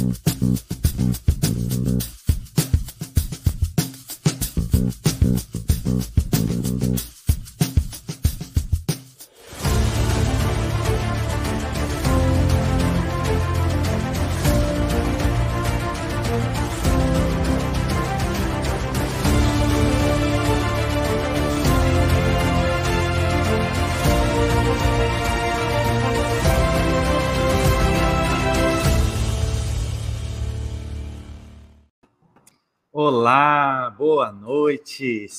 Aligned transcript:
Boa 0.00 0.14
noite, 0.40 1.39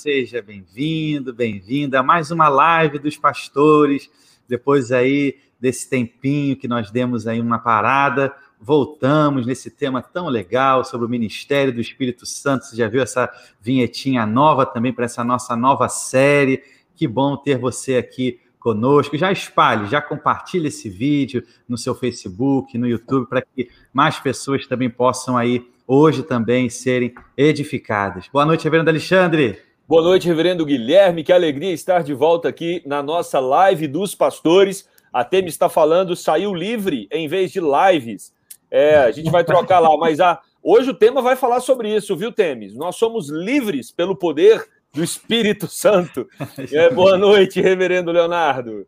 seja 0.01 0.41
bem-vindo, 0.41 1.31
bem-vinda 1.31 1.99
a 1.99 2.03
mais 2.03 2.31
uma 2.31 2.49
live 2.49 2.97
dos 2.97 3.17
pastores. 3.17 4.09
Depois 4.47 4.91
aí 4.91 5.37
desse 5.59 5.87
tempinho 5.87 6.57
que 6.57 6.67
nós 6.67 6.89
demos 6.89 7.27
aí 7.27 7.39
uma 7.39 7.59
parada, 7.59 8.33
voltamos 8.59 9.45
nesse 9.45 9.69
tema 9.69 10.01
tão 10.01 10.27
legal 10.27 10.83
sobre 10.83 11.05
o 11.05 11.09
ministério 11.09 11.71
do 11.71 11.79
Espírito 11.79 12.25
Santo. 12.25 12.65
Você 12.65 12.75
já 12.75 12.87
viu 12.87 12.99
essa 12.99 13.29
vinhetinha 13.61 14.25
nova 14.25 14.65
também 14.65 14.91
para 14.91 15.05
essa 15.05 15.23
nossa 15.23 15.55
nova 15.55 15.87
série? 15.87 16.63
Que 16.95 17.07
bom 17.07 17.37
ter 17.37 17.59
você 17.59 17.97
aqui 17.97 18.39
conosco. 18.59 19.15
Já 19.15 19.31
espalhe, 19.31 19.85
já 19.85 20.01
compartilhe 20.01 20.69
esse 20.69 20.89
vídeo 20.89 21.43
no 21.69 21.77
seu 21.77 21.93
Facebook, 21.93 22.75
no 22.75 22.87
YouTube, 22.87 23.29
para 23.29 23.43
que 23.43 23.69
mais 23.93 24.17
pessoas 24.17 24.65
também 24.65 24.89
possam 24.89 25.37
aí 25.37 25.63
hoje 25.85 26.23
também 26.23 26.71
serem 26.71 27.13
edificadas. 27.37 28.27
Boa 28.33 28.47
noite, 28.47 28.63
reverendo 28.63 28.89
Alexandre. 28.89 29.70
Boa 29.91 30.03
noite, 30.03 30.25
reverendo 30.25 30.65
Guilherme. 30.65 31.21
Que 31.21 31.33
alegria 31.33 31.73
estar 31.73 32.01
de 32.01 32.13
volta 32.13 32.47
aqui 32.47 32.81
na 32.85 33.03
nossa 33.03 33.41
live 33.41 33.89
dos 33.89 34.15
pastores. 34.15 34.87
A 35.11 35.21
Temi 35.21 35.49
está 35.49 35.67
falando, 35.67 36.15
saiu 36.15 36.55
livre 36.55 37.09
em 37.11 37.27
vez 37.27 37.51
de 37.51 37.59
lives. 37.59 38.33
É, 38.71 38.99
a 38.99 39.11
gente 39.11 39.29
vai 39.29 39.43
trocar 39.43 39.79
lá, 39.79 39.89
mas 39.97 40.21
a, 40.21 40.39
hoje 40.63 40.91
o 40.91 40.93
tema 40.93 41.21
vai 41.21 41.35
falar 41.35 41.59
sobre 41.59 41.93
isso, 41.93 42.15
viu, 42.15 42.31
Temes? 42.31 42.73
Nós 42.73 42.95
somos 42.95 43.27
livres 43.29 43.91
pelo 43.91 44.15
poder 44.15 44.65
do 44.93 45.03
Espírito 45.03 45.67
Santo. 45.67 46.25
É, 46.71 46.89
boa 46.89 47.17
noite, 47.17 47.59
reverendo 47.59 48.13
Leonardo. 48.13 48.87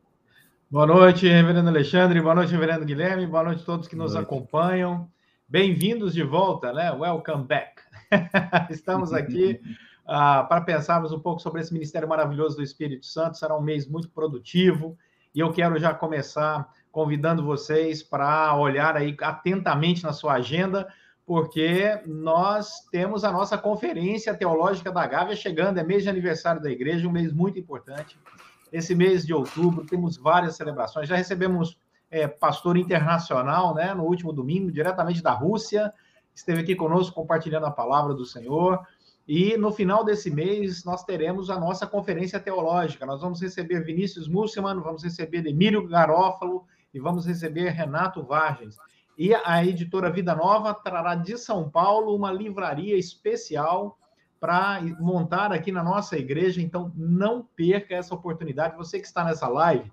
Boa 0.72 0.88
noite, 0.88 1.28
reverendo 1.28 1.68
Alexandre. 1.68 2.22
Boa 2.22 2.36
noite, 2.36 2.54
reverendo 2.54 2.86
Guilherme. 2.86 3.28
Boa 3.28 3.44
noite 3.44 3.62
a 3.62 3.66
todos 3.66 3.90
que 3.90 3.96
nos 3.98 4.16
acompanham. 4.16 5.06
Bem-vindos 5.50 6.14
de 6.14 6.24
volta, 6.24 6.72
né? 6.72 6.94
Welcome 6.94 7.44
back. 7.44 7.82
Estamos 8.72 9.12
aqui 9.12 9.60
uh, 10.04 10.48
para 10.48 10.62
pensarmos 10.62 11.12
um 11.12 11.20
pouco 11.20 11.42
sobre 11.42 11.62
esse 11.62 11.74
ministério 11.74 12.08
maravilhoso 12.08 12.58
do 12.58 12.64
Espírito 12.64 13.06
Santo. 13.06 13.38
Será 13.38 13.58
um 13.58 13.62
mês 13.62 13.88
muito 13.88 14.10
produtivo 14.10 14.98
e 15.34 15.40
eu 15.40 15.52
quero 15.52 15.80
já 15.80 15.94
começar 15.94 16.70
convidando 16.92 17.44
vocês 17.44 18.04
para 18.04 18.56
olhar 18.56 18.96
aí 18.96 19.18
atentamente 19.20 20.04
na 20.04 20.14
sua 20.14 20.34
agenda, 20.34 20.88
porque 21.26 22.00
nós 22.06 22.88
temos 22.92 23.24
a 23.24 23.32
nossa 23.32 23.58
conferência 23.58 24.34
teológica 24.36 24.92
da 24.92 25.08
Gávea 25.08 25.36
chegando, 25.36 25.80
é 25.80 25.84
mês 25.84 26.04
de 26.04 26.10
aniversário 26.10 26.62
da 26.62 26.70
igreja, 26.70 27.08
um 27.08 27.12
mês 27.12 27.34
muito 27.34 27.58
importante. 27.58 28.20
Esse 28.72 28.94
mês 28.94 29.26
de 29.26 29.34
outubro 29.34 29.86
temos 29.86 30.18
várias 30.18 30.56
celebrações. 30.56 31.08
Já 31.08 31.16
recebemos 31.16 31.78
é, 32.12 32.28
pastor 32.28 32.78
internacional, 32.78 33.74
né, 33.74 33.92
no 33.96 34.04
último 34.04 34.32
domingo, 34.32 34.72
diretamente 34.72 35.24
da 35.24 35.32
Rússia, 35.32 35.92
esteve 36.36 36.62
aqui 36.62 36.76
conosco 36.76 37.16
compartilhando 37.16 37.66
a 37.66 37.72
palavra 37.72 38.14
do 38.14 38.26
Senhor. 38.26 38.80
E 39.28 39.56
no 39.58 39.72
final 39.72 40.04
desse 40.04 40.30
mês 40.30 40.84
nós 40.84 41.04
teremos 41.04 41.50
a 41.50 41.60
nossa 41.60 41.88
conferência 41.88 42.40
teológica. 42.40 43.06
Nós 43.06 43.22
vamos 43.22 43.42
receber 43.42 43.84
Vinícius 43.84 44.28
Musselman, 44.28 44.82
vamos 44.82 45.04
receber 45.04 45.46
Emílio 45.46 45.88
Garófalo 45.88 46.66
e 46.94 47.00
vamos 47.00 47.26
receber 47.26 47.70
Renato 47.70 48.24
Vargens. 48.24 48.76
E 49.18 49.34
a 49.34 49.64
editora 49.64 50.12
Vida 50.12 50.36
Nova 50.36 50.74
trará 50.74 51.16
de 51.16 51.38
São 51.38 51.70
Paulo 51.70 52.16
uma 52.16 52.32
livraria 52.32 52.98
especial 52.98 53.98
para 54.40 54.82
montar 55.00 55.54
aqui 55.54 55.72
na 55.72 55.84
nossa 55.84 56.18
igreja. 56.18 56.62
Então 56.62 56.92
não 56.96 57.48
perca 57.56 57.96
essa 57.96 58.14
oportunidade. 58.14 58.76
Você 58.76 59.00
que 59.00 59.08
está 59.08 59.24
nessa 59.24 59.48
live, 59.48 59.90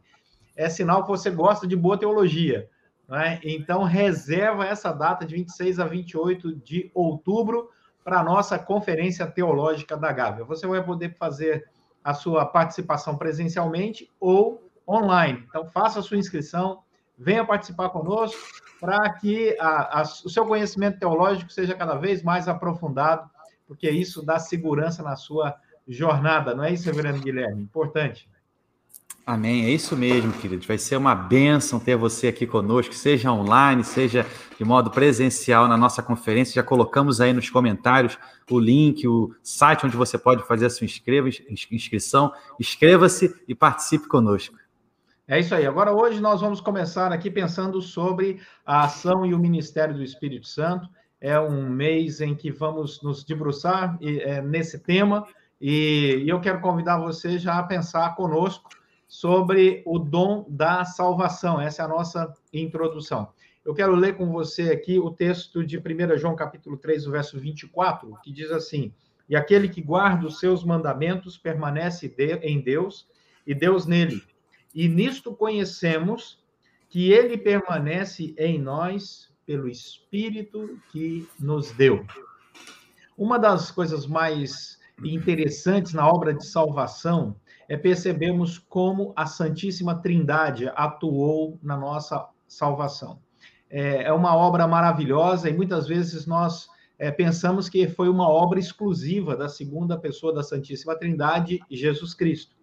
é 0.56 0.69
sinal 0.69 1.03
que 1.03 1.09
você 1.09 1.31
gosta 1.31 1.66
de 1.66 1.76
boa 1.76 1.97
teologia. 1.97 2.69
Né? 3.09 3.41
Então, 3.43 3.82
reserva 3.82 4.65
essa 4.65 4.93
data 4.93 5.25
de 5.26 5.34
26 5.34 5.81
a 5.81 5.84
28 5.84 6.55
de 6.56 6.91
outubro 6.94 7.69
para 8.05 8.21
a 8.21 8.25
nossa 8.25 8.59
conferência 8.59 9.27
teológica 9.27 9.97
da 9.97 10.12
Gávea. 10.12 10.44
Você 10.44 10.66
vai 10.66 10.83
poder 10.83 11.16
fazer 11.16 11.69
a 12.03 12.15
sua 12.15 12.47
participação 12.47 13.16
presencialmente 13.16 14.11
ou 14.19 14.71
online. 14.88 15.44
Então, 15.49 15.66
faça 15.66 16.00
a 16.00 16.03
sua 16.03 16.16
inscrição, 16.16 16.83
venha 17.16 17.44
participar 17.44 17.91
conosco 17.91 18.41
para 18.81 19.12
que 19.12 19.56
a, 19.61 20.00
a, 20.00 20.03
o 20.03 20.31
seu 20.31 20.47
conhecimento 20.47 20.99
teológico 20.99 21.53
seja 21.53 21.75
cada 21.75 21.94
vez 21.94 22.22
mais 22.22 22.49
aprofundado, 22.49 23.28
porque 23.66 23.91
isso 23.91 24.25
dá 24.25 24.38
segurança 24.38 25.03
na 25.03 25.15
sua 25.17 25.55
jornada, 25.87 26.55
não 26.55 26.65
é 26.65 26.72
isso, 26.72 26.87
Reverendo 26.87 27.21
Guilherme? 27.21 27.62
Importante. 27.62 28.28
Amém, 29.31 29.67
é 29.67 29.71
isso 29.71 29.97
mesmo, 29.97 30.33
queridos. 30.33 30.67
Vai 30.67 30.77
ser 30.77 30.97
uma 30.97 31.15
bênção 31.15 31.79
ter 31.79 31.95
você 31.95 32.27
aqui 32.27 32.49
conosco, 32.49 32.93
seja 32.93 33.31
online, 33.31 33.85
seja 33.85 34.27
de 34.59 34.65
modo 34.65 34.91
presencial 34.91 35.69
na 35.69 35.77
nossa 35.77 36.03
conferência. 36.03 36.55
Já 36.55 36.65
colocamos 36.65 37.21
aí 37.21 37.33
nos 37.33 37.49
comentários 37.49 38.19
o 38.51 38.59
link, 38.59 39.07
o 39.07 39.33
site 39.41 39.87
onde 39.87 39.97
você 39.97 40.19
pode 40.19 40.45
fazer 40.49 40.67
a 40.67 40.71
sua 40.71 40.85
inscrição. 40.85 42.33
Inscreva-se 42.59 43.33
e 43.47 43.55
participe 43.55 44.09
conosco. 44.09 44.57
É 45.29 45.39
isso 45.39 45.55
aí. 45.55 45.65
Agora, 45.65 45.93
hoje, 45.93 46.21
nós 46.21 46.41
vamos 46.41 46.61
começar 46.61 47.12
aqui 47.12 47.31
pensando 47.31 47.81
sobre 47.81 48.41
a 48.67 48.83
ação 48.83 49.25
e 49.25 49.33
o 49.33 49.39
ministério 49.39 49.95
do 49.95 50.03
Espírito 50.03 50.49
Santo. 50.49 50.89
É 51.21 51.39
um 51.39 51.71
mês 51.71 52.21
em 52.21 52.35
que 52.35 52.51
vamos 52.51 53.01
nos 53.01 53.23
debruçar 53.23 53.97
é, 54.03 54.43
nesse 54.43 54.81
tema 54.81 55.25
e 55.61 56.25
eu 56.27 56.41
quero 56.41 56.61
convidar 56.61 56.99
você 56.99 57.39
já 57.39 57.61
a 57.61 57.62
pensar 57.62 58.17
conosco 58.17 58.69
sobre 59.10 59.82
o 59.84 59.98
dom 59.98 60.47
da 60.48 60.84
salvação. 60.84 61.60
Essa 61.60 61.82
é 61.82 61.84
a 61.84 61.88
nossa 61.88 62.32
introdução. 62.53 63.28
Eu 63.65 63.75
quero 63.75 63.93
ler 63.97 64.16
com 64.16 64.31
você 64.31 64.71
aqui 64.71 65.00
o 65.00 65.10
texto 65.10 65.66
de 65.66 65.78
1 65.78 66.16
João 66.16 66.37
capítulo 66.37 66.76
3, 66.76 67.06
verso 67.06 67.37
24, 67.37 68.16
que 68.22 68.31
diz 68.31 68.53
assim: 68.53 68.94
"E 69.28 69.34
aquele 69.34 69.69
que 69.69 69.82
guarda 69.82 70.28
os 70.28 70.38
seus 70.38 70.62
mandamentos 70.62 71.37
permanece 71.37 72.15
em 72.41 72.60
Deus 72.60 73.09
e 73.44 73.53
Deus 73.53 73.84
nele. 73.84 74.22
E 74.72 74.87
nisto 74.87 75.34
conhecemos 75.34 76.41
que 76.88 77.12
ele 77.12 77.37
permanece 77.37 78.32
em 78.38 78.60
nós 78.60 79.28
pelo 79.44 79.69
espírito 79.69 80.78
que 80.93 81.28
nos 81.37 81.72
deu." 81.72 82.06
Uma 83.19 83.41
das 83.41 83.72
coisas 83.72 84.06
mais 84.06 84.78
interessantes 85.03 85.94
na 85.94 86.09
obra 86.09 86.32
de 86.32 86.47
salvação 86.47 87.34
é 87.70 87.76
percebermos 87.76 88.58
como 88.58 89.12
a 89.14 89.26
Santíssima 89.26 89.94
Trindade 89.94 90.69
atuou 90.75 91.56
na 91.62 91.76
nossa 91.76 92.28
salvação. 92.48 93.20
É, 93.70 94.03
é 94.03 94.12
uma 94.12 94.34
obra 94.34 94.66
maravilhosa 94.66 95.48
e 95.48 95.53
muitas 95.53 95.86
vezes 95.86 96.26
nós 96.26 96.69
é, 96.98 97.12
pensamos 97.12 97.69
que 97.69 97.86
foi 97.86 98.08
uma 98.08 98.28
obra 98.28 98.58
exclusiva 98.58 99.36
da 99.36 99.48
segunda 99.48 99.97
pessoa 99.97 100.34
da 100.34 100.42
Santíssima 100.42 100.98
Trindade, 100.98 101.60
Jesus 101.70 102.12
Cristo. 102.12 102.56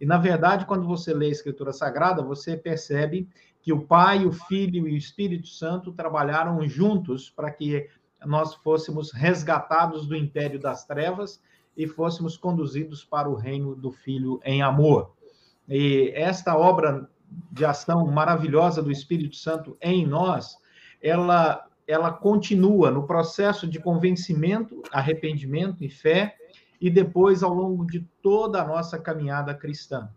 E, 0.00 0.06
na 0.06 0.16
verdade, 0.16 0.64
quando 0.64 0.86
você 0.86 1.12
lê 1.12 1.26
a 1.26 1.30
Escritura 1.30 1.72
Sagrada, 1.72 2.22
você 2.22 2.56
percebe 2.56 3.28
que 3.60 3.72
o 3.72 3.84
Pai, 3.84 4.24
o 4.24 4.30
Filho 4.30 4.86
e 4.86 4.92
o 4.92 4.96
Espírito 4.96 5.48
Santo 5.48 5.90
trabalharam 5.90 6.64
juntos 6.68 7.28
para 7.28 7.50
que 7.50 7.88
nós 8.24 8.54
fôssemos 8.54 9.12
resgatados 9.12 10.06
do 10.06 10.14
império 10.14 10.60
das 10.60 10.86
trevas 10.86 11.42
e 11.76 11.86
fôssemos 11.86 12.36
conduzidos 12.36 13.04
para 13.04 13.28
o 13.28 13.34
reino 13.34 13.74
do 13.74 13.90
Filho 13.90 14.40
em 14.44 14.62
amor. 14.62 15.12
E 15.68 16.12
esta 16.14 16.56
obra 16.56 17.08
de 17.50 17.64
ação 17.64 18.06
maravilhosa 18.06 18.82
do 18.82 18.90
Espírito 18.90 19.36
Santo 19.36 19.76
em 19.80 20.06
nós, 20.06 20.56
ela 21.00 21.66
ela 21.86 22.12
continua 22.12 22.90
no 22.90 23.06
processo 23.06 23.66
de 23.66 23.80
convencimento, 23.80 24.82
arrependimento 24.92 25.82
e 25.82 25.90
fé, 25.90 26.36
e 26.80 26.88
depois 26.88 27.42
ao 27.42 27.52
longo 27.52 27.84
de 27.84 28.00
toda 28.22 28.62
a 28.62 28.66
nossa 28.66 28.98
caminhada 28.98 29.54
cristã. 29.54 30.08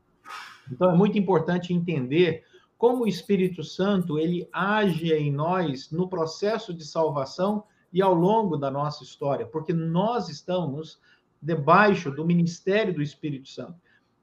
Então 0.72 0.92
é 0.92 0.96
muito 0.96 1.18
importante 1.18 1.74
entender 1.74 2.44
como 2.78 3.04
o 3.04 3.08
Espírito 3.08 3.63
Santo 3.63 4.18
ele 4.18 4.48
age 4.51 5.13
em 5.13 5.31
nós 5.31 5.92
no 5.92 6.08
processo 6.08 6.74
de 6.74 6.86
salvação 6.86 7.63
e 7.94 8.01
ao 8.01 8.13
longo 8.13 8.58
da 8.58 8.69
nossa 8.69 9.04
história, 9.04 9.46
porque 9.46 9.74
nós 9.74 10.28
estamos 10.28 11.00
debaixo 11.45 12.09
do 12.09 12.25
ministério 12.25 12.94
do 12.94 13.03
Espírito 13.03 13.47
Santo. 13.47 13.75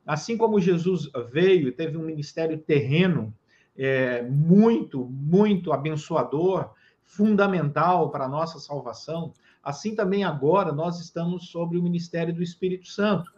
Assim 0.04 0.36
como 0.36 0.60
Jesus 0.60 1.08
veio 1.30 1.68
e 1.68 1.72
teve 1.72 1.96
um 1.96 2.02
ministério 2.02 2.58
terreno 2.58 3.32
é, 3.76 4.22
muito, 4.22 5.04
muito 5.04 5.72
abençoador, 5.72 6.70
fundamental 7.04 8.10
para 8.10 8.24
a 8.24 8.28
nossa 8.28 8.58
salvação, 8.58 9.32
assim 9.62 9.94
também 9.94 10.24
agora 10.24 10.72
nós 10.72 10.98
estamos 10.98 11.48
sobre 11.48 11.78
o 11.78 11.82
ministério 11.82 12.34
do 12.34 12.42
Espírito 12.42 12.88
Santo. 12.88 13.32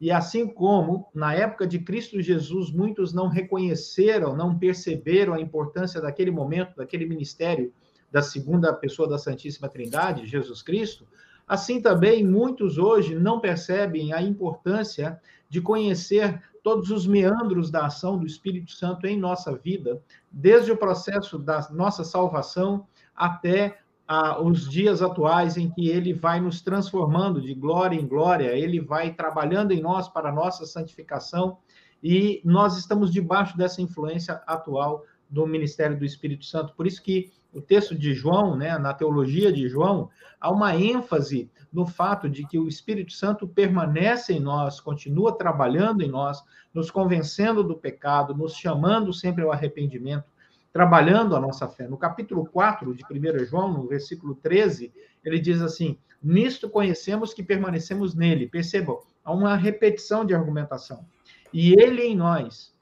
E 0.00 0.10
assim 0.10 0.46
como 0.46 1.08
na 1.14 1.34
época 1.34 1.66
de 1.66 1.78
Cristo 1.78 2.22
Jesus 2.22 2.70
muitos 2.70 3.12
não 3.12 3.28
reconheceram, 3.28 4.34
não 4.34 4.58
perceberam 4.58 5.34
a 5.34 5.40
importância 5.40 6.00
daquele 6.00 6.30
momento, 6.30 6.76
daquele 6.76 7.04
ministério 7.04 7.72
da 8.10 8.22
segunda 8.22 8.72
pessoa 8.72 9.08
da 9.08 9.18
Santíssima 9.18 9.68
Trindade, 9.68 10.26
Jesus 10.26 10.62
Cristo, 10.62 11.06
assim 11.46 11.80
também 11.80 12.26
muitos 12.26 12.78
hoje 12.78 13.14
não 13.14 13.40
percebem 13.40 14.12
a 14.12 14.20
importância 14.20 15.20
de 15.48 15.60
conhecer 15.60 16.42
todos 16.62 16.90
os 16.90 17.06
meandros 17.06 17.70
da 17.70 17.86
ação 17.86 18.18
do 18.18 18.26
Espírito 18.26 18.72
Santo 18.72 19.06
em 19.06 19.16
nossa 19.16 19.56
vida, 19.56 20.02
desde 20.30 20.72
o 20.72 20.76
processo 20.76 21.38
da 21.38 21.68
nossa 21.70 22.02
salvação 22.02 22.86
até 23.14 23.78
ah, 24.08 24.42
os 24.42 24.68
dias 24.68 25.02
atuais 25.02 25.56
em 25.56 25.70
que 25.70 25.88
ele 25.88 26.12
vai 26.12 26.40
nos 26.40 26.60
transformando 26.62 27.40
de 27.40 27.54
glória 27.54 27.96
em 27.96 28.06
glória, 28.06 28.56
ele 28.56 28.80
vai 28.80 29.14
trabalhando 29.14 29.72
em 29.72 29.80
nós 29.80 30.08
para 30.08 30.28
a 30.28 30.32
nossa 30.32 30.66
santificação 30.66 31.58
e 32.02 32.40
nós 32.44 32.76
estamos 32.76 33.12
debaixo 33.12 33.56
dessa 33.56 33.80
influência 33.80 34.42
atual 34.46 35.04
do 35.28 35.46
ministério 35.46 35.98
do 35.98 36.04
Espírito 36.04 36.44
Santo. 36.44 36.74
Por 36.74 36.86
isso 36.86 37.02
que 37.02 37.32
o 37.56 37.62
texto 37.62 37.94
de 37.94 38.12
João, 38.12 38.54
né, 38.54 38.76
na 38.76 38.92
teologia 38.92 39.50
de 39.50 39.66
João, 39.66 40.10
há 40.38 40.50
uma 40.50 40.76
ênfase 40.76 41.50
no 41.72 41.86
fato 41.86 42.28
de 42.28 42.46
que 42.46 42.58
o 42.58 42.68
Espírito 42.68 43.14
Santo 43.14 43.48
permanece 43.48 44.34
em 44.34 44.40
nós, 44.40 44.78
continua 44.78 45.36
trabalhando 45.36 46.02
em 46.02 46.08
nós, 46.08 46.44
nos 46.74 46.90
convencendo 46.90 47.64
do 47.64 47.74
pecado, 47.74 48.34
nos 48.34 48.54
chamando 48.54 49.10
sempre 49.10 49.42
ao 49.42 49.50
arrependimento, 49.50 50.26
trabalhando 50.70 51.34
a 51.34 51.40
nossa 51.40 51.66
fé. 51.66 51.88
No 51.88 51.96
capítulo 51.96 52.44
4 52.44 52.94
de 52.94 53.02
1 53.04 53.46
João, 53.46 53.72
no 53.72 53.86
versículo 53.86 54.34
13, 54.34 54.92
ele 55.24 55.40
diz 55.40 55.62
assim: 55.62 55.98
Nisto 56.22 56.68
conhecemos 56.68 57.32
que 57.32 57.42
permanecemos 57.42 58.14
nele. 58.14 58.48
Percebam, 58.48 59.00
há 59.24 59.32
uma 59.32 59.56
repetição 59.56 60.26
de 60.26 60.34
argumentação. 60.34 61.06
E 61.54 61.72
ele 61.72 62.02
em 62.02 62.14
nós, 62.14 62.74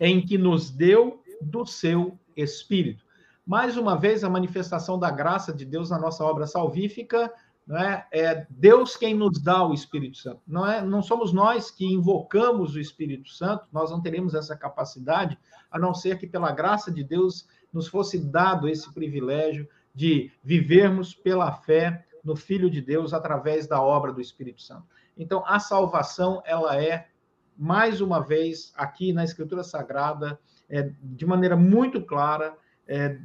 em 0.00 0.24
que 0.24 0.38
nos 0.38 0.70
deu 0.70 1.22
do 1.42 1.66
seu 1.66 2.18
espírito. 2.34 3.01
Mais 3.46 3.76
uma 3.76 3.96
vez, 3.96 4.22
a 4.22 4.30
manifestação 4.30 4.98
da 4.98 5.10
graça 5.10 5.52
de 5.52 5.64
Deus 5.64 5.90
na 5.90 5.98
nossa 5.98 6.24
obra 6.24 6.46
salvífica 6.46 7.32
não 7.66 7.76
é? 7.76 8.06
é 8.12 8.46
Deus 8.50 8.96
quem 8.96 9.14
nos 9.14 9.40
dá 9.40 9.64
o 9.66 9.72
Espírito 9.72 10.18
Santo. 10.18 10.40
Não 10.46 10.66
é, 10.66 10.82
não 10.82 11.02
somos 11.02 11.32
nós 11.32 11.70
que 11.70 11.84
invocamos 11.84 12.74
o 12.74 12.80
Espírito 12.80 13.30
Santo. 13.30 13.66
Nós 13.72 13.90
não 13.90 14.00
teremos 14.00 14.34
essa 14.34 14.56
capacidade, 14.56 15.38
a 15.70 15.78
não 15.78 15.94
ser 15.94 16.18
que 16.18 16.26
pela 16.26 16.52
graça 16.52 16.90
de 16.90 17.04
Deus 17.04 17.46
nos 17.72 17.86
fosse 17.86 18.18
dado 18.18 18.68
esse 18.68 18.92
privilégio 18.92 19.68
de 19.94 20.30
vivermos 20.42 21.14
pela 21.14 21.52
fé 21.52 22.04
no 22.24 22.36
Filho 22.36 22.70
de 22.70 22.80
Deus 22.80 23.12
através 23.12 23.66
da 23.66 23.80
obra 23.80 24.12
do 24.12 24.20
Espírito 24.20 24.62
Santo. 24.62 24.86
Então, 25.16 25.44
a 25.46 25.58
salvação 25.58 26.42
ela 26.44 26.80
é 26.82 27.08
mais 27.56 28.00
uma 28.00 28.20
vez 28.20 28.72
aqui 28.76 29.12
na 29.12 29.24
Escritura 29.24 29.62
Sagrada, 29.62 30.38
é, 30.68 30.90
de 31.02 31.26
maneira 31.26 31.56
muito 31.56 32.00
clara, 32.02 32.56
é, 32.86 33.18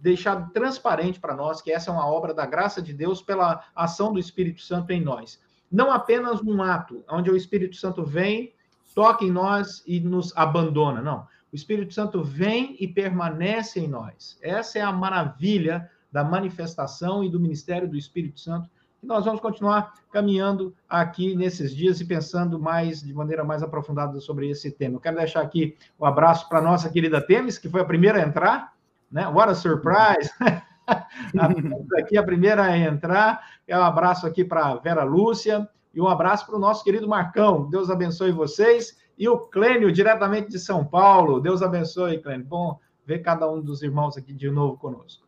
deixado 0.00 0.52
transparente 0.52 1.18
para 1.18 1.34
nós 1.34 1.62
que 1.62 1.72
essa 1.72 1.90
é 1.90 1.92
uma 1.92 2.06
obra 2.06 2.34
da 2.34 2.44
graça 2.44 2.82
de 2.82 2.92
Deus 2.92 3.22
pela 3.22 3.64
ação 3.74 4.12
do 4.12 4.20
Espírito 4.20 4.60
Santo 4.60 4.90
em 4.90 5.00
nós. 5.00 5.40
Não 5.72 5.90
apenas 5.90 6.42
um 6.42 6.62
ato 6.62 7.02
onde 7.10 7.30
o 7.30 7.36
Espírito 7.36 7.76
Santo 7.76 8.04
vem, 8.04 8.52
toca 8.94 9.24
em 9.24 9.30
nós 9.30 9.82
e 9.86 9.98
nos 9.98 10.36
abandona, 10.36 11.00
não. 11.00 11.26
O 11.50 11.56
Espírito 11.56 11.94
Santo 11.94 12.22
vem 12.22 12.76
e 12.78 12.86
permanece 12.86 13.80
em 13.80 13.88
nós. 13.88 14.36
Essa 14.42 14.78
é 14.78 14.82
a 14.82 14.92
maravilha 14.92 15.90
da 16.12 16.22
manifestação 16.22 17.24
e 17.24 17.30
do 17.30 17.40
ministério 17.40 17.88
do 17.88 17.96
Espírito 17.96 18.38
Santo. 18.38 18.68
E 19.02 19.06
nós 19.06 19.24
vamos 19.24 19.40
continuar 19.40 19.94
caminhando 20.12 20.74
aqui 20.88 21.34
nesses 21.34 21.74
dias 21.74 22.00
e 22.00 22.04
pensando 22.04 22.58
mais 22.58 23.02
de 23.02 23.14
maneira 23.14 23.42
mais 23.42 23.62
aprofundada 23.62 24.20
sobre 24.20 24.50
esse 24.50 24.70
tema. 24.70 24.96
Eu 24.96 25.00
quero 25.00 25.16
deixar 25.16 25.40
aqui 25.40 25.76
o 25.98 26.04
um 26.04 26.06
abraço 26.06 26.48
para 26.48 26.60
nossa 26.60 26.90
querida 26.90 27.20
Temis, 27.20 27.56
que 27.56 27.68
foi 27.68 27.80
a 27.80 27.84
primeira 27.86 28.22
a 28.22 28.26
entrar 28.26 28.73
né? 29.14 29.28
What 29.28 29.52
a 29.52 29.54
surprise! 29.54 30.28
aqui 31.96 32.18
a 32.18 32.22
primeira 32.22 32.64
a 32.64 32.76
entrar. 32.76 33.40
É 33.66 33.78
um 33.78 33.82
abraço 33.82 34.26
aqui 34.26 34.44
para 34.44 34.74
Vera 34.74 35.04
Lúcia 35.04 35.68
e 35.94 36.00
um 36.00 36.08
abraço 36.08 36.44
para 36.44 36.56
o 36.56 36.58
nosso 36.58 36.82
querido 36.82 37.08
Marcão. 37.08 37.70
Deus 37.70 37.88
abençoe 37.88 38.32
vocês. 38.32 38.98
E 39.16 39.28
o 39.28 39.38
Clênio, 39.38 39.92
diretamente 39.92 40.50
de 40.50 40.58
São 40.58 40.84
Paulo. 40.84 41.40
Deus 41.40 41.62
abençoe, 41.62 42.18
Clênio. 42.18 42.44
Bom 42.44 42.80
ver 43.06 43.20
cada 43.20 43.48
um 43.48 43.60
dos 43.60 43.82
irmãos 43.82 44.16
aqui 44.16 44.32
de 44.32 44.50
novo 44.50 44.76
conosco. 44.76 45.24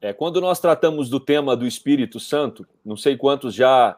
É, 0.00 0.12
quando 0.12 0.40
nós 0.40 0.58
tratamos 0.58 1.08
do 1.08 1.20
tema 1.20 1.56
do 1.56 1.64
Espírito 1.64 2.18
Santo, 2.18 2.66
não 2.84 2.96
sei 2.96 3.16
quantos 3.16 3.54
já 3.54 3.96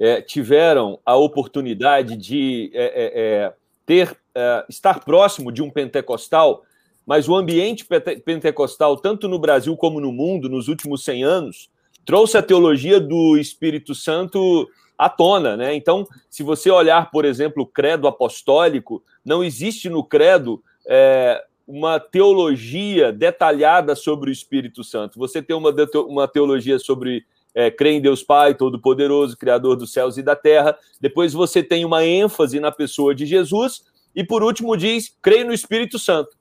é, 0.00 0.20
tiveram 0.20 0.98
a 1.06 1.14
oportunidade 1.14 2.16
de 2.16 2.72
é, 2.74 2.84
é, 2.84 3.44
é 3.44 3.54
ter 3.86 4.18
é, 4.34 4.64
estar 4.68 5.04
próximo 5.04 5.52
de 5.52 5.62
um 5.62 5.70
pentecostal 5.70 6.64
mas 7.08 7.26
o 7.26 7.34
ambiente 7.34 7.86
pentecostal, 8.22 8.94
tanto 8.98 9.26
no 9.28 9.38
Brasil 9.38 9.74
como 9.78 9.98
no 9.98 10.12
mundo, 10.12 10.46
nos 10.46 10.68
últimos 10.68 11.02
100 11.04 11.24
anos, 11.24 11.70
trouxe 12.04 12.36
a 12.36 12.42
teologia 12.42 13.00
do 13.00 13.38
Espírito 13.38 13.94
Santo 13.94 14.68
à 14.98 15.08
tona, 15.08 15.56
né? 15.56 15.74
Então, 15.74 16.06
se 16.28 16.42
você 16.42 16.70
olhar, 16.70 17.10
por 17.10 17.24
exemplo, 17.24 17.62
o 17.62 17.66
credo 17.66 18.06
apostólico, 18.06 19.02
não 19.24 19.42
existe 19.42 19.88
no 19.88 20.04
credo 20.04 20.62
é, 20.86 21.42
uma 21.66 21.98
teologia 21.98 23.10
detalhada 23.10 23.96
sobre 23.96 24.28
o 24.28 24.32
Espírito 24.32 24.84
Santo. 24.84 25.18
Você 25.18 25.40
tem 25.40 25.56
uma, 25.56 25.74
uma 26.06 26.28
teologia 26.28 26.78
sobre 26.78 27.24
é, 27.54 27.70
crer 27.70 27.94
em 27.94 28.02
Deus 28.02 28.22
Pai, 28.22 28.54
Todo-Poderoso, 28.54 29.34
Criador 29.34 29.76
dos 29.76 29.94
céus 29.94 30.18
e 30.18 30.22
da 30.22 30.36
terra. 30.36 30.76
Depois 31.00 31.32
você 31.32 31.62
tem 31.62 31.86
uma 31.86 32.04
ênfase 32.04 32.60
na 32.60 32.70
pessoa 32.70 33.14
de 33.14 33.24
Jesus. 33.24 33.82
E 34.14 34.22
por 34.22 34.42
último 34.42 34.76
diz, 34.76 35.16
creio 35.22 35.46
no 35.46 35.54
Espírito 35.54 35.98
Santo. 35.98 36.36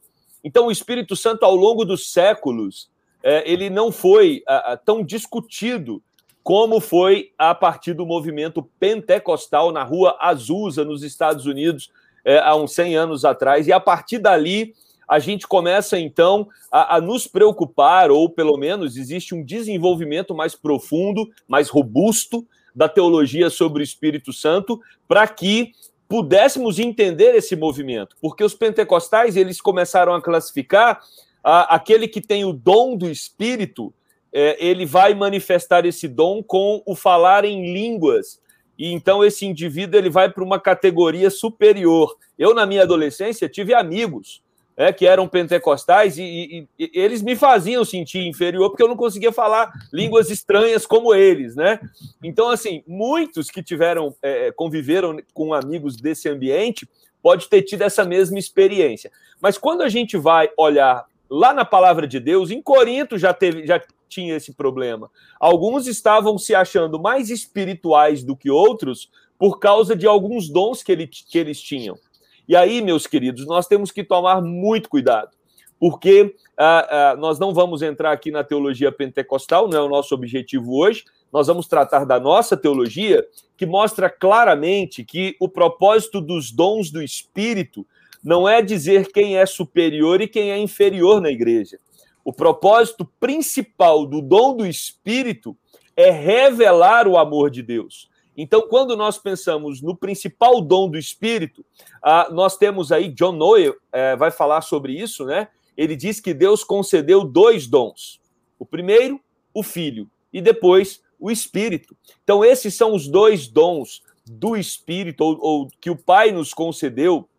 Então, 0.48 0.68
o 0.68 0.72
Espírito 0.72 1.14
Santo, 1.14 1.44
ao 1.44 1.54
longo 1.54 1.84
dos 1.84 2.10
séculos, 2.10 2.90
é, 3.22 3.44
ele 3.52 3.70
não 3.70 3.92
foi 3.92 4.42
tão 4.86 5.04
discutido 5.04 6.02
como 6.42 6.80
foi 6.80 7.34
a 7.38 7.54
partir 7.54 7.94
do 7.94 8.06
movimento 8.06 8.64
pentecostal 8.80 9.74
na 9.74 9.84
rua 9.84 10.16
Azusa, 10.22 10.86
nos 10.86 11.04
Estados 11.04 11.46
Unidos, 11.46 11.92
é, 12.24 12.40
há 12.40 12.56
uns 12.56 12.72
100 12.72 12.96
anos 12.96 13.26
atrás. 13.26 13.68
E 13.68 13.74
a 13.74 13.80
partir 13.82 14.20
dali, 14.20 14.74
a 15.06 15.20
gente 15.20 15.46
começa, 15.46 16.00
então, 16.00 16.48
a, 16.72 16.96
a 16.96 17.02
nos 17.02 17.28
preocupar, 17.28 18.10
ou 18.10 18.30
pelo 18.30 18.56
menos 18.56 18.96
existe 18.96 19.36
um 19.36 19.44
desenvolvimento 19.44 20.34
mais 20.34 20.56
profundo, 20.56 21.30
mais 21.46 21.68
robusto 21.68 22.48
da 22.74 22.88
teologia 22.88 23.50
sobre 23.50 23.82
o 23.82 23.84
Espírito 23.84 24.32
Santo, 24.32 24.80
para 25.10 25.28
que 25.28 25.74
pudéssemos 26.08 26.80
entender 26.80 27.36
esse 27.36 27.56
movimento, 27.56 28.16
porque 28.22 28.44
os 28.44 28.54
pentecostais 28.54 29.36
eles 29.36 29.60
começaram 29.60 30.14
a 30.14 30.22
classificar 30.22 31.02
a, 31.44 31.76
aquele 31.76 32.08
que 32.08 32.22
tem 32.22 32.46
o 32.46 32.54
dom 32.54 32.96
do 32.96 33.10
Espírito, 33.10 33.94
é, 34.34 34.58
ele 34.66 34.86
vai 34.86 35.14
manifestar 35.14 35.86
esse 35.86 36.08
dom 36.08 36.44
com 36.44 36.82
o 36.86 36.96
falar 36.96 37.46
em 37.46 37.74
línguas. 37.74 38.40
E 38.78 38.92
então 38.92 39.24
esse 39.24 39.46
indivíduo 39.46 40.00
ele 40.00 40.10
vai 40.10 40.30
para 40.30 40.44
uma 40.44 40.60
categoria 40.60 41.30
superior. 41.30 42.16
Eu 42.38 42.54
na 42.54 42.66
minha 42.66 42.84
adolescência 42.84 43.50
tive 43.50 43.74
amigos 43.74 44.42
é, 44.78 44.94
que 44.94 45.08
eram 45.08 45.28
pentecostais, 45.28 46.20
e, 46.20 46.22
e, 46.24 46.68
e, 46.78 46.92
eles 46.94 47.24
me 47.24 47.36
faziam 47.36 47.84
sentir 47.84 48.28
inferior 48.28 48.70
porque 48.70 48.84
eu 48.84 48.88
não 48.88 48.96
conseguia 48.96 49.32
falar 49.32 49.74
línguas 49.92 50.30
estranhas 50.30 50.86
como 50.86 51.16
eles, 51.16 51.56
né? 51.56 51.80
Então, 52.24 52.50
assim, 52.50 52.84
muitos 52.88 53.50
que 53.50 53.64
tiveram, 53.64 54.16
é, 54.22 54.52
conviveram 54.52 55.18
com 55.34 55.52
amigos 55.52 55.96
desse 55.98 56.30
ambiente, 56.30 56.88
pode 57.24 57.50
ter 57.50 57.64
tido 57.64 57.82
essa 57.82 58.06
mesma 58.06 58.38
experiência. 58.38 59.12
Mas 59.42 59.58
quando 59.58 59.82
a 59.82 59.90
gente 59.90 60.16
vai 60.16 60.50
olhar 60.56 61.06
lá 61.28 61.54
na 61.54 61.66
palavra 61.66 62.08
de 62.08 62.20
Deus, 62.20 62.52
em 62.52 62.62
Corinto 62.62 63.18
já 63.18 63.34
teve, 63.34 63.66
já 63.66 63.82
tinha 64.08 64.36
esse 64.36 64.54
problema. 64.54 65.10
Alguns 65.40 65.88
estavam 65.88 66.38
se 66.38 66.54
achando 66.54 67.00
mais 67.00 67.32
espirituais 67.32 68.24
do 68.24 68.36
que 68.36 68.50
outros 68.50 69.10
por 69.38 69.60
causa 69.60 69.96
de 69.96 70.08
alguns 70.08 70.50
dons 70.50 70.82
que, 70.82 70.92
ele, 70.92 71.08
que 71.08 71.38
eles 71.38 71.62
tinham. 71.62 71.98
E 72.48 72.56
aí, 72.56 72.82
meus 72.82 73.06
queridos, 73.06 73.46
nós 73.46 73.68
temos 73.68 73.92
que 73.92 74.04
tomar 74.04 74.42
muito 74.42 74.90
cuidado, 74.90 75.32
porque 75.80 76.34
ah, 76.58 76.88
ah, 76.90 77.16
nós 77.18 77.38
não 77.40 77.54
vamos 77.54 77.82
entrar 77.82 78.12
aqui 78.12 78.32
na 78.32 78.44
teologia 78.44 78.92
pentecostal, 78.92 79.68
não 79.68 79.78
é 79.78 79.82
o 79.82 79.90
nosso 79.90 80.16
objetivo 80.16 80.78
hoje. 80.78 81.04
Nós 81.32 81.48
vamos 81.48 81.68
tratar 81.68 82.06
da 82.06 82.20
nossa 82.20 82.56
teologia, 82.56 83.26
que 83.58 83.66
mostra 83.66 84.10
claramente 84.10 85.04
que 85.04 85.36
o 85.42 85.50
propósito 85.50 86.22
dos 86.22 86.52
dons 86.52 86.90
do 86.90 87.04
Espírito 87.04 87.86
não 88.24 88.48
é 88.48 88.62
dizer 88.62 89.12
quem 89.12 89.38
é 89.38 89.46
superior 89.46 90.22
e 90.22 90.28
quem 90.28 90.52
é 90.52 90.58
inferior 90.58 91.22
na 91.22 91.30
igreja. 91.30 91.78
O 92.24 92.34
propósito 92.34 93.06
principal 93.20 94.06
do 94.06 94.22
dom 94.22 94.56
do 94.56 94.66
Espírito 94.66 95.56
é 95.96 96.12
revelar 96.12 97.08
o 97.08 97.18
amor 97.18 97.50
de 97.50 97.62
Deus. 97.62 98.10
Então, 98.38 98.68
quando 98.68 98.96
nós 98.96 99.18
pensamos 99.18 99.82
no 99.82 99.96
principal 99.96 100.62
dom 100.62 100.88
do 100.88 100.98
Espírito, 100.98 101.66
ah, 102.04 102.30
nós 102.32 102.56
temos 102.56 102.92
aí, 102.92 103.10
John 103.10 103.32
Noel 103.32 103.76
é, 103.92 104.16
vai 104.16 104.30
falar 104.30 104.62
sobre 104.62 104.94
isso, 104.94 105.26
né? 105.26 105.48
ele 105.78 105.96
diz 105.96 106.20
que 106.20 106.34
Deus 106.34 106.64
concedeu 106.64 107.24
dois 107.24 107.68
dons. 107.68 108.20
O 108.58 108.66
primeiro, 108.66 109.22
o 109.54 109.62
Filho, 109.62 110.10
e 110.34 110.42
depois 110.42 111.02
o 111.20 111.32
Espírito. 111.32 111.96
Então, 112.24 112.44
esses 112.44 112.76
são 112.76 112.94
os 112.94 113.08
dois 113.08 113.48
dons 113.48 114.02
do 114.26 114.58
Espírito, 114.58 115.24
ou, 115.24 115.40
ou 115.40 115.68
que 115.80 115.90
o 115.90 115.96
Pai 115.96 116.32
nos 116.32 116.54
concedeu. 116.54 117.30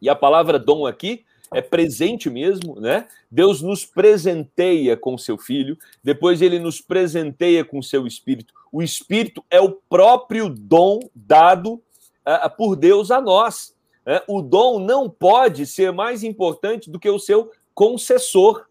E 0.00 0.08
a 0.08 0.14
palavra 0.14 0.58
dom 0.58 0.86
aqui 0.86 1.24
é 1.52 1.60
presente 1.60 2.28
mesmo, 2.28 2.80
né? 2.80 3.06
Deus 3.30 3.62
nos 3.62 3.84
presenteia 3.84 4.96
com 4.96 5.16
seu 5.16 5.38
filho, 5.38 5.76
depois 6.02 6.42
ele 6.42 6.58
nos 6.58 6.80
presenteia 6.80 7.64
com 7.64 7.80
seu 7.80 8.06
espírito. 8.06 8.52
O 8.72 8.82
espírito 8.82 9.44
é 9.50 9.60
o 9.60 9.72
próprio 9.88 10.48
dom 10.48 11.00
dado 11.14 11.74
uh, 11.74 12.56
por 12.56 12.76
Deus 12.76 13.10
a 13.10 13.20
nós. 13.20 13.74
Né? 14.04 14.20
O 14.26 14.42
dom 14.42 14.78
não 14.78 15.08
pode 15.08 15.66
ser 15.66 15.92
mais 15.92 16.22
importante 16.22 16.90
do 16.90 16.98
que 16.98 17.08
o 17.08 17.18
seu 17.18 17.50
concessor. 17.74 18.66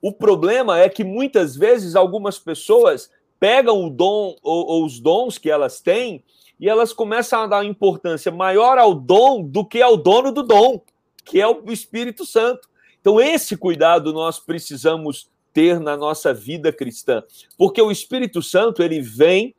O 0.00 0.12
problema 0.12 0.78
é 0.78 0.88
que 0.88 1.04
muitas 1.04 1.56
vezes 1.56 1.94
algumas 1.94 2.38
pessoas 2.38 3.10
pegam 3.38 3.84
o 3.84 3.90
dom 3.90 4.36
ou, 4.42 4.66
ou 4.66 4.84
os 4.84 5.00
dons 5.00 5.38
que 5.38 5.50
elas 5.50 5.80
têm 5.80 6.22
e 6.60 6.68
elas 6.68 6.92
começam 6.92 7.42
a 7.42 7.46
dar 7.46 7.64
importância 7.64 8.30
maior 8.30 8.78
ao 8.78 8.94
dom 8.94 9.42
do 9.42 9.64
que 9.64 9.80
ao 9.82 9.96
dono 9.96 10.30
do 10.30 10.42
dom 10.42 10.80
que 11.24 11.40
é 11.40 11.46
o 11.46 11.70
Espírito 11.70 12.24
Santo. 12.24 12.68
Então, 13.00 13.20
esse 13.20 13.56
cuidado 13.56 14.12
nós 14.12 14.38
precisamos 14.38 15.30
ter 15.52 15.78
na 15.80 15.96
nossa 15.96 16.32
vida 16.32 16.72
cristã, 16.72 17.22
porque 17.58 17.80
o 17.82 17.90
Espírito 17.90 18.40
Santo 18.42 18.82
ele 18.82 19.00
vem 19.00 19.54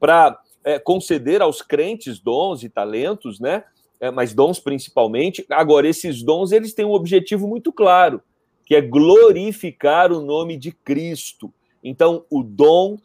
para 0.00 0.40
é, 0.64 0.78
conceder 0.78 1.40
aos 1.40 1.62
crentes 1.62 2.18
dons 2.18 2.62
e 2.62 2.68
talentos, 2.68 3.38
né? 3.38 3.64
É, 4.00 4.10
mas 4.10 4.32
dons 4.32 4.60
principalmente. 4.60 5.44
Agora, 5.50 5.88
esses 5.88 6.22
dons 6.22 6.52
eles 6.52 6.72
têm 6.72 6.84
um 6.84 6.92
objetivo 6.92 7.48
muito 7.48 7.72
claro, 7.72 8.22
que 8.64 8.74
é 8.74 8.80
glorificar 8.80 10.12
o 10.12 10.20
nome 10.20 10.56
de 10.56 10.72
Cristo. 10.72 11.52
Então, 11.82 12.24
o 12.30 12.42
dom 12.42 12.98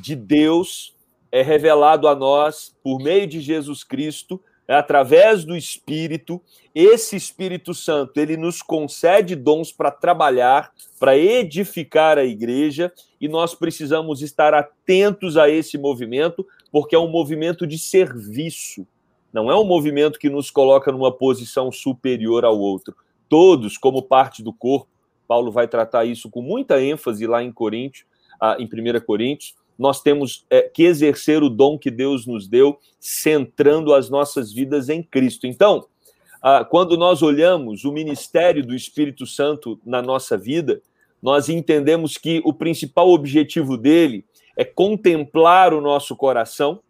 de 0.00 0.14
Deus 0.14 0.94
é 1.30 1.42
revelado 1.42 2.08
a 2.08 2.14
nós 2.14 2.74
por 2.82 2.98
meio 2.98 3.26
de 3.26 3.40
Jesus 3.40 3.84
Cristo 3.84 4.40
é 4.68 4.74
através 4.74 5.44
do 5.44 5.56
Espírito, 5.56 6.42
esse 6.74 7.16
Espírito 7.16 7.72
Santo, 7.72 8.20
ele 8.20 8.36
nos 8.36 8.60
concede 8.60 9.34
dons 9.34 9.72
para 9.72 9.90
trabalhar, 9.90 10.70
para 11.00 11.16
edificar 11.16 12.18
a 12.18 12.24
igreja, 12.24 12.92
e 13.18 13.26
nós 13.26 13.54
precisamos 13.54 14.20
estar 14.20 14.52
atentos 14.52 15.38
a 15.38 15.48
esse 15.48 15.78
movimento, 15.78 16.46
porque 16.70 16.94
é 16.94 16.98
um 16.98 17.08
movimento 17.08 17.66
de 17.66 17.78
serviço. 17.78 18.86
Não 19.32 19.50
é 19.50 19.56
um 19.58 19.64
movimento 19.64 20.18
que 20.18 20.28
nos 20.28 20.50
coloca 20.50 20.92
numa 20.92 21.10
posição 21.10 21.72
superior 21.72 22.44
ao 22.44 22.58
outro. 22.58 22.94
Todos, 23.26 23.78
como 23.78 24.02
parte 24.02 24.42
do 24.42 24.52
corpo, 24.52 24.88
Paulo 25.26 25.50
vai 25.50 25.66
tratar 25.66 26.04
isso 26.04 26.30
com 26.30 26.42
muita 26.42 26.80
ênfase 26.82 27.26
lá 27.26 27.42
em 27.42 27.50
Coríntios, 27.50 28.06
ah, 28.40 28.56
em 28.58 28.66
1 28.66 29.00
Coríntios, 29.00 29.54
nós 29.78 30.02
temos 30.02 30.44
é, 30.50 30.62
que 30.62 30.82
exercer 30.82 31.42
o 31.42 31.48
dom 31.48 31.78
que 31.78 31.90
Deus 31.90 32.26
nos 32.26 32.48
deu, 32.48 32.78
centrando 32.98 33.94
as 33.94 34.10
nossas 34.10 34.52
vidas 34.52 34.88
em 34.88 35.02
Cristo. 35.02 35.46
Então, 35.46 35.86
ah, 36.42 36.64
quando 36.64 36.96
nós 36.96 37.22
olhamos 37.22 37.84
o 37.84 37.92
ministério 37.92 38.66
do 38.66 38.74
Espírito 38.74 39.24
Santo 39.26 39.80
na 39.84 40.02
nossa 40.02 40.36
vida, 40.36 40.82
nós 41.22 41.48
entendemos 41.48 42.16
que 42.16 42.40
o 42.44 42.52
principal 42.52 43.08
objetivo 43.10 43.76
dele 43.76 44.24
é 44.56 44.64
contemplar 44.64 45.72
o 45.72 45.80
nosso 45.80 46.16
coração, 46.16 46.80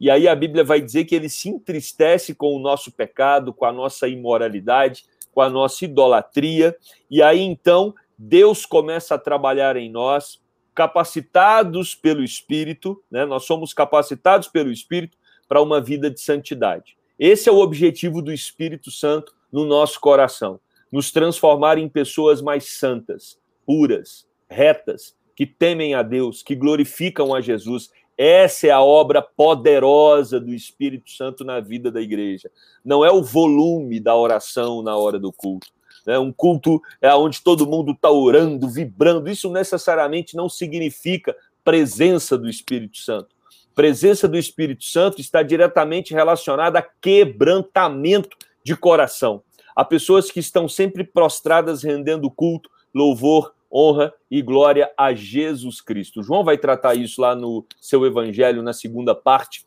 e 0.00 0.10
aí 0.10 0.28
a 0.28 0.34
Bíblia 0.34 0.62
vai 0.62 0.80
dizer 0.80 1.04
que 1.04 1.14
ele 1.14 1.28
se 1.28 1.48
entristece 1.48 2.34
com 2.34 2.54
o 2.54 2.58
nosso 2.58 2.92
pecado, 2.92 3.52
com 3.52 3.64
a 3.64 3.72
nossa 3.72 4.08
imoralidade, 4.08 5.04
com 5.34 5.40
a 5.40 5.50
nossa 5.50 5.84
idolatria, 5.84 6.76
e 7.10 7.22
aí 7.22 7.40
então 7.40 7.94
Deus 8.16 8.64
começa 8.64 9.14
a 9.14 9.18
trabalhar 9.18 9.76
em 9.76 9.90
nós 9.90 10.40
capacitados 10.78 11.92
pelo 11.92 12.22
Espírito, 12.22 13.02
né? 13.10 13.26
nós 13.26 13.42
somos 13.44 13.74
capacitados 13.74 14.46
pelo 14.46 14.70
Espírito 14.70 15.18
para 15.48 15.60
uma 15.60 15.80
vida 15.80 16.08
de 16.08 16.20
santidade. 16.20 16.96
Esse 17.18 17.48
é 17.48 17.52
o 17.52 17.58
objetivo 17.58 18.22
do 18.22 18.32
Espírito 18.32 18.88
Santo 18.88 19.34
no 19.52 19.64
nosso 19.64 19.98
coração, 19.98 20.60
nos 20.92 21.10
transformar 21.10 21.78
em 21.78 21.88
pessoas 21.88 22.40
mais 22.40 22.78
santas, 22.78 23.36
puras, 23.66 24.24
retas, 24.48 25.16
que 25.34 25.44
temem 25.44 25.94
a 25.94 26.02
Deus, 26.04 26.44
que 26.44 26.54
glorificam 26.54 27.34
a 27.34 27.40
Jesus. 27.40 27.90
Essa 28.16 28.68
é 28.68 28.70
a 28.70 28.80
obra 28.80 29.20
poderosa 29.20 30.38
do 30.38 30.54
Espírito 30.54 31.10
Santo 31.10 31.44
na 31.44 31.58
vida 31.58 31.90
da 31.90 32.00
igreja. 32.00 32.52
Não 32.84 33.04
é 33.04 33.10
o 33.10 33.20
volume 33.20 33.98
da 33.98 34.14
oração 34.14 34.80
na 34.80 34.96
hora 34.96 35.18
do 35.18 35.32
culto, 35.32 35.66
né? 36.06 36.18
um 36.18 36.32
culto 36.32 36.80
é 37.00 37.14
onde 37.14 37.40
todo 37.42 37.66
mundo 37.66 37.92
está 37.92 38.10
orando, 38.10 38.68
vibrando. 38.68 39.28
Isso 39.30 39.50
necessariamente 39.50 40.36
não 40.36 40.48
significa 40.48 41.36
presença 41.64 42.36
do 42.36 42.48
Espírito 42.48 42.98
Santo. 42.98 43.28
Presença 43.74 44.26
do 44.26 44.36
Espírito 44.36 44.84
Santo 44.84 45.20
está 45.20 45.42
diretamente 45.42 46.12
relacionada 46.12 46.78
a 46.80 46.86
quebrantamento 47.00 48.36
de 48.64 48.74
coração. 48.76 49.42
Há 49.74 49.84
pessoas 49.84 50.30
que 50.30 50.40
estão 50.40 50.68
sempre 50.68 51.04
prostradas 51.04 51.82
rendendo 51.82 52.30
culto, 52.30 52.68
louvor, 52.92 53.54
honra 53.72 54.12
e 54.30 54.42
glória 54.42 54.90
a 54.96 55.14
Jesus 55.14 55.80
Cristo. 55.80 56.22
João 56.22 56.42
vai 56.42 56.58
tratar 56.58 56.94
isso 56.94 57.20
lá 57.20 57.34
no 57.36 57.64
seu 57.80 58.04
evangelho, 58.04 58.62
na 58.62 58.72
segunda 58.72 59.14
parte. 59.14 59.60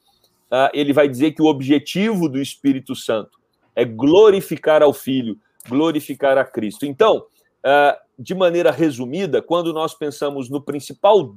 Uh, 0.51 0.67
ele 0.73 0.91
vai 0.91 1.07
dizer 1.07 1.31
que 1.31 1.41
o 1.41 1.45
objetivo 1.45 2.27
do 2.27 2.41
Espírito 2.41 2.95
Santo 2.95 3.39
é 3.75 3.85
glorificar 3.85 4.83
ao 4.83 4.91
Filho 4.91 5.37
glorificar 5.67 6.37
a 6.37 6.45
Cristo. 6.45 6.85
Então, 6.85 7.25
é, 7.63 7.97
de 8.17 8.33
maneira 8.35 8.71
resumida, 8.71 9.41
quando 9.41 9.73
nós 9.73 9.93
pensamos 9.93 10.49
no 10.49 10.61
principal 10.61 11.35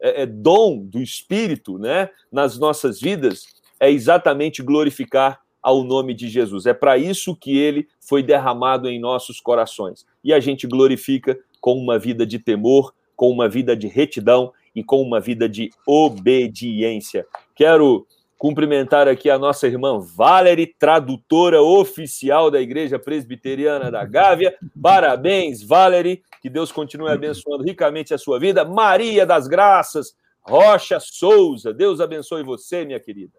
é, 0.00 0.22
é, 0.22 0.26
dom 0.26 0.84
do 0.84 1.00
Espírito 1.00 1.78
né, 1.78 2.10
nas 2.30 2.58
nossas 2.58 3.00
vidas, 3.00 3.44
é 3.78 3.90
exatamente 3.90 4.62
glorificar 4.62 5.40
ao 5.62 5.82
nome 5.82 6.14
de 6.14 6.28
Jesus. 6.28 6.66
É 6.66 6.72
para 6.72 6.96
isso 6.96 7.34
que 7.34 7.58
ele 7.58 7.88
foi 8.00 8.22
derramado 8.22 8.88
em 8.88 9.00
nossos 9.00 9.40
corações. 9.40 10.06
E 10.22 10.32
a 10.32 10.38
gente 10.38 10.66
glorifica 10.66 11.36
com 11.60 11.74
uma 11.74 11.98
vida 11.98 12.24
de 12.24 12.38
temor, 12.38 12.94
com 13.16 13.30
uma 13.30 13.48
vida 13.48 13.76
de 13.76 13.88
retidão 13.88 14.52
e 14.74 14.84
com 14.84 15.02
uma 15.02 15.18
vida 15.18 15.48
de 15.48 15.70
obediência. 15.86 17.26
Quero 17.54 18.06
cumprimentar 18.38 19.08
aqui 19.08 19.30
a 19.30 19.38
nossa 19.38 19.66
irmã 19.66 19.98
Valerie, 19.98 20.74
tradutora 20.78 21.62
oficial 21.62 22.50
da 22.50 22.60
Igreja 22.60 22.98
Presbiteriana 22.98 23.90
da 23.90 24.04
Gávea. 24.04 24.56
Parabéns, 24.80 25.62
Valerie. 25.62 26.22
Que 26.42 26.50
Deus 26.50 26.70
continue 26.70 27.10
abençoando 27.10 27.64
ricamente 27.64 28.12
a 28.12 28.18
sua 28.18 28.38
vida. 28.38 28.64
Maria 28.64 29.24
das 29.24 29.48
Graças, 29.48 30.14
Rocha 30.42 31.00
Souza. 31.00 31.72
Deus 31.72 32.00
abençoe 32.00 32.42
você, 32.42 32.84
minha 32.84 33.00
querida. 33.00 33.32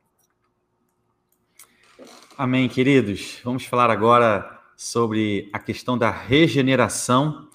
Amém, 2.38 2.68
queridos. 2.68 3.40
Vamos 3.44 3.66
falar 3.66 3.90
agora 3.90 4.60
sobre 4.76 5.50
a 5.54 5.60
questão 5.60 5.98
da 5.98 6.12
regeneração. 6.12 7.48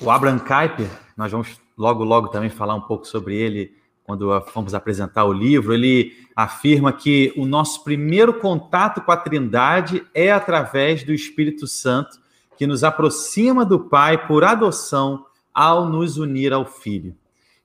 O 0.00 0.10
Abraham 0.10 0.38
Kuyper, 0.38 0.90
nós 1.16 1.30
vamos 1.30 1.60
logo, 1.76 2.04
logo 2.04 2.28
também 2.28 2.50
falar 2.50 2.74
um 2.74 2.80
pouco 2.80 3.06
sobre 3.06 3.36
ele 3.36 3.79
quando 4.10 4.40
fomos 4.46 4.74
apresentar 4.74 5.24
o 5.24 5.32
livro, 5.32 5.72
ele 5.72 6.12
afirma 6.34 6.92
que 6.92 7.32
o 7.36 7.46
nosso 7.46 7.84
primeiro 7.84 8.34
contato 8.34 9.00
com 9.02 9.12
a 9.12 9.16
Trindade 9.16 10.04
é 10.12 10.32
através 10.32 11.04
do 11.04 11.12
Espírito 11.12 11.68
Santo, 11.68 12.18
que 12.58 12.66
nos 12.66 12.82
aproxima 12.82 13.64
do 13.64 13.78
Pai 13.78 14.26
por 14.26 14.42
adoção 14.42 15.26
ao 15.54 15.88
nos 15.88 16.16
unir 16.16 16.52
ao 16.52 16.66
Filho. 16.66 17.14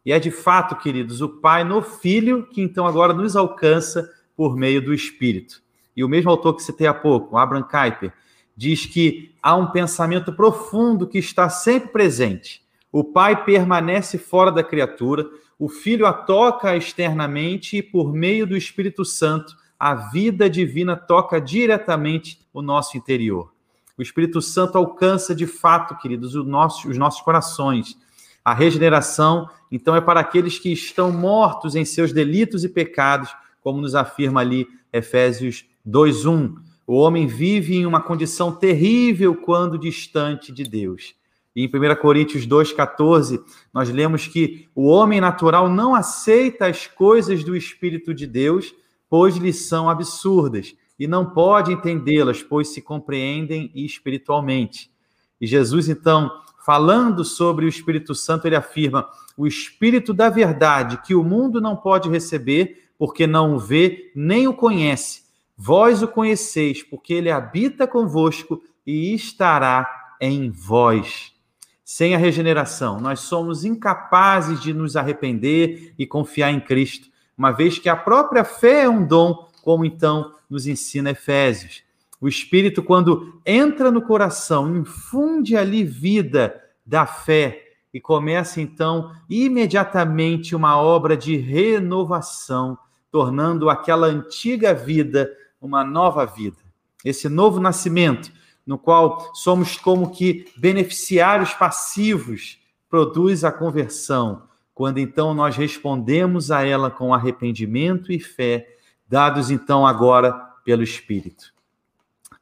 E 0.05 0.11
é 0.11 0.19
de 0.19 0.29
fato, 0.29 0.75
queridos, 0.75 1.19
o 1.19 1.27
Pai 1.27 1.63
no 1.63 1.81
Filho 1.81 2.43
que 2.43 2.61
então 2.61 2.85
agora 2.85 3.11
nos 3.11 3.35
alcança 3.35 4.07
por 4.37 4.55
meio 4.55 4.85
do 4.85 4.93
Espírito. 4.93 5.63
E 5.97 6.03
o 6.03 6.09
mesmo 6.09 6.29
autor 6.29 6.55
que 6.55 6.61
citei 6.61 6.85
há 6.85 6.93
pouco, 6.93 7.37
Abraham 7.37 7.63
Kuyper, 7.63 8.13
diz 8.55 8.85
que 8.85 9.33
há 9.41 9.55
um 9.55 9.71
pensamento 9.71 10.31
profundo 10.31 11.07
que 11.07 11.17
está 11.17 11.49
sempre 11.49 11.89
presente. 11.89 12.63
O 12.91 13.03
Pai 13.03 13.43
permanece 13.43 14.19
fora 14.19 14.51
da 14.51 14.63
criatura, 14.63 15.27
o 15.57 15.69
Filho 15.69 16.05
a 16.05 16.13
toca 16.13 16.75
externamente 16.75 17.77
e, 17.77 17.83
por 17.83 18.13
meio 18.13 18.45
do 18.45 18.57
Espírito 18.57 19.05
Santo, 19.05 19.55
a 19.79 19.95
vida 19.95 20.49
divina 20.49 20.95
toca 20.95 21.39
diretamente 21.39 22.39
o 22.53 22.61
nosso 22.61 22.97
interior. 22.97 23.53
O 23.97 24.01
Espírito 24.01 24.41
Santo 24.41 24.77
alcança 24.77 25.33
de 25.33 25.47
fato, 25.47 25.97
queridos, 25.97 26.35
os 26.35 26.45
nossos, 26.45 26.85
os 26.85 26.97
nossos 26.97 27.21
corações. 27.21 27.97
A 28.43 28.53
regeneração, 28.53 29.49
então, 29.71 29.95
é 29.95 30.01
para 30.01 30.19
aqueles 30.19 30.59
que 30.59 30.71
estão 30.71 31.11
mortos 31.11 31.75
em 31.75 31.85
seus 31.85 32.11
delitos 32.11 32.63
e 32.63 32.69
pecados, 32.69 33.33
como 33.61 33.81
nos 33.81 33.95
afirma 33.95 34.41
ali 34.41 34.67
Efésios 34.91 35.65
2:1. 35.85 36.55
O 36.85 36.95
homem 36.95 37.25
vive 37.25 37.75
em 37.75 37.85
uma 37.85 38.01
condição 38.01 38.51
terrível 38.51 39.35
quando 39.35 39.79
distante 39.79 40.51
de 40.51 40.63
Deus. 40.63 41.15
E 41.55 41.63
em 41.63 41.67
1 41.67 41.95
Coríntios 42.01 42.45
2,14, 42.45 43.41
nós 43.73 43.89
lemos 43.89 44.27
que 44.27 44.67
o 44.75 44.87
homem 44.87 45.21
natural 45.21 45.69
não 45.69 45.95
aceita 45.95 46.67
as 46.67 46.85
coisas 46.85 47.43
do 47.43 47.55
Espírito 47.55 48.13
de 48.13 48.27
Deus, 48.27 48.75
pois 49.09 49.37
lhe 49.37 49.53
são 49.53 49.89
absurdas, 49.89 50.75
e 50.99 51.07
não 51.07 51.29
pode 51.29 51.71
entendê-las, 51.71 52.43
pois 52.43 52.69
se 52.69 52.81
compreendem 52.81 53.71
espiritualmente. 53.73 54.91
E 55.39 55.47
Jesus, 55.47 55.87
então, 55.87 56.29
falando 56.65 57.23
sobre 57.23 57.65
o 57.65 57.69
Espírito 57.69 58.13
Santo, 58.13 58.47
ele 58.47 58.55
afirma: 58.55 59.07
o 59.37 59.47
Espírito 59.47 60.13
da 60.13 60.29
verdade, 60.29 61.01
que 61.05 61.15
o 61.15 61.23
mundo 61.23 61.61
não 61.61 61.75
pode 61.75 62.09
receber, 62.09 62.89
porque 62.97 63.27
não 63.27 63.55
o 63.55 63.59
vê 63.59 64.11
nem 64.15 64.47
o 64.47 64.53
conhece. 64.53 65.23
Vós 65.57 66.01
o 66.03 66.07
conheceis, 66.07 66.83
porque 66.83 67.13
ele 67.13 67.31
habita 67.31 67.87
convosco 67.87 68.61
e 68.85 69.13
estará 69.13 69.87
em 70.19 70.49
vós. 70.49 71.34
Sem 71.87 72.15
a 72.15 72.17
regeneração, 72.17 72.99
nós 72.99 73.19
somos 73.19 73.63
incapazes 73.63 74.59
de 74.59 74.73
nos 74.73 74.95
arrepender 74.95 75.93
e 75.99 76.07
confiar 76.07 76.49
em 76.51 76.59
Cristo, 76.59 77.09
uma 77.37 77.51
vez 77.51 77.77
que 77.77 77.87
a 77.87 77.95
própria 77.95 78.43
fé 78.43 78.85
é 78.85 78.89
um 78.89 79.05
dom, 79.05 79.47
como 79.61 79.85
então 79.85 80.33
nos 80.49 80.65
ensina 80.65 81.11
Efésios. 81.11 81.83
O 82.19 82.27
Espírito, 82.27 82.81
quando 82.81 83.39
entra 83.45 83.91
no 83.91 84.01
coração, 84.01 84.75
infunde 84.75 85.55
ali 85.55 85.83
vida 85.83 86.59
da 86.83 87.05
fé 87.05 87.61
e 87.93 88.01
começa 88.01 88.59
então 88.59 89.11
imediatamente 89.29 90.55
uma 90.55 90.81
obra 90.81 91.15
de 91.15 91.37
renovação, 91.37 92.75
tornando 93.11 93.69
aquela 93.69 94.07
antiga 94.07 94.73
vida 94.73 95.31
uma 95.61 95.83
nova 95.83 96.25
vida. 96.25 96.57
Esse 97.03 97.29
novo 97.29 97.59
nascimento, 97.59 98.31
no 98.65 98.77
qual 98.77 99.33
somos 99.35 99.77
como 99.77 100.11
que 100.11 100.47
beneficiários 100.57 101.53
passivos, 101.53 102.59
produz 102.89 103.43
a 103.43 103.51
conversão, 103.51 104.43
quando 104.73 104.97
então 104.97 105.33
nós 105.33 105.55
respondemos 105.55 106.51
a 106.51 106.63
ela 106.63 106.89
com 106.89 107.13
arrependimento 107.13 108.11
e 108.11 108.19
fé, 108.19 108.67
dados 109.07 109.51
então 109.51 109.85
agora 109.85 110.33
pelo 110.63 110.83
Espírito. 110.83 111.53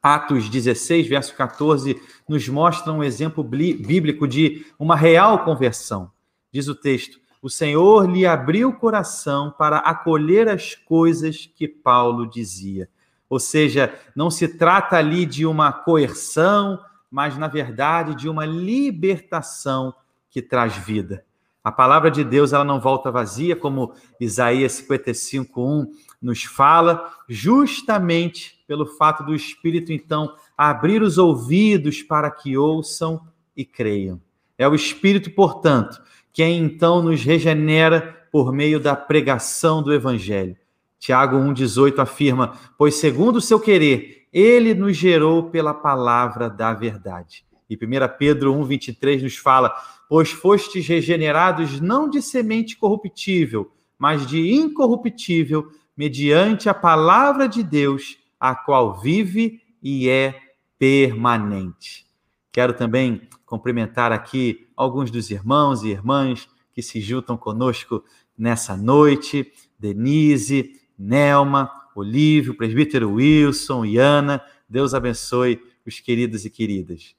Atos 0.02 0.50
16, 0.50 1.08
verso 1.08 1.34
14, 1.34 2.00
nos 2.28 2.46
mostra 2.48 2.92
um 2.92 3.02
exemplo 3.02 3.42
bíblico 3.42 4.28
de 4.28 4.66
uma 4.78 4.96
real 4.96 5.44
conversão. 5.44 6.10
Diz 6.52 6.68
o 6.68 6.74
texto: 6.74 7.18
O 7.40 7.48
Senhor 7.48 8.10
lhe 8.10 8.26
abriu 8.26 8.68
o 8.68 8.76
coração 8.76 9.50
para 9.56 9.78
acolher 9.78 10.48
as 10.48 10.74
coisas 10.74 11.46
que 11.46 11.66
Paulo 11.66 12.28
dizia. 12.28 12.88
Ou 13.34 13.40
seja, 13.40 13.92
não 14.14 14.30
se 14.30 14.46
trata 14.46 14.96
ali 14.96 15.26
de 15.26 15.44
uma 15.44 15.72
coerção, 15.72 16.78
mas 17.10 17.36
na 17.36 17.48
verdade 17.48 18.14
de 18.14 18.28
uma 18.28 18.46
libertação 18.46 19.92
que 20.30 20.40
traz 20.40 20.76
vida. 20.76 21.24
A 21.64 21.72
palavra 21.72 22.12
de 22.12 22.22
Deus 22.22 22.52
ela 22.52 22.62
não 22.62 22.78
volta 22.78 23.10
vazia, 23.10 23.56
como 23.56 23.92
Isaías 24.20 24.80
55:1 24.88 25.88
nos 26.22 26.44
fala, 26.44 27.12
justamente 27.28 28.62
pelo 28.68 28.86
fato 28.86 29.24
do 29.24 29.34
Espírito 29.34 29.92
então 29.92 30.36
abrir 30.56 31.02
os 31.02 31.18
ouvidos 31.18 32.04
para 32.04 32.30
que 32.30 32.56
ouçam 32.56 33.20
e 33.56 33.64
creiam. 33.64 34.20
É 34.56 34.68
o 34.68 34.76
Espírito, 34.76 35.28
portanto, 35.32 36.00
quem 36.32 36.62
então 36.62 37.02
nos 37.02 37.24
regenera 37.24 38.28
por 38.30 38.52
meio 38.52 38.78
da 38.78 38.94
pregação 38.94 39.82
do 39.82 39.92
evangelho. 39.92 40.56
Tiago 41.04 41.36
1,18 41.36 41.98
afirma: 41.98 42.58
Pois 42.78 42.94
segundo 42.94 43.36
o 43.36 43.40
seu 43.40 43.60
querer, 43.60 44.26
ele 44.32 44.72
nos 44.72 44.96
gerou 44.96 45.50
pela 45.50 45.74
palavra 45.74 46.48
da 46.48 46.72
verdade. 46.72 47.44
E 47.68 47.74
1 47.76 47.78
Pedro 48.18 48.54
1,23 48.54 49.22
nos 49.22 49.36
fala: 49.36 49.76
pois 50.08 50.30
fostes 50.30 50.88
regenerados 50.88 51.78
não 51.78 52.08
de 52.08 52.22
semente 52.22 52.78
corruptível, 52.78 53.70
mas 53.98 54.26
de 54.26 54.54
incorruptível, 54.54 55.70
mediante 55.94 56.70
a 56.70 56.74
palavra 56.74 57.46
de 57.46 57.62
Deus, 57.62 58.16
a 58.40 58.54
qual 58.54 58.98
vive 58.98 59.60
e 59.82 60.08
é 60.08 60.40
permanente. 60.78 62.06
Quero 62.50 62.72
também 62.72 63.28
cumprimentar 63.44 64.10
aqui 64.10 64.66
alguns 64.74 65.10
dos 65.10 65.30
irmãos 65.30 65.82
e 65.82 65.88
irmãs 65.88 66.48
que 66.72 66.80
se 66.80 66.98
juntam 66.98 67.36
conosco 67.36 68.02
nessa 68.38 68.74
noite: 68.74 69.52
Denise, 69.78 70.82
Nelma, 70.98 71.70
Olívio, 71.94 72.56
presbítero 72.56 73.12
Wilson 73.12 73.84
e 73.84 73.98
Ana. 73.98 74.42
Deus 74.68 74.94
abençoe 74.94 75.60
os 75.86 76.00
queridos 76.00 76.44
e 76.44 76.50
queridas. 76.50 77.14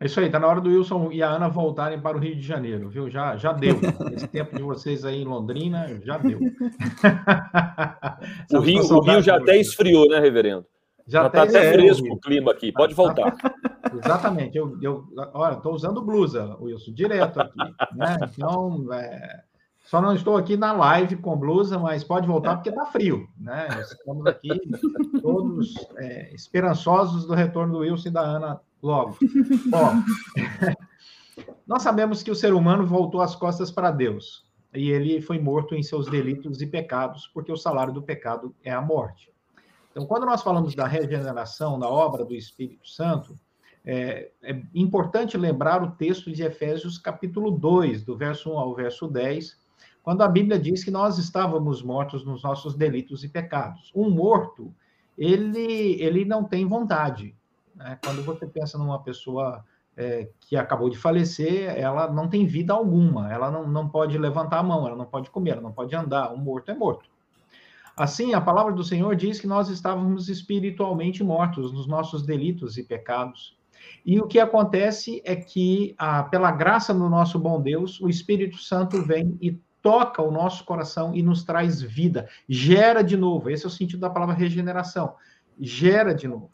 É 0.00 0.06
isso 0.06 0.20
aí, 0.20 0.30
tá 0.30 0.38
na 0.38 0.46
hora 0.46 0.60
do 0.60 0.70
Wilson 0.70 1.10
e 1.10 1.24
a 1.24 1.28
Ana 1.28 1.48
voltarem 1.48 2.00
para 2.00 2.16
o 2.16 2.20
Rio 2.20 2.36
de 2.36 2.42
Janeiro, 2.42 2.88
viu? 2.88 3.10
Já, 3.10 3.36
já 3.36 3.52
deu. 3.52 3.80
Esse 4.14 4.28
tempo 4.28 4.56
de 4.56 4.62
vocês 4.62 5.04
aí 5.04 5.22
em 5.22 5.24
Londrina 5.24 6.00
já 6.04 6.16
deu. 6.18 6.38
o 8.52 8.60
Rio, 8.60 8.94
o 8.94 9.00
Rio 9.00 9.20
já 9.20 9.36
até 9.36 9.58
esfriou, 9.58 10.08
né, 10.08 10.20
reverendo? 10.20 10.64
Já 11.04 11.26
está 11.26 11.42
até, 11.42 11.58
até 11.58 11.72
fresco 11.72 12.06
é, 12.06 12.12
o 12.12 12.16
clima 12.16 12.52
aqui, 12.52 12.70
pode 12.70 12.94
voltar. 12.94 13.34
Exatamente. 14.04 14.56
Eu, 14.56 14.78
eu, 14.80 15.04
olha, 15.34 15.54
estou 15.54 15.74
usando 15.74 16.00
blusa, 16.00 16.56
Wilson, 16.60 16.92
direto 16.92 17.40
aqui. 17.40 17.58
Né? 17.96 18.16
Então, 18.30 18.86
é, 18.92 19.42
só 19.88 20.02
não 20.02 20.14
estou 20.14 20.36
aqui 20.36 20.54
na 20.54 20.70
live 20.70 21.16
com 21.16 21.34
blusa, 21.34 21.78
mas 21.78 22.04
pode 22.04 22.26
voltar 22.26 22.56
porque 22.56 22.68
está 22.68 22.84
frio. 22.84 23.26
Né? 23.40 23.66
Estamos 23.80 24.26
aqui 24.26 24.50
todos 25.22 25.76
é, 25.96 26.34
esperançosos 26.34 27.24
do 27.24 27.32
retorno 27.32 27.72
do 27.72 27.78
Wilson 27.78 28.10
e 28.10 28.12
da 28.12 28.20
Ana 28.20 28.60
logo. 28.82 29.16
Nós 31.66 31.82
sabemos 31.82 32.22
que 32.22 32.30
o 32.30 32.34
ser 32.34 32.52
humano 32.52 32.86
voltou 32.86 33.22
as 33.22 33.34
costas 33.34 33.70
para 33.70 33.90
Deus 33.90 34.44
e 34.74 34.90
ele 34.90 35.22
foi 35.22 35.38
morto 35.38 35.74
em 35.74 35.82
seus 35.82 36.06
delitos 36.06 36.60
e 36.60 36.66
pecados, 36.66 37.26
porque 37.32 37.50
o 37.50 37.56
salário 37.56 37.94
do 37.94 38.02
pecado 38.02 38.54
é 38.62 38.70
a 38.70 38.82
morte. 38.82 39.32
Então, 39.90 40.04
quando 40.04 40.26
nós 40.26 40.42
falamos 40.42 40.74
da 40.74 40.86
regeneração, 40.86 41.78
da 41.78 41.88
obra 41.88 42.26
do 42.26 42.34
Espírito 42.34 42.86
Santo, 42.86 43.40
é, 43.86 44.32
é, 44.42 44.60
importante 44.74 45.38
lembrar 45.38 45.82
o 45.82 45.92
texto 45.92 46.30
de 46.30 46.42
Efésios, 46.42 46.98
capítulo 46.98 47.50
2, 47.50 48.04
do 48.04 48.14
verso 48.14 48.52
1 48.52 48.58
ao 48.58 48.74
verso 48.74 49.08
10, 49.08 49.66
quando 50.08 50.22
a 50.22 50.28
Bíblia 50.28 50.58
diz 50.58 50.82
que 50.82 50.90
nós 50.90 51.18
estávamos 51.18 51.82
mortos 51.82 52.24
nos 52.24 52.42
nossos 52.42 52.74
delitos 52.74 53.24
e 53.24 53.28
pecados. 53.28 53.92
Um 53.94 54.08
morto, 54.08 54.74
ele, 55.18 56.00
ele 56.02 56.24
não 56.24 56.44
tem 56.44 56.66
vontade, 56.66 57.36
né? 57.76 57.98
Quando 58.02 58.22
você 58.22 58.46
pensa 58.46 58.78
numa 58.78 59.02
pessoa 59.02 59.62
é, 59.94 60.30
que 60.40 60.56
acabou 60.56 60.88
de 60.88 60.96
falecer, 60.96 61.78
ela 61.78 62.10
não 62.10 62.26
tem 62.26 62.46
vida 62.46 62.72
alguma, 62.72 63.30
ela 63.30 63.50
não, 63.50 63.68
não 63.68 63.86
pode 63.86 64.16
levantar 64.16 64.60
a 64.60 64.62
mão, 64.62 64.86
ela 64.86 64.96
não 64.96 65.04
pode 65.04 65.28
comer, 65.28 65.50
ela 65.50 65.60
não 65.60 65.72
pode 65.72 65.94
andar, 65.94 66.32
um 66.32 66.38
morto 66.38 66.70
é 66.70 66.74
morto. 66.74 67.10
Assim, 67.94 68.32
a 68.32 68.40
palavra 68.40 68.72
do 68.72 68.82
Senhor 68.82 69.14
diz 69.14 69.38
que 69.38 69.46
nós 69.46 69.68
estávamos 69.68 70.30
espiritualmente 70.30 71.22
mortos 71.22 71.70
nos 71.70 71.86
nossos 71.86 72.22
delitos 72.22 72.78
e 72.78 72.82
pecados. 72.82 73.58
E 74.06 74.18
o 74.18 74.26
que 74.26 74.40
acontece 74.40 75.20
é 75.22 75.36
que, 75.36 75.94
ah, 75.98 76.22
pela 76.22 76.50
graça 76.50 76.94
do 76.94 77.10
nosso 77.10 77.38
bom 77.38 77.60
Deus, 77.60 78.00
o 78.00 78.08
Espírito 78.08 78.56
Santo 78.56 79.02
vem 79.02 79.36
e 79.38 79.60
toca 79.82 80.22
o 80.22 80.30
nosso 80.30 80.64
coração 80.64 81.14
e 81.14 81.22
nos 81.22 81.44
traz 81.44 81.80
vida, 81.80 82.28
gera 82.48 83.02
de 83.02 83.16
novo. 83.16 83.50
Esse 83.50 83.64
é 83.64 83.68
o 83.68 83.70
sentido 83.70 84.00
da 84.00 84.10
palavra 84.10 84.34
regeneração. 84.34 85.14
Gera 85.58 86.14
de 86.14 86.28
novo. 86.28 86.50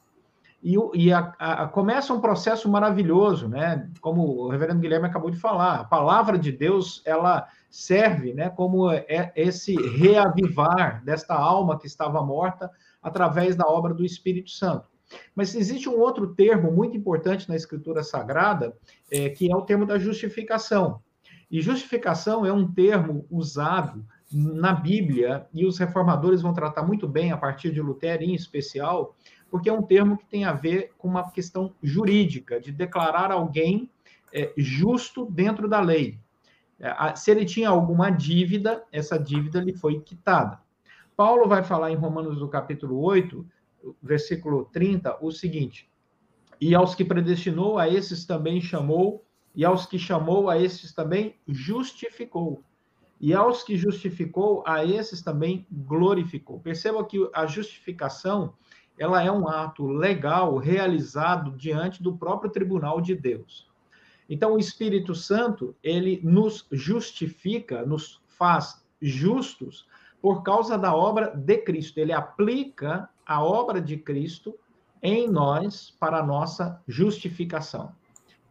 E, 0.62 0.76
e 0.94 1.12
a, 1.12 1.34
a, 1.38 1.68
começa 1.68 2.14
um 2.14 2.20
processo 2.20 2.70
maravilhoso, 2.70 3.46
né? 3.46 3.90
Como 4.00 4.22
o 4.22 4.48
reverendo 4.48 4.80
Guilherme 4.80 5.06
acabou 5.06 5.30
de 5.30 5.38
falar, 5.38 5.80
a 5.80 5.84
palavra 5.84 6.38
de 6.38 6.50
Deus, 6.50 7.02
ela 7.04 7.46
serve, 7.74 8.32
né, 8.32 8.48
como 8.50 8.88
é 8.88 9.32
esse 9.34 9.74
reavivar 9.74 11.04
desta 11.04 11.34
alma 11.34 11.76
que 11.76 11.88
estava 11.88 12.22
morta 12.22 12.70
através 13.02 13.56
da 13.56 13.66
obra 13.66 13.92
do 13.92 14.04
Espírito 14.04 14.50
Santo. 14.52 14.88
Mas 15.34 15.54
existe 15.54 15.88
um 15.88 15.98
outro 15.98 16.34
termo 16.34 16.70
muito 16.70 16.96
importante 16.96 17.48
na 17.48 17.56
Escritura 17.56 18.02
Sagrada, 18.02 18.76
é, 19.10 19.28
que 19.28 19.50
é 19.50 19.56
o 19.56 19.62
termo 19.62 19.84
da 19.84 19.98
justificação. 19.98 21.02
E 21.54 21.60
justificação 21.60 22.44
é 22.44 22.52
um 22.52 22.66
termo 22.66 23.28
usado 23.30 24.04
na 24.28 24.72
Bíblia, 24.72 25.46
e 25.54 25.64
os 25.64 25.78
reformadores 25.78 26.42
vão 26.42 26.52
tratar 26.52 26.82
muito 26.82 27.06
bem, 27.06 27.30
a 27.30 27.36
partir 27.36 27.70
de 27.70 27.80
Lutero 27.80 28.24
em 28.24 28.34
especial, 28.34 29.14
porque 29.48 29.68
é 29.68 29.72
um 29.72 29.80
termo 29.80 30.18
que 30.18 30.26
tem 30.26 30.44
a 30.44 30.52
ver 30.52 30.90
com 30.98 31.06
uma 31.06 31.30
questão 31.30 31.72
jurídica, 31.80 32.60
de 32.60 32.72
declarar 32.72 33.30
alguém 33.30 33.88
é, 34.32 34.52
justo 34.56 35.30
dentro 35.30 35.68
da 35.68 35.80
lei. 35.80 36.18
É, 36.80 37.14
se 37.14 37.30
ele 37.30 37.44
tinha 37.44 37.68
alguma 37.68 38.10
dívida, 38.10 38.82
essa 38.90 39.16
dívida 39.16 39.60
lhe 39.60 39.74
foi 39.74 40.00
quitada. 40.00 40.58
Paulo 41.16 41.46
vai 41.46 41.62
falar 41.62 41.92
em 41.92 41.96
Romanos, 41.96 42.40
no 42.40 42.48
capítulo 42.48 43.00
8, 43.00 43.46
versículo 44.02 44.64
30, 44.72 45.24
o 45.24 45.30
seguinte: 45.30 45.88
E 46.60 46.74
aos 46.74 46.96
que 46.96 47.04
predestinou, 47.04 47.78
a 47.78 47.88
esses 47.88 48.24
também 48.24 48.60
chamou, 48.60 49.23
e 49.54 49.64
aos 49.64 49.86
que 49.86 49.98
chamou, 49.98 50.50
a 50.50 50.60
esses 50.60 50.92
também 50.92 51.36
justificou. 51.46 52.62
E 53.20 53.32
aos 53.32 53.62
que 53.62 53.76
justificou, 53.76 54.62
a 54.66 54.84
esses 54.84 55.22
também 55.22 55.66
glorificou. 55.70 56.58
Perceba 56.60 57.04
que 57.04 57.28
a 57.32 57.46
justificação 57.46 58.54
ela 58.98 59.22
é 59.22 59.30
um 59.30 59.48
ato 59.48 59.86
legal 59.86 60.56
realizado 60.56 61.52
diante 61.52 62.02
do 62.02 62.16
próprio 62.16 62.50
tribunal 62.50 63.00
de 63.00 63.14
Deus. 63.14 63.68
Então, 64.28 64.54
o 64.54 64.58
Espírito 64.58 65.14
Santo, 65.14 65.74
ele 65.82 66.20
nos 66.22 66.66
justifica, 66.70 67.84
nos 67.84 68.20
faz 68.26 68.84
justos 69.00 69.86
por 70.20 70.42
causa 70.42 70.78
da 70.78 70.94
obra 70.94 71.32
de 71.36 71.58
Cristo. 71.58 71.98
Ele 71.98 72.12
aplica 72.12 73.08
a 73.26 73.44
obra 73.44 73.80
de 73.80 73.96
Cristo 73.96 74.58
em 75.02 75.28
nós 75.28 75.94
para 76.00 76.18
a 76.18 76.26
nossa 76.26 76.82
justificação. 76.88 77.92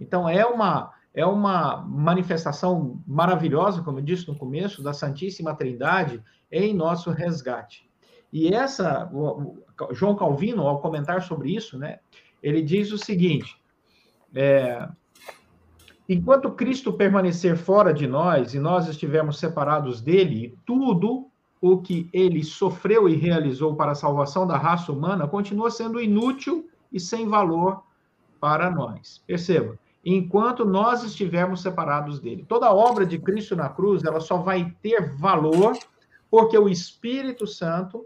Então, 0.04 0.28
é 0.28 0.46
uma, 0.46 0.92
é 1.14 1.26
uma 1.26 1.78
manifestação 1.78 3.02
maravilhosa, 3.08 3.82
como 3.82 4.00
eu 4.00 4.04
disse 4.04 4.28
no 4.28 4.36
começo, 4.36 4.84
da 4.84 4.94
Santíssima 4.94 5.56
Trindade 5.56 6.22
em 6.52 6.74
nosso 6.74 7.10
resgate. 7.10 7.90
E 8.32 8.54
essa, 8.54 9.10
João 9.92 10.16
Calvino, 10.16 10.68
ao 10.68 10.82
comentar 10.82 11.22
sobre 11.22 11.56
isso, 11.56 11.78
né, 11.78 12.00
ele 12.42 12.62
diz 12.62 12.92
o 12.92 12.98
seguinte: 12.98 13.56
é, 14.36 14.90
enquanto 16.10 16.52
Cristo 16.52 16.92
permanecer 16.92 17.56
fora 17.56 17.94
de 17.94 18.08
nós 18.08 18.54
e 18.54 18.60
nós 18.60 18.88
estivermos 18.88 19.40
separados 19.40 20.02
dele, 20.02 20.58
tudo 20.66 21.28
o 21.62 21.78
que 21.78 22.10
ele 22.12 22.44
sofreu 22.44 23.08
e 23.08 23.16
realizou 23.16 23.76
para 23.76 23.92
a 23.92 23.96
salvação 23.96 24.46
da 24.46 24.58
raça 24.58 24.92
humana 24.92 25.28
continua 25.28 25.72
sendo 25.72 26.02
inútil 26.02 26.68
e 26.92 27.00
sem 27.00 27.30
valor 27.30 27.84
para 28.40 28.70
nós. 28.70 29.24
Perceba, 29.26 29.80
enquanto 30.04 30.66
nós 30.66 31.04
estivermos 31.04 31.62
separados 31.62 32.20
dele. 32.20 32.46
Toda 32.48 32.74
obra 32.74 33.06
de 33.06 33.18
Cristo 33.18 33.56
na 33.56 33.70
cruz, 33.70 34.04
ela 34.04 34.20
só 34.20 34.38
vai 34.38 34.76
ter 34.82 35.16
valor 35.16 35.78
porque 36.30 36.58
o 36.58 36.68
Espírito 36.68 37.48
Santo 37.48 38.06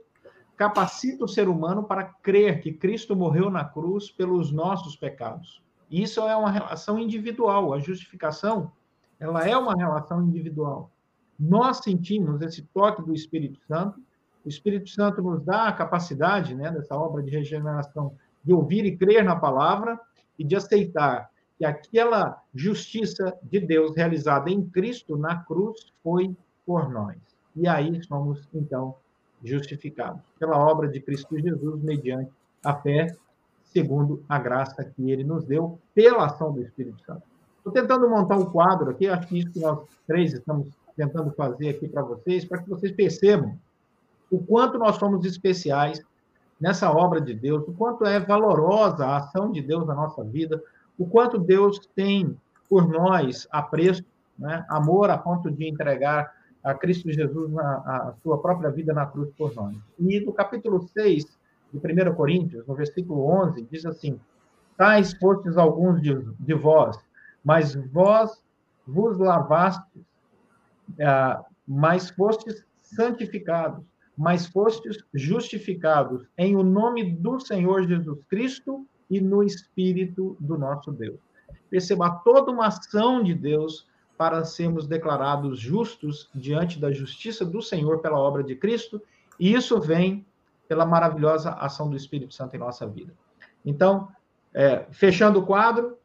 capacita 0.56 1.26
o 1.26 1.28
ser 1.28 1.48
humano 1.48 1.84
para 1.84 2.04
crer 2.04 2.62
que 2.62 2.74
Cristo 2.74 3.16
morreu 3.16 3.50
na 3.50 3.64
cruz 3.64 4.12
pelos 4.12 4.52
nossos 4.52 4.96
pecados. 4.96 5.62
Isso 5.90 6.22
é 6.22 6.36
uma 6.36 6.52
relação 6.52 7.00
individual. 7.00 7.74
A 7.74 7.80
justificação, 7.80 8.72
ela 9.20 9.48
é 9.48 9.56
uma 9.58 9.74
relação 9.74 10.22
individual 10.24 10.92
nós 11.40 11.78
sentimos 11.78 12.42
esse 12.42 12.64
toque 12.74 13.02
do 13.02 13.14
Espírito 13.14 13.60
Santo. 13.68 14.02
O 14.44 14.50
Espírito 14.50 14.90
Santo 14.90 15.22
nos 15.22 15.44
dá 15.44 15.68
a 15.68 15.74
capacidade, 15.74 16.56
né, 16.56 16.72
dessa 16.72 16.96
obra 16.96 17.22
de 17.22 17.30
regeneração, 17.30 18.16
de 18.44 18.54
ouvir 18.54 18.86
e 18.86 18.98
crer 18.98 19.24
na 19.24 19.36
palavra 19.36 20.00
e 20.40 20.44
de 20.44 20.56
aceitar 20.56 21.30
que 21.58 21.66
aquela 21.66 22.42
justiça 22.54 23.36
de 23.42 23.60
Deus 23.60 23.96
realizada 23.96 24.50
em 24.50 24.64
Cristo 24.64 25.18
na 25.18 25.44
cruz 25.44 25.92
foi 26.04 26.36
por 26.66 26.90
nós. 26.90 27.18
E 27.56 27.68
aí 27.68 28.04
somos, 28.04 28.48
então, 28.54 28.96
justificados 29.44 30.22
pela 30.40 30.58
obra 30.58 30.88
de 30.88 31.00
Cristo 31.00 31.40
Jesus, 31.40 31.82
mediante 31.82 32.32
a 32.64 32.76
fé, 32.76 33.16
segundo 33.66 34.24
a 34.30 34.38
graça 34.38 34.84
que 34.84 35.12
ele 35.12 35.24
nos 35.24 35.46
deu 35.46 35.80
pela 35.94 36.26
ação 36.26 36.52
do 36.54 36.62
Espírito 36.62 37.02
Santo. 37.04 37.24
Estou 37.58 37.74
tentando 37.74 38.10
montar 38.10 38.38
um 38.38 38.46
quadro 38.46 38.92
aqui, 38.92 39.08
acho 39.08 39.28
que 39.28 39.40
isso 39.40 39.52
que 39.52 39.60
nós 39.60 39.80
três 40.06 40.34
estamos 40.34 40.68
tentando 40.96 41.32
fazer 41.32 41.70
aqui 41.70 41.88
para 41.88 42.02
vocês, 42.02 42.46
para 42.46 42.60
que 42.60 42.70
vocês 42.70 42.92
percebam 42.92 43.58
o 44.32 44.40
quanto 44.40 44.78
nós 44.78 44.96
somos 44.96 45.26
especiais 45.26 46.02
nessa 46.60 46.92
obra 46.92 47.22
de 47.22 47.34
Deus, 47.34 47.68
o 47.68 47.74
quanto 47.74 48.06
é 48.06 48.20
valorosa 48.20 49.06
a 49.06 49.18
ação 49.18 49.52
de 49.52 49.62
Deus 49.62 49.86
na 49.86 49.94
nossa 49.94 50.24
vida, 50.24 50.62
o 50.98 51.06
quanto 51.06 51.38
Deus 51.38 51.80
tem 51.96 52.36
por 52.70 52.88
nós 52.88 53.48
apreço, 53.52 54.04
né, 54.38 54.66
amor 54.70 55.10
a 55.10 55.18
ponto 55.18 55.50
de 55.50 55.68
entregar 55.68 56.32
a 56.64 56.74
Cristo 56.74 57.12
Jesus 57.12 57.52
na, 57.52 57.78
a 57.78 58.14
sua 58.22 58.42
própria 58.42 58.70
vida 58.70 58.94
na 58.94 59.06
cruz 59.06 59.30
por 59.38 59.54
nós. 59.56 59.76
E 60.00 60.20
no 60.20 60.34
capítulo 60.34 60.82
6 60.90 61.26
de 61.74 61.78
1 61.78 62.14
Coríntios, 62.16 62.66
no 62.68 62.76
versículo 62.76 63.26
11, 63.26 63.68
diz 63.72 63.86
assim: 63.86 64.20
Tais 64.76 65.14
fostes 65.14 65.58
alguns 65.58 66.02
de, 66.02 66.14
de 66.40 66.54
vós, 66.54 66.98
mas 67.44 67.76
vós 67.92 68.44
vos 68.86 69.18
lavastes 69.18 70.06
ah, 71.02 71.44
mas 71.68 72.10
fostes 72.10 72.66
santificados, 72.82 73.84
mas 74.18 74.48
fostes 74.48 74.98
justificados 75.14 76.26
em 76.38 76.56
o 76.56 76.64
nome 76.64 77.12
do 77.16 77.40
Senhor 77.40 77.86
Jesus 77.86 78.24
Cristo 78.26 78.88
e 79.10 79.22
no 79.22 79.44
Espírito 79.44 80.36
do 80.40 80.58
nosso 80.58 80.92
Deus. 80.92 81.20
Perceba 81.70 82.10
toda 82.10 82.52
uma 82.52 82.68
ação 82.68 83.24
de 83.24 83.34
Deus 83.34 83.88
para 84.18 84.44
sermos 84.44 84.88
declarados 84.88 85.60
justos 85.60 86.30
diante 86.34 86.80
da 86.80 86.92
justiça 86.92 87.46
do 87.46 87.62
Senhor 87.62 88.00
pela 88.00 88.20
obra 88.20 88.44
de 88.44 88.56
Cristo, 88.56 89.02
e 89.40 89.54
isso 89.54 89.80
vem 89.80 90.26
pela 90.68 90.86
maravilhosa 90.86 91.52
ação 91.52 91.90
do 91.90 91.96
Espírito 91.96 92.34
Santo 92.34 92.56
em 92.56 92.60
nossa 92.60 92.88
vida. 92.88 93.14
Então, 93.66 94.08
é, 94.54 94.86
fechando 94.92 95.40
o 95.40 95.46
quadro, 95.46 95.98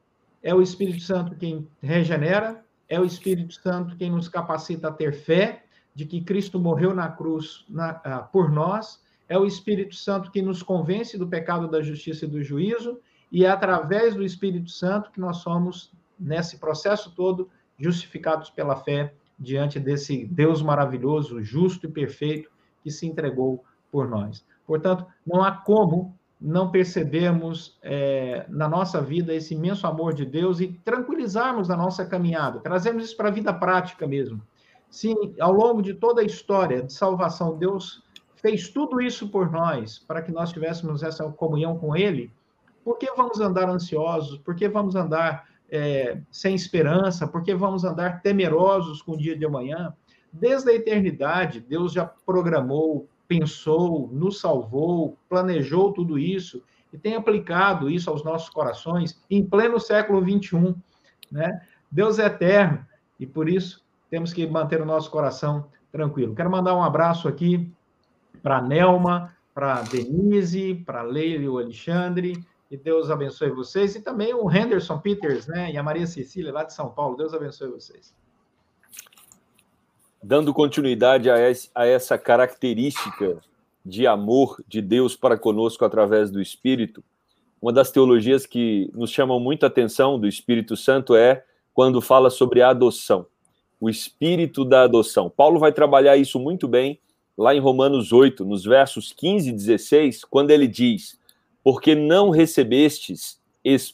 é 0.42 0.54
o 0.54 0.60
Espírito 0.60 1.00
Santo 1.02 1.34
quem 1.36 1.66
regenera, 1.80 2.62
é 2.88 3.00
o 3.00 3.04
Espírito 3.04 3.54
Santo 3.54 3.96
quem 3.96 4.10
nos 4.10 4.28
capacita 4.28 4.88
a 4.88 4.92
ter 4.92 5.14
fé 5.14 5.64
de 5.94 6.04
que 6.04 6.20
Cristo 6.20 6.58
morreu 6.58 6.94
na 6.94 7.08
cruz 7.08 7.64
na, 7.68 7.92
uh, 7.92 8.32
por 8.32 8.50
nós, 8.50 9.00
é 9.32 9.38
o 9.38 9.46
Espírito 9.46 9.94
Santo 9.94 10.30
que 10.30 10.42
nos 10.42 10.62
convence 10.62 11.16
do 11.16 11.26
pecado, 11.26 11.66
da 11.66 11.80
justiça 11.80 12.26
e 12.26 12.28
do 12.28 12.42
juízo, 12.42 13.00
e 13.30 13.46
é 13.46 13.48
através 13.48 14.14
do 14.14 14.22
Espírito 14.22 14.70
Santo 14.70 15.10
que 15.10 15.18
nós 15.18 15.38
somos, 15.38 15.90
nesse 16.20 16.58
processo 16.58 17.10
todo, 17.16 17.48
justificados 17.78 18.50
pela 18.50 18.76
fé 18.76 19.14
diante 19.38 19.80
desse 19.80 20.26
Deus 20.26 20.60
maravilhoso, 20.60 21.40
justo 21.40 21.86
e 21.86 21.90
perfeito 21.90 22.50
que 22.82 22.90
se 22.90 23.06
entregou 23.06 23.64
por 23.90 24.06
nós. 24.06 24.44
Portanto, 24.66 25.06
não 25.26 25.42
há 25.42 25.50
como 25.50 26.14
não 26.38 26.70
percebemos 26.70 27.78
é, 27.82 28.44
na 28.50 28.68
nossa 28.68 29.00
vida 29.00 29.32
esse 29.32 29.54
imenso 29.54 29.86
amor 29.86 30.12
de 30.12 30.26
Deus 30.26 30.60
e 30.60 30.68
tranquilizarmos 30.84 31.70
a 31.70 31.76
nossa 31.76 32.04
caminhada, 32.04 32.60
trazemos 32.60 33.04
isso 33.04 33.16
para 33.16 33.28
a 33.28 33.32
vida 33.32 33.54
prática 33.54 34.06
mesmo. 34.06 34.42
Sim, 34.90 35.14
ao 35.40 35.52
longo 35.52 35.80
de 35.80 35.94
toda 35.94 36.20
a 36.20 36.24
história 36.24 36.82
de 36.82 36.92
salvação, 36.92 37.56
Deus 37.56 38.02
fez 38.42 38.68
tudo 38.68 39.00
isso 39.00 39.28
por 39.28 39.50
nós, 39.50 40.00
para 40.00 40.20
que 40.20 40.32
nós 40.32 40.52
tivéssemos 40.52 41.02
essa 41.02 41.24
comunhão 41.30 41.78
com 41.78 41.96
Ele. 41.96 42.30
Por 42.84 42.98
que 42.98 43.10
vamos 43.12 43.40
andar 43.40 43.70
ansiosos? 43.70 44.36
Por 44.38 44.56
que 44.56 44.68
vamos 44.68 44.96
andar 44.96 45.48
é, 45.70 46.18
sem 46.30 46.54
esperança? 46.54 47.26
Por 47.26 47.42
que 47.44 47.54
vamos 47.54 47.84
andar 47.84 48.20
temerosos 48.20 49.00
com 49.00 49.12
o 49.12 49.16
dia 49.16 49.38
de 49.38 49.46
amanhã? 49.46 49.94
Desde 50.32 50.70
a 50.70 50.74
eternidade, 50.74 51.60
Deus 51.60 51.92
já 51.92 52.04
programou, 52.04 53.08
pensou, 53.28 54.10
nos 54.12 54.40
salvou, 54.40 55.16
planejou 55.28 55.92
tudo 55.92 56.18
isso 56.18 56.62
e 56.92 56.98
tem 56.98 57.14
aplicado 57.14 57.88
isso 57.88 58.10
aos 58.10 58.24
nossos 58.24 58.50
corações 58.50 59.22
em 59.30 59.44
pleno 59.44 59.78
século 59.78 60.20
21, 60.20 60.74
né? 61.30 61.62
Deus 61.90 62.18
é 62.18 62.26
eterno 62.26 62.84
e 63.20 63.26
por 63.26 63.48
isso 63.48 63.84
temos 64.10 64.32
que 64.32 64.46
manter 64.46 64.80
o 64.80 64.86
nosso 64.86 65.10
coração 65.10 65.66
tranquilo. 65.92 66.34
Quero 66.34 66.50
mandar 66.50 66.74
um 66.74 66.82
abraço 66.82 67.28
aqui 67.28 67.70
para 68.42 68.60
Nelma, 68.60 69.34
para 69.54 69.82
Denise, 69.82 70.82
para 70.86 71.02
Leila 71.02 71.44
e 71.44 71.48
o 71.48 71.58
Alexandre. 71.58 72.42
Que 72.68 72.76
Deus 72.76 73.10
abençoe 73.10 73.50
vocês. 73.50 73.94
E 73.94 74.00
também 74.00 74.34
o 74.34 74.50
Henderson 74.50 74.98
Peters, 74.98 75.46
né? 75.46 75.70
E 75.70 75.76
a 75.76 75.82
Maria 75.82 76.06
Cecília, 76.06 76.52
lá 76.52 76.64
de 76.64 76.72
São 76.72 76.90
Paulo. 76.90 77.16
Deus 77.16 77.34
abençoe 77.34 77.68
vocês 77.68 78.14
dando 80.22 80.54
continuidade 80.54 81.28
a, 81.28 81.34
a 81.74 81.86
essa 81.86 82.16
característica 82.16 83.38
de 83.84 84.06
amor 84.06 84.62
de 84.68 84.80
Deus 84.80 85.16
para 85.16 85.36
conosco 85.36 85.84
através 85.84 86.30
do 86.30 86.40
Espírito, 86.40 87.02
uma 87.60 87.72
das 87.72 87.90
teologias 87.90 88.46
que 88.46 88.90
nos 88.94 89.10
chamam 89.10 89.40
muita 89.40 89.66
atenção 89.66 90.18
do 90.18 90.26
Espírito 90.26 90.76
Santo 90.76 91.14
é 91.14 91.44
quando 91.74 92.00
fala 92.00 92.30
sobre 92.30 92.62
a 92.62 92.70
adoção, 92.70 93.26
o 93.80 93.88
espírito 93.88 94.64
da 94.64 94.82
adoção. 94.82 95.30
Paulo 95.30 95.58
vai 95.58 95.72
trabalhar 95.72 96.16
isso 96.16 96.38
muito 96.38 96.68
bem 96.68 96.98
lá 97.42 97.54
em 97.54 97.60
Romanos 97.60 98.12
8, 98.12 98.44
nos 98.44 98.64
versos 98.64 99.12
15 99.12 99.50
e 99.50 99.52
16, 99.52 100.24
quando 100.24 100.50
ele 100.50 100.68
diz: 100.68 101.18
Porque 101.62 101.94
não 101.94 102.30
recebestes 102.30 103.40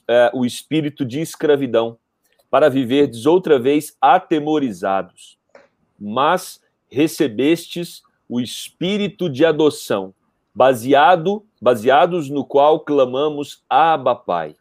é, 0.09 0.31
o 0.35 0.45
espírito 0.45 1.05
de 1.05 1.21
escravidão, 1.21 1.97
para 2.51 2.69
viverdes 2.69 3.27
outra 3.27 3.59
vez 3.59 3.97
atemorizados 4.01 5.39
mas 5.99 6.61
recebestes 6.89 8.03
o 8.29 8.41
espírito 8.41 9.29
de 9.29 9.45
adoção, 9.45 10.15
baseado, 10.55 11.45
baseados 11.61 12.31
no 12.31 12.45
qual 12.45 12.81
clamamos 12.81 13.63
Abba 13.69 14.15
Pai. 14.15 14.55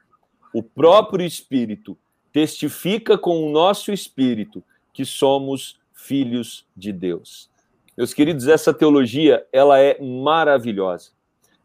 O 0.54 0.64
próprio 0.64 1.26
espírito 1.26 1.98
testifica 2.32 3.18
com 3.18 3.46
o 3.46 3.52
nosso 3.52 3.92
espírito 3.92 4.64
que 4.94 5.06
somos 5.06 5.80
filhos 5.94 6.66
de 6.76 6.92
Deus. 6.92 7.50
Meus 7.98 8.14
queridos, 8.14 8.48
essa 8.48 8.72
teologia, 8.72 9.44
ela 9.52 9.80
é 9.80 10.00
maravilhosa, 10.00 11.10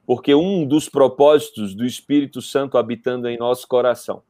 porque 0.07 0.35
um 0.35 0.67
dos 0.67 0.89
propósitos 0.89 1.75
do 1.75 1.85
Espírito 1.85 2.41
Santo 2.41 2.79
habitando 2.79 3.29
em 3.29 3.37
nosso 3.37 3.69
coração 3.69 4.23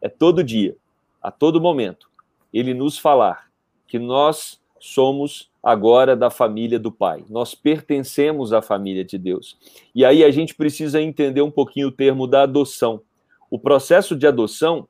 é 0.00 0.08
todo 0.08 0.44
dia, 0.44 0.76
a 1.20 1.32
todo 1.32 1.60
momento, 1.60 2.08
ele 2.52 2.72
nos 2.72 2.96
falar 2.96 3.50
que 3.88 3.98
nós 3.98 4.60
somos 4.78 5.50
agora 5.60 6.14
da 6.14 6.30
família 6.30 6.78
do 6.78 6.92
Pai. 6.92 7.24
Nós 7.28 7.56
pertencemos 7.56 8.52
à 8.52 8.62
família 8.62 9.04
de 9.04 9.18
Deus. 9.18 9.58
E 9.92 10.04
aí 10.04 10.22
a 10.22 10.30
gente 10.30 10.54
precisa 10.54 11.02
entender 11.02 11.42
um 11.42 11.50
pouquinho 11.50 11.88
o 11.88 11.92
termo 11.92 12.28
da 12.28 12.42
adoção. 12.44 13.02
O 13.50 13.58
processo 13.58 14.14
de 14.14 14.28
adoção, 14.28 14.86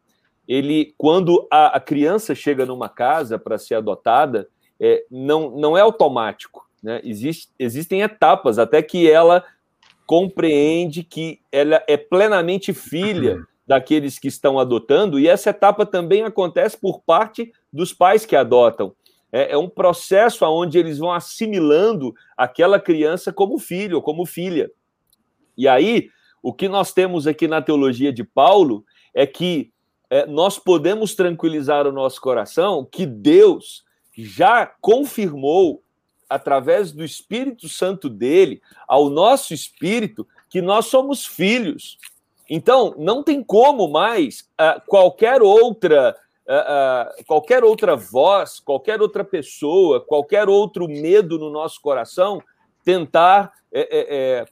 ele, 0.47 0.95
quando 0.99 1.49
a, 1.51 1.79
a 1.79 1.81
criança 1.81 2.35
chega 2.35 2.67
numa 2.67 2.91
casa 2.91 3.39
para 3.39 3.57
ser 3.57 3.77
adotada, 3.77 4.47
é, 4.81 5.05
não, 5.11 5.51
não 5.51 5.77
é 5.77 5.81
automático. 5.81 6.69
Né? 6.83 7.01
Existe, 7.05 7.49
existem 7.59 8.03
etapas 8.03 8.59
até 8.59 8.83
que 8.83 9.11
ela 9.11 9.45
compreende 10.07 11.03
que 11.03 11.41
ela 11.53 11.83
é 11.87 11.97
plenamente 11.97 12.73
filha 12.73 13.45
daqueles 13.67 14.19
que 14.19 14.29
estão 14.29 14.59
adotando, 14.59 15.21
e 15.21 15.29
essa 15.29 15.51
etapa 15.51 15.85
também 15.85 16.23
acontece 16.23 16.79
por 16.79 17.03
parte 17.03 17.53
dos 17.71 17.93
pais 17.93 18.25
que 18.25 18.35
adotam. 18.35 18.95
É, 19.31 19.53
é 19.53 19.59
um 19.59 19.69
processo 19.69 20.47
onde 20.47 20.79
eles 20.79 20.97
vão 20.97 21.13
assimilando 21.13 22.15
aquela 22.35 22.81
criança 22.81 23.31
como 23.31 23.59
filho 23.59 23.97
ou 23.97 24.03
como 24.03 24.25
filha. 24.25 24.71
E 25.55 25.69
aí, 25.69 26.09
o 26.43 26.55
que 26.55 26.67
nós 26.67 26.95
temos 26.95 27.27
aqui 27.27 27.47
na 27.47 27.61
teologia 27.61 28.11
de 28.11 28.25
Paulo 28.25 28.85
é 29.13 29.27
que 29.27 29.71
é, 30.09 30.25
nós 30.25 30.59
podemos 30.59 31.15
tranquilizar 31.15 31.87
o 31.87 31.93
nosso 31.93 32.21
coração 32.23 32.89
que 32.91 33.05
Deus 33.05 33.85
já 34.25 34.67
confirmou, 34.81 35.83
através 36.29 36.93
do 36.93 37.05
Espírito 37.05 37.69
Santo 37.69 38.09
dele, 38.09 38.61
ao 38.87 39.09
nosso 39.09 39.55
espírito, 39.55 40.27
que 40.51 40.61
nós 40.61 40.87
somos 40.87 41.25
filhos. 41.25 41.99
Então, 42.51 42.95
não 42.99 43.23
tem 43.23 43.43
como 43.43 43.89
mais 43.89 44.41
uh, 44.61 44.81
qualquer 44.87 45.41
outra. 45.41 46.17
Uh, 46.47 47.21
uh, 47.21 47.25
qualquer 47.27 47.63
outra 47.63 47.95
voz, 47.95 48.59
qualquer 48.59 49.03
outra 49.03 49.23
pessoa, 49.23 50.01
qualquer 50.01 50.49
outro 50.49 50.89
medo 50.89 51.39
no 51.39 51.51
nosso 51.51 51.79
coração 51.81 52.43
tentar 52.83 53.53
é, 53.71 53.83
é, 54.41 54.47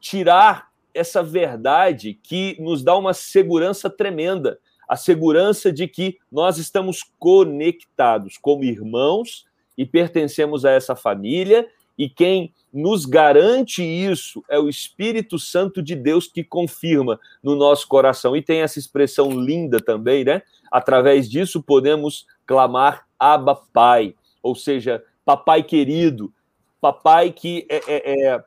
tirar 0.00 0.70
essa 0.94 1.22
verdade 1.22 2.14
que 2.14 2.56
nos 2.58 2.82
dá 2.82 2.96
uma 2.96 3.12
segurança 3.12 3.90
tremenda 3.90 4.58
a 4.92 4.96
segurança 4.96 5.72
de 5.72 5.88
que 5.88 6.18
nós 6.30 6.58
estamos 6.58 7.02
conectados 7.18 8.36
como 8.36 8.62
irmãos 8.62 9.46
e 9.76 9.86
pertencemos 9.86 10.66
a 10.66 10.70
essa 10.70 10.94
família, 10.94 11.66
e 11.96 12.10
quem 12.10 12.52
nos 12.70 13.06
garante 13.06 13.82
isso 13.82 14.44
é 14.50 14.58
o 14.58 14.68
Espírito 14.68 15.38
Santo 15.38 15.82
de 15.82 15.96
Deus 15.96 16.26
que 16.26 16.44
confirma 16.44 17.18
no 17.42 17.56
nosso 17.56 17.88
coração. 17.88 18.36
E 18.36 18.42
tem 18.42 18.60
essa 18.60 18.78
expressão 18.78 19.30
linda 19.30 19.80
também, 19.80 20.24
né? 20.24 20.42
Através 20.70 21.26
disso 21.26 21.62
podemos 21.62 22.26
clamar 22.44 23.06
Abba 23.18 23.54
Pai, 23.72 24.14
ou 24.42 24.54
seja, 24.54 25.02
Papai 25.24 25.62
querido, 25.62 26.30
Papai 26.82 27.32
que 27.32 27.66
é, 27.70 27.80
é, 27.88 28.26
é 28.26 28.44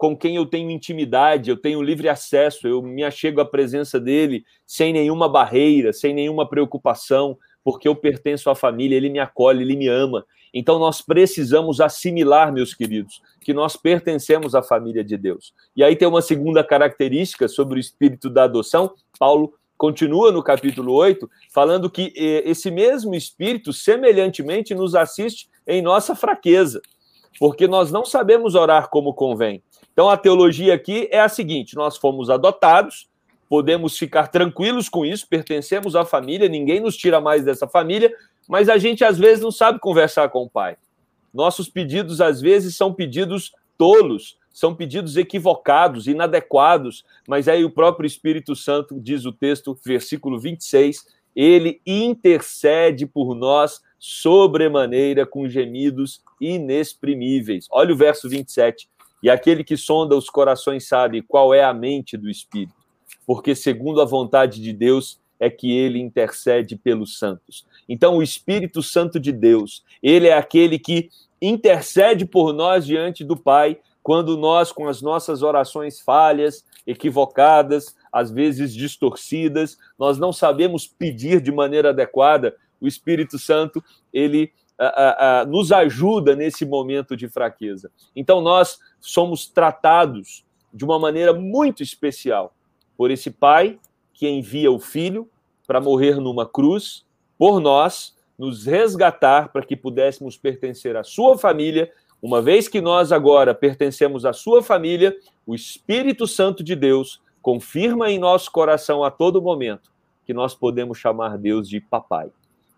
com 0.00 0.16
quem 0.16 0.36
eu 0.36 0.46
tenho 0.46 0.70
intimidade, 0.70 1.50
eu 1.50 1.58
tenho 1.58 1.82
livre 1.82 2.08
acesso, 2.08 2.66
eu 2.66 2.80
me 2.80 3.04
achego 3.04 3.38
à 3.38 3.44
presença 3.44 4.00
dele 4.00 4.46
sem 4.66 4.94
nenhuma 4.94 5.28
barreira, 5.28 5.92
sem 5.92 6.14
nenhuma 6.14 6.48
preocupação, 6.48 7.36
porque 7.62 7.86
eu 7.86 7.94
pertenço 7.94 8.48
à 8.48 8.54
família, 8.54 8.96
ele 8.96 9.10
me 9.10 9.18
acolhe, 9.18 9.62
ele 9.62 9.76
me 9.76 9.88
ama. 9.88 10.24
Então 10.54 10.78
nós 10.78 11.02
precisamos 11.02 11.82
assimilar, 11.82 12.50
meus 12.50 12.72
queridos, 12.72 13.20
que 13.42 13.52
nós 13.52 13.76
pertencemos 13.76 14.54
à 14.54 14.62
família 14.62 15.04
de 15.04 15.18
Deus. 15.18 15.52
E 15.76 15.84
aí 15.84 15.94
tem 15.94 16.08
uma 16.08 16.22
segunda 16.22 16.64
característica 16.64 17.46
sobre 17.46 17.78
o 17.78 17.78
espírito 17.78 18.30
da 18.30 18.44
adoção. 18.44 18.94
Paulo 19.18 19.52
continua 19.76 20.32
no 20.32 20.42
capítulo 20.42 20.94
8, 20.94 21.28
falando 21.52 21.90
que 21.90 22.10
eh, 22.16 22.42
esse 22.48 22.70
mesmo 22.70 23.14
espírito 23.14 23.70
semelhantemente 23.70 24.74
nos 24.74 24.94
assiste 24.94 25.46
em 25.66 25.82
nossa 25.82 26.16
fraqueza, 26.16 26.80
porque 27.38 27.68
nós 27.68 27.92
não 27.92 28.06
sabemos 28.06 28.54
orar 28.54 28.88
como 28.88 29.12
convém. 29.12 29.62
Então 30.00 30.08
a 30.08 30.16
teologia 30.16 30.72
aqui 30.72 31.10
é 31.12 31.20
a 31.20 31.28
seguinte: 31.28 31.76
nós 31.76 31.98
fomos 31.98 32.30
adotados, 32.30 33.06
podemos 33.50 33.98
ficar 33.98 34.28
tranquilos 34.28 34.88
com 34.88 35.04
isso, 35.04 35.28
pertencemos 35.28 35.94
à 35.94 36.06
família, 36.06 36.48
ninguém 36.48 36.80
nos 36.80 36.96
tira 36.96 37.20
mais 37.20 37.44
dessa 37.44 37.68
família, 37.68 38.10
mas 38.48 38.70
a 38.70 38.78
gente 38.78 39.04
às 39.04 39.18
vezes 39.18 39.44
não 39.44 39.50
sabe 39.50 39.78
conversar 39.78 40.30
com 40.30 40.44
o 40.44 40.48
pai. 40.48 40.78
Nossos 41.34 41.68
pedidos 41.68 42.22
às 42.22 42.40
vezes 42.40 42.74
são 42.74 42.94
pedidos 42.94 43.52
tolos, 43.76 44.38
são 44.50 44.74
pedidos 44.74 45.18
equivocados, 45.18 46.06
inadequados, 46.06 47.04
mas 47.28 47.46
aí 47.46 47.62
o 47.62 47.70
próprio 47.70 48.06
Espírito 48.06 48.56
Santo 48.56 48.98
diz 48.98 49.26
o 49.26 49.32
texto, 49.32 49.78
versículo 49.84 50.38
26, 50.38 51.04
ele 51.36 51.78
intercede 51.86 53.04
por 53.04 53.34
nós 53.34 53.82
sobremaneira 53.98 55.26
com 55.26 55.46
gemidos 55.46 56.22
inexprimíveis. 56.40 57.66
Olha 57.70 57.92
o 57.92 57.96
verso 57.98 58.30
27. 58.30 58.88
E 59.22 59.28
aquele 59.28 59.62
que 59.62 59.76
sonda 59.76 60.16
os 60.16 60.30
corações 60.30 60.86
sabe 60.88 61.22
qual 61.22 61.52
é 61.52 61.62
a 61.62 61.74
mente 61.74 62.16
do 62.16 62.28
Espírito, 62.28 62.74
porque 63.26 63.54
segundo 63.54 64.00
a 64.00 64.04
vontade 64.04 64.60
de 64.60 64.72
Deus 64.72 65.20
é 65.38 65.48
que 65.48 65.72
ele 65.72 65.98
intercede 65.98 66.76
pelos 66.76 67.18
santos. 67.18 67.66
Então, 67.88 68.18
o 68.18 68.22
Espírito 68.22 68.82
Santo 68.82 69.18
de 69.18 69.32
Deus, 69.32 69.82
ele 70.02 70.28
é 70.28 70.36
aquele 70.36 70.78
que 70.78 71.08
intercede 71.40 72.26
por 72.26 72.52
nós 72.52 72.84
diante 72.84 73.24
do 73.24 73.36
Pai, 73.36 73.78
quando 74.02 74.36
nós, 74.36 74.70
com 74.72 74.86
as 74.88 75.00
nossas 75.00 75.42
orações 75.42 76.00
falhas, 76.00 76.64
equivocadas, 76.86 77.94
às 78.12 78.30
vezes 78.30 78.74
distorcidas, 78.74 79.78
nós 79.98 80.18
não 80.18 80.32
sabemos 80.32 80.86
pedir 80.86 81.40
de 81.40 81.52
maneira 81.52 81.90
adequada, 81.90 82.54
o 82.80 82.86
Espírito 82.86 83.38
Santo, 83.38 83.82
ele 84.12 84.52
a, 84.86 85.40
a, 85.40 85.44
nos 85.44 85.70
ajuda 85.72 86.34
nesse 86.34 86.64
momento 86.64 87.16
de 87.16 87.28
fraqueza. 87.28 87.90
Então, 88.16 88.40
nós 88.40 88.78
somos 88.98 89.46
tratados 89.46 90.44
de 90.72 90.84
uma 90.84 90.98
maneira 90.98 91.34
muito 91.34 91.82
especial 91.82 92.54
por 92.96 93.10
esse 93.10 93.30
pai 93.30 93.78
que 94.14 94.28
envia 94.28 94.70
o 94.70 94.78
filho 94.78 95.28
para 95.66 95.80
morrer 95.80 96.16
numa 96.16 96.46
cruz 96.46 97.04
por 97.38 97.60
nós, 97.60 98.16
nos 98.38 98.66
resgatar 98.66 99.50
para 99.52 99.64
que 99.64 99.76
pudéssemos 99.76 100.36
pertencer 100.36 100.96
à 100.96 101.02
sua 101.02 101.36
família. 101.36 101.90
Uma 102.22 102.40
vez 102.40 102.68
que 102.68 102.80
nós 102.80 103.12
agora 103.12 103.54
pertencemos 103.54 104.24
à 104.24 104.32
sua 104.32 104.62
família, 104.62 105.16
o 105.46 105.54
Espírito 105.54 106.26
Santo 106.26 106.62
de 106.62 106.74
Deus 106.74 107.20
confirma 107.42 108.10
em 108.10 108.18
nosso 108.18 108.50
coração 108.50 109.02
a 109.02 109.10
todo 109.10 109.42
momento 109.42 109.90
que 110.26 110.34
nós 110.34 110.54
podemos 110.54 110.98
chamar 110.98 111.38
Deus 111.38 111.68
de 111.68 111.80
papai 111.80 112.30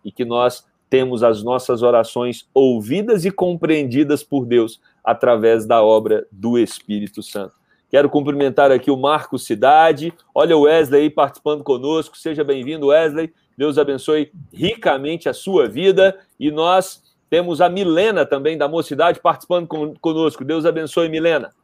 e 0.05 0.11
que 0.11 0.25
nós 0.25 0.67
temos 0.93 1.23
as 1.23 1.43
nossas 1.43 1.81
orações 1.83 2.47
ouvidas 2.53 3.25
e 3.25 3.31
compreendidas 3.31 4.23
por 4.23 4.45
Deus 4.45 4.79
através 5.03 5.65
da 5.65 5.83
obra 5.83 6.27
do 6.31 6.59
Espírito 6.59 7.23
Santo. 7.23 7.55
Quero 7.91 8.11
cumprimentar 8.11 8.71
aqui 8.71 8.91
o 8.91 8.97
Marco 8.99 9.39
Cidade. 9.39 10.13
Olha 10.35 10.55
o 10.55 10.65
Wesley 10.65 11.05
aí 11.05 11.09
participando 11.09 11.65
conosco. 11.65 12.19
Seja 12.19 12.45
bem-vindo, 12.45 12.89
Wesley. 12.89 13.33
Deus 13.57 13.79
abençoe 13.79 14.31
ricamente 14.53 15.31
a 15.31 15.33
sua 15.33 15.67
vida. 15.67 16.15
E 16.39 16.51
nós 16.51 17.03
temos 17.31 17.63
a 17.63 17.71
Milena 17.71 18.27
também 18.27 18.59
da 18.59 18.69
Mocidade 18.69 19.19
participando 19.19 19.67
conosco. 19.99 20.45
Deus 20.45 20.67
abençoe, 20.67 21.09
Milena. 21.09 21.55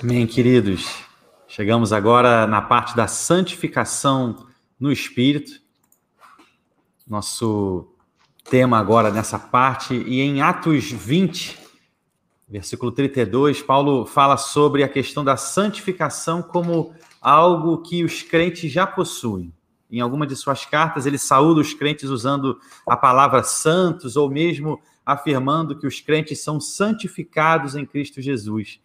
Amém, 0.00 0.28
queridos. 0.28 0.86
Chegamos 1.48 1.92
agora 1.92 2.46
na 2.46 2.62
parte 2.62 2.94
da 2.94 3.08
santificação 3.08 4.46
no 4.78 4.92
Espírito 4.92 5.61
nosso 7.06 7.88
tema 8.44 8.78
agora 8.78 9.10
nessa 9.10 9.38
parte, 9.38 9.94
e 9.94 10.20
em 10.20 10.42
Atos 10.42 10.90
20, 10.90 11.58
versículo 12.48 12.92
32, 12.92 13.62
Paulo 13.62 14.04
fala 14.04 14.36
sobre 14.36 14.82
a 14.82 14.88
questão 14.88 15.24
da 15.24 15.36
santificação 15.36 16.42
como 16.42 16.94
algo 17.20 17.78
que 17.78 18.04
os 18.04 18.22
crentes 18.22 18.70
já 18.70 18.86
possuem. 18.86 19.52
Em 19.90 20.00
alguma 20.00 20.26
de 20.26 20.34
suas 20.34 20.64
cartas, 20.64 21.06
ele 21.06 21.18
saúda 21.18 21.60
os 21.60 21.74
crentes 21.74 22.08
usando 22.08 22.58
a 22.88 22.96
palavra 22.96 23.42
santos, 23.42 24.16
ou 24.16 24.30
mesmo 24.30 24.80
afirmando 25.04 25.78
que 25.78 25.86
os 25.86 26.00
crentes 26.00 26.42
são 26.42 26.60
santificados 26.60 27.74
em 27.74 27.84
Cristo 27.84 28.20
Jesus. 28.20 28.80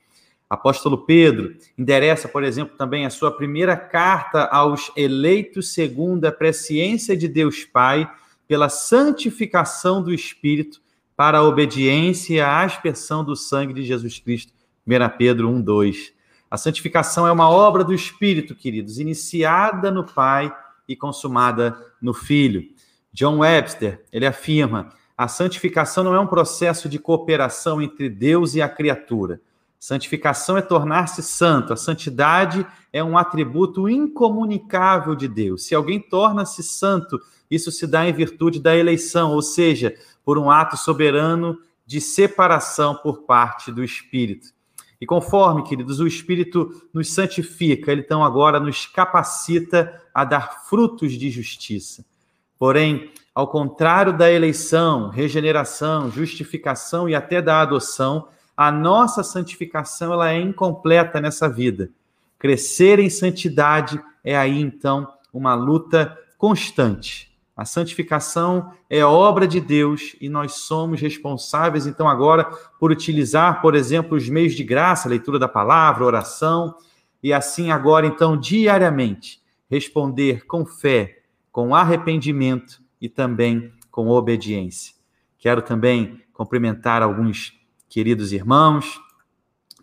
Apóstolo 0.49 0.99
Pedro 0.99 1.55
endereça, 1.77 2.27
por 2.27 2.41
exemplo, 2.41 2.77
também 2.77 3.05
a 3.05 3.10
sua 3.10 3.36
primeira 3.36 3.75
carta 3.75 4.45
aos 4.45 4.91
eleitos 4.95 5.73
segundo 5.73 6.23
a 6.25 6.31
presciência 6.31 7.17
de 7.17 7.27
Deus 7.27 7.65
Pai, 7.65 8.10
pela 8.47 8.69
santificação 8.69 10.01
do 10.01 10.13
Espírito, 10.13 10.81
para 11.17 11.39
a 11.39 11.43
obediência 11.43 12.36
e 12.36 12.39
a 12.39 12.63
aspersão 12.63 13.25
do 13.25 13.36
sangue 13.36 13.73
de 13.73 13.83
Jesus 13.83 14.19
Cristo. 14.19 14.53
1 14.86 15.17
Pedro 15.17 15.49
1, 15.49 15.62
2. 15.62 16.13
A 16.49 16.55
santificação 16.55 17.27
é 17.27 17.31
uma 17.31 17.49
obra 17.49 17.83
do 17.83 17.93
Espírito, 17.93 18.55
queridos, 18.55 18.99
iniciada 18.99 19.91
no 19.91 20.05
Pai 20.05 20.55
e 20.88 20.95
consumada 20.95 21.77
no 22.01 22.13
Filho. 22.13 22.63
John 23.12 23.39
Webster, 23.39 24.05
ele 24.13 24.25
afirma: 24.25 24.93
a 25.17 25.27
santificação 25.27 26.05
não 26.05 26.15
é 26.15 26.19
um 26.19 26.27
processo 26.27 26.88
de 26.88 26.99
cooperação 26.99 27.81
entre 27.81 28.07
Deus 28.10 28.55
e 28.55 28.62
a 28.62 28.69
criatura 28.69 29.41
Santificação 29.79 30.57
é 30.57 30.61
tornar-se 30.61 31.21
santo. 31.21 31.71
A 31.71 31.77
santidade 31.77 32.65
é 32.91 33.03
um 33.03 33.17
atributo 33.17 33.87
incomunicável 33.87 35.15
de 35.15 35.27
Deus. 35.27 35.65
Se 35.65 35.75
alguém 35.75 35.99
torna-se 35.99 36.63
santo, 36.63 37.19
isso 37.49 37.71
se 37.71 37.85
dá 37.85 38.07
em 38.07 38.13
virtude 38.13 38.59
da 38.59 38.75
eleição, 38.75 39.31
ou 39.31 39.41
seja, 39.41 39.95
por 40.25 40.37
um 40.37 40.49
ato 40.49 40.75
soberano 40.75 41.57
de 41.85 42.01
separação 42.01 42.95
por 42.95 43.23
parte 43.23 43.71
do 43.71 43.83
Espírito. 43.83 44.49
E 44.99 45.05
conforme, 45.05 45.63
queridos, 45.63 45.99
o 45.99 46.07
Espírito 46.07 46.89
nos 46.93 47.13
santifica, 47.13 47.91
ele 47.91 48.01
então 48.01 48.23
agora 48.23 48.59
nos 48.59 48.87
capacita 48.87 50.01
a 50.13 50.25
dar 50.25 50.65
frutos 50.65 51.13
de 51.13 51.29
justiça. 51.29 52.03
Porém, 52.57 53.11
ao 53.33 53.47
contrário 53.47 54.17
da 54.17 54.31
eleição, 54.31 55.09
regeneração, 55.09 56.09
justificação 56.09 57.07
e 57.07 57.13
até 57.13 57.39
da 57.39 57.61
adoção, 57.61 58.27
a 58.58 58.72
nossa 58.72 59.24
santificação 59.24 60.12
ela 60.12 60.32
é 60.32 60.41
incompleta 60.41 61.22
nessa 61.22 61.48
vida. 61.48 61.91
Crescer 62.39 63.00
em 63.00 63.10
santidade 63.10 64.02
é 64.24 64.36
aí 64.36 64.60
então 64.60 65.08
uma 65.32 65.54
luta 65.54 66.17
constante. 66.39 67.28
A 67.56 67.65
santificação 67.65 68.72
é 68.89 69.04
obra 69.04 69.48
de 69.48 69.60
Deus 69.60 70.15
e 70.22 70.28
nós 70.28 70.54
somos 70.54 71.02
responsáveis, 71.02 71.88
então, 71.88 72.08
agora, 72.08 72.46
por 72.80 72.91
utilizar, 72.91 73.62
por 73.62 73.74
exemplo, 73.74 74.15
os 74.15 74.30
meios 74.30 74.54
de 74.54 74.63
graça, 74.63 75.10
leitura 75.10 75.39
da 75.39 75.48
palavra, 75.48 76.06
oração, 76.06 76.76
e 77.22 77.34
assim, 77.34 77.72
agora, 77.72 78.06
então, 78.06 78.38
diariamente, 78.38 79.41
responder 79.70 80.46
com 80.46 80.67
fé, 80.67 81.24
com 81.52 81.74
arrependimento 81.74 82.80
e 83.02 83.10
também 83.10 83.74
com 83.89 84.08
obediência. 84.08 84.93
Quero 85.39 85.63
também 85.63 86.22
cumprimentar 86.32 87.02
alguns 87.02 87.57
queridos 87.89 88.32
irmãos. 88.32 89.00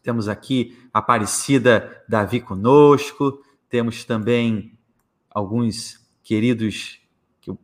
Temos 0.02 0.28
aqui 0.28 0.76
Aparecida 0.92 2.04
Davi 2.08 2.40
conosco, 2.40 3.42
temos 3.68 4.04
também 4.04 4.78
alguns 5.30 6.06
queridos 6.22 7.00
que 7.40 7.50
eu 7.50 7.58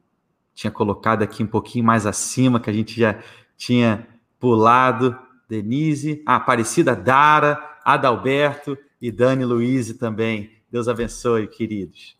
tinha 0.54 0.70
colocado 0.70 1.22
aqui 1.22 1.42
um 1.42 1.46
pouquinho 1.46 1.84
mais 1.84 2.06
acima, 2.06 2.60
que 2.60 2.70
a 2.70 2.72
gente 2.72 2.98
já 2.98 3.22
tinha 3.56 4.06
pulado. 4.38 5.16
Denise, 5.48 6.22
a 6.24 6.36
Aparecida 6.36 6.94
Dara, 6.94 7.78
Adalberto 7.84 8.78
e 9.02 9.10
Dani 9.10 9.44
Luiz 9.44 9.92
também. 9.98 10.52
Deus 10.70 10.86
abençoe, 10.86 11.48
queridos. 11.48 12.19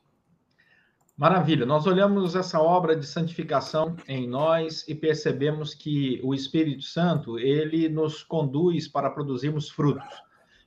Maravilha. 1.20 1.66
Nós 1.66 1.87
olhamos 1.87 2.35
essa 2.35 2.59
obra 2.62 2.96
de 2.96 3.06
santificação 3.06 3.94
em 4.09 4.26
nós 4.26 4.88
e 4.88 4.94
percebemos 4.94 5.74
que 5.74 6.18
o 6.24 6.33
Espírito 6.33 6.83
Santo, 6.83 7.38
ele 7.38 7.90
nos 7.90 8.22
conduz 8.22 8.88
para 8.88 9.11
produzirmos 9.11 9.68
frutos. 9.68 10.09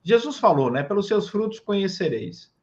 Jesus 0.03 0.37
falou, 0.37 0.69
né? 0.69 0.83
Pelos 0.83 1.07
seus 1.07 1.27
frutos 1.27 1.59
conhecereis. 1.59 2.53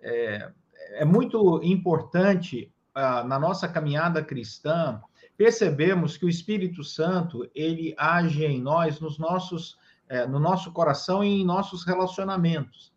É, 0.00 0.50
é 0.94 1.04
muito 1.04 1.60
importante 1.62 2.74
ah, 2.92 3.22
na 3.22 3.38
nossa 3.38 3.68
caminhada 3.68 4.24
cristã 4.24 5.00
percebemos 5.36 6.16
que 6.16 6.26
o 6.26 6.28
Espírito 6.28 6.82
Santo, 6.82 7.48
ele 7.54 7.94
age 7.96 8.44
em 8.44 8.60
nós, 8.60 8.98
nos 8.98 9.20
nossos, 9.20 9.78
é, 10.08 10.26
no 10.26 10.40
nosso 10.40 10.72
coração 10.72 11.22
e 11.22 11.42
em 11.42 11.44
nossos 11.44 11.86
relacionamentos 11.86 12.95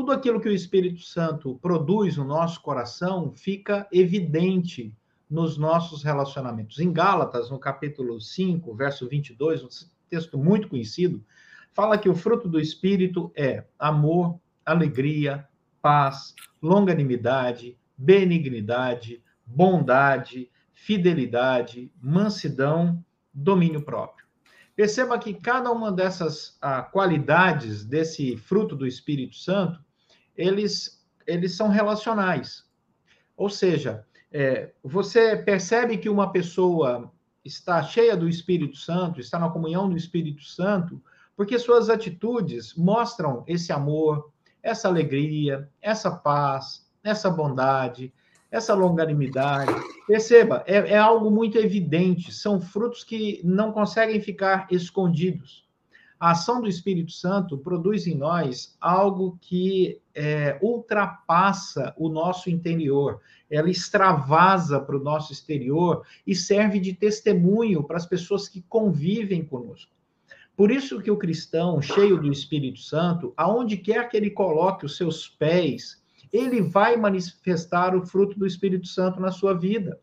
tudo 0.00 0.12
aquilo 0.12 0.40
que 0.40 0.48
o 0.48 0.54
Espírito 0.54 1.02
Santo 1.02 1.58
produz 1.60 2.16
no 2.16 2.24
nosso 2.24 2.62
coração 2.62 3.34
fica 3.36 3.86
evidente 3.92 4.94
nos 5.28 5.58
nossos 5.58 6.02
relacionamentos. 6.02 6.78
Em 6.78 6.90
Gálatas, 6.90 7.50
no 7.50 7.58
capítulo 7.58 8.18
5, 8.18 8.74
verso 8.74 9.06
22, 9.06 9.62
um 9.62 9.68
texto 10.08 10.38
muito 10.38 10.68
conhecido, 10.68 11.22
fala 11.74 11.98
que 11.98 12.08
o 12.08 12.14
fruto 12.14 12.48
do 12.48 12.58
Espírito 12.58 13.30
é 13.36 13.66
amor, 13.78 14.40
alegria, 14.64 15.46
paz, 15.82 16.34
longanimidade, 16.62 17.76
benignidade, 17.94 19.22
bondade, 19.44 20.50
fidelidade, 20.72 21.92
mansidão, 22.00 23.04
domínio 23.34 23.82
próprio. 23.82 24.24
Perceba 24.74 25.18
que 25.18 25.34
cada 25.34 25.70
uma 25.70 25.92
dessas 25.92 26.56
ah, 26.62 26.80
qualidades 26.80 27.84
desse 27.84 28.38
fruto 28.38 28.74
do 28.74 28.86
Espírito 28.86 29.36
Santo, 29.36 29.78
eles, 30.40 31.04
eles 31.26 31.54
são 31.54 31.68
relacionais. 31.68 32.64
Ou 33.36 33.50
seja, 33.50 34.04
é, 34.32 34.72
você 34.82 35.36
percebe 35.36 35.98
que 35.98 36.08
uma 36.08 36.32
pessoa 36.32 37.12
está 37.44 37.82
cheia 37.82 38.16
do 38.16 38.28
Espírito 38.28 38.76
Santo, 38.76 39.20
está 39.20 39.38
na 39.38 39.50
comunhão 39.50 39.88
do 39.88 39.96
Espírito 39.96 40.42
Santo, 40.44 41.02
porque 41.36 41.58
suas 41.58 41.88
atitudes 41.88 42.74
mostram 42.74 43.44
esse 43.46 43.72
amor, 43.72 44.30
essa 44.62 44.88
alegria, 44.88 45.68
essa 45.80 46.10
paz, 46.10 46.86
essa 47.02 47.30
bondade, 47.30 48.12
essa 48.50 48.74
longanimidade. 48.74 49.72
Perceba, 50.06 50.62
é, 50.66 50.76
é, 50.92 50.98
algo 50.98 51.30
muito 51.30 51.56
evidente, 51.56 52.32
são 52.32 52.60
frutos 52.60 53.04
que 53.04 53.40
não 53.44 53.72
conseguem 53.72 54.20
ficar 54.20 54.66
escondidos. 54.70 55.69
A 56.20 56.32
ação 56.32 56.60
do 56.60 56.68
Espírito 56.68 57.12
Santo 57.12 57.56
produz 57.56 58.06
em 58.06 58.14
nós 58.14 58.76
algo 58.78 59.38
que 59.40 59.98
é, 60.14 60.58
ultrapassa 60.60 61.94
o 61.96 62.10
nosso 62.10 62.50
interior, 62.50 63.22
ela 63.50 63.70
extravasa 63.70 64.78
para 64.78 64.98
o 64.98 65.02
nosso 65.02 65.32
exterior 65.32 66.04
e 66.26 66.34
serve 66.34 66.78
de 66.78 66.92
testemunho 66.92 67.82
para 67.82 67.96
as 67.96 68.04
pessoas 68.04 68.46
que 68.46 68.60
convivem 68.68 69.42
conosco. 69.42 69.90
Por 70.54 70.70
isso 70.70 71.00
que 71.00 71.10
o 71.10 71.16
cristão, 71.16 71.80
cheio 71.80 72.20
do 72.20 72.30
Espírito 72.30 72.80
Santo, 72.80 73.32
aonde 73.34 73.78
quer 73.78 74.06
que 74.10 74.16
ele 74.18 74.28
coloque 74.28 74.84
os 74.84 74.98
seus 74.98 75.26
pés, 75.26 76.02
ele 76.30 76.60
vai 76.60 76.98
manifestar 76.98 77.96
o 77.96 78.04
fruto 78.04 78.38
do 78.38 78.46
Espírito 78.46 78.86
Santo 78.86 79.18
na 79.18 79.32
sua 79.32 79.54
vida. 79.54 79.98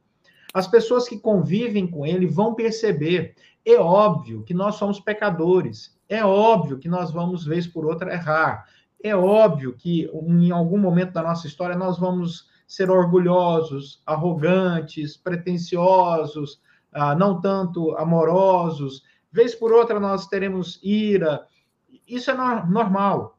As 0.52 0.68
pessoas 0.68 1.08
que 1.08 1.20
convivem 1.20 1.86
com 1.86 2.04
ele 2.04 2.26
vão 2.26 2.56
perceber. 2.56 3.36
É 3.70 3.78
óbvio 3.78 4.44
que 4.44 4.54
nós 4.54 4.76
somos 4.76 4.98
pecadores. 4.98 5.94
É 6.08 6.24
óbvio 6.24 6.80
que 6.80 6.88
nós 6.88 7.12
vamos, 7.12 7.46
vez 7.46 7.68
por 7.68 7.86
outra, 7.86 8.14
errar. 8.14 8.66
É 9.04 9.14
óbvio 9.14 9.74
que 9.74 10.06
em 10.06 10.52
algum 10.52 10.78
momento 10.78 11.12
da 11.12 11.22
nossa 11.22 11.48
história 11.48 11.76
nós 11.76 12.00
vamos 12.00 12.48
ser 12.66 12.90
orgulhosos, 12.90 14.02
arrogantes, 14.06 15.18
pretensiosos, 15.18 16.62
ah, 16.94 17.14
não 17.14 17.42
tanto 17.42 17.94
amorosos. 17.98 19.04
Vez 19.30 19.54
por 19.54 19.74
outra 19.74 20.00
nós 20.00 20.28
teremos 20.28 20.80
ira. 20.82 21.46
Isso 22.08 22.32
é 22.32 22.36
normal. 22.36 23.38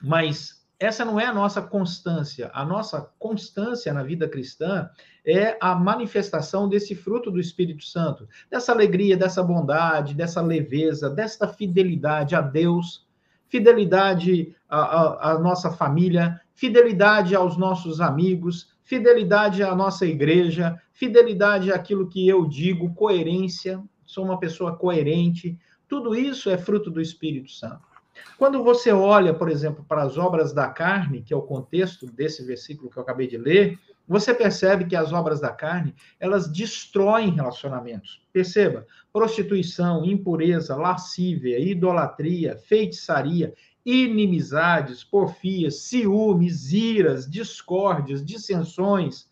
Mas 0.00 0.63
essa 0.84 1.04
não 1.04 1.18
é 1.18 1.26
a 1.26 1.32
nossa 1.32 1.62
constância. 1.62 2.50
A 2.52 2.64
nossa 2.64 3.10
constância 3.18 3.92
na 3.92 4.02
vida 4.02 4.28
cristã 4.28 4.88
é 5.26 5.56
a 5.60 5.74
manifestação 5.74 6.68
desse 6.68 6.94
fruto 6.94 7.30
do 7.30 7.40
Espírito 7.40 7.84
Santo, 7.84 8.28
dessa 8.50 8.72
alegria, 8.72 9.16
dessa 9.16 9.42
bondade, 9.42 10.14
dessa 10.14 10.42
leveza, 10.42 11.08
dessa 11.08 11.48
fidelidade 11.48 12.34
a 12.34 12.40
Deus, 12.40 13.06
fidelidade 13.48 14.54
à, 14.68 15.30
à 15.30 15.38
nossa 15.38 15.70
família, 15.70 16.40
fidelidade 16.54 17.34
aos 17.34 17.56
nossos 17.56 18.00
amigos, 18.00 18.68
fidelidade 18.82 19.62
à 19.62 19.74
nossa 19.74 20.04
igreja, 20.04 20.80
fidelidade 20.92 21.72
àquilo 21.72 22.08
que 22.08 22.28
eu 22.28 22.46
digo, 22.46 22.94
coerência, 22.94 23.82
sou 24.04 24.24
uma 24.24 24.38
pessoa 24.38 24.76
coerente. 24.76 25.58
Tudo 25.88 26.14
isso 26.14 26.50
é 26.50 26.58
fruto 26.58 26.90
do 26.90 27.00
Espírito 27.00 27.50
Santo. 27.50 27.93
Quando 28.38 28.62
você 28.64 28.92
olha, 28.92 29.32
por 29.32 29.48
exemplo, 29.48 29.84
para 29.88 30.02
as 30.02 30.18
obras 30.18 30.52
da 30.52 30.68
carne, 30.68 31.22
que 31.22 31.32
é 31.32 31.36
o 31.36 31.42
contexto 31.42 32.06
desse 32.06 32.44
versículo 32.44 32.90
que 32.90 32.96
eu 32.96 33.02
acabei 33.02 33.26
de 33.26 33.38
ler, 33.38 33.78
você 34.06 34.34
percebe 34.34 34.84
que 34.84 34.96
as 34.96 35.12
obras 35.12 35.40
da 35.40 35.50
carne, 35.50 35.94
elas 36.20 36.46
destroem 36.46 37.30
relacionamentos. 37.30 38.22
Perceba, 38.32 38.86
prostituição, 39.12 40.04
impureza, 40.04 40.76
lascívia, 40.76 41.58
idolatria, 41.58 42.56
feitiçaria, 42.56 43.54
inimizades, 43.84 45.04
porfias, 45.04 45.82
ciúmes, 45.82 46.72
iras, 46.72 47.30
discórdias, 47.30 48.24
dissensões, 48.24 49.28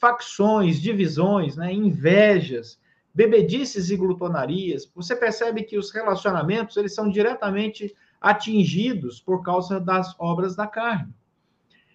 facções, 0.00 0.80
divisões, 0.80 1.56
né, 1.56 1.72
invejas, 1.72 2.78
bebedices 3.12 3.90
e 3.90 3.96
glutonarias. 3.96 4.90
Você 4.94 5.16
percebe 5.16 5.64
que 5.64 5.76
os 5.76 5.92
relacionamentos, 5.92 6.76
eles 6.76 6.94
são 6.94 7.10
diretamente 7.10 7.94
atingidos 8.20 9.20
por 9.20 9.42
causa 9.42 9.78
das 9.78 10.14
obras 10.18 10.56
da 10.56 10.66
carne. 10.66 11.14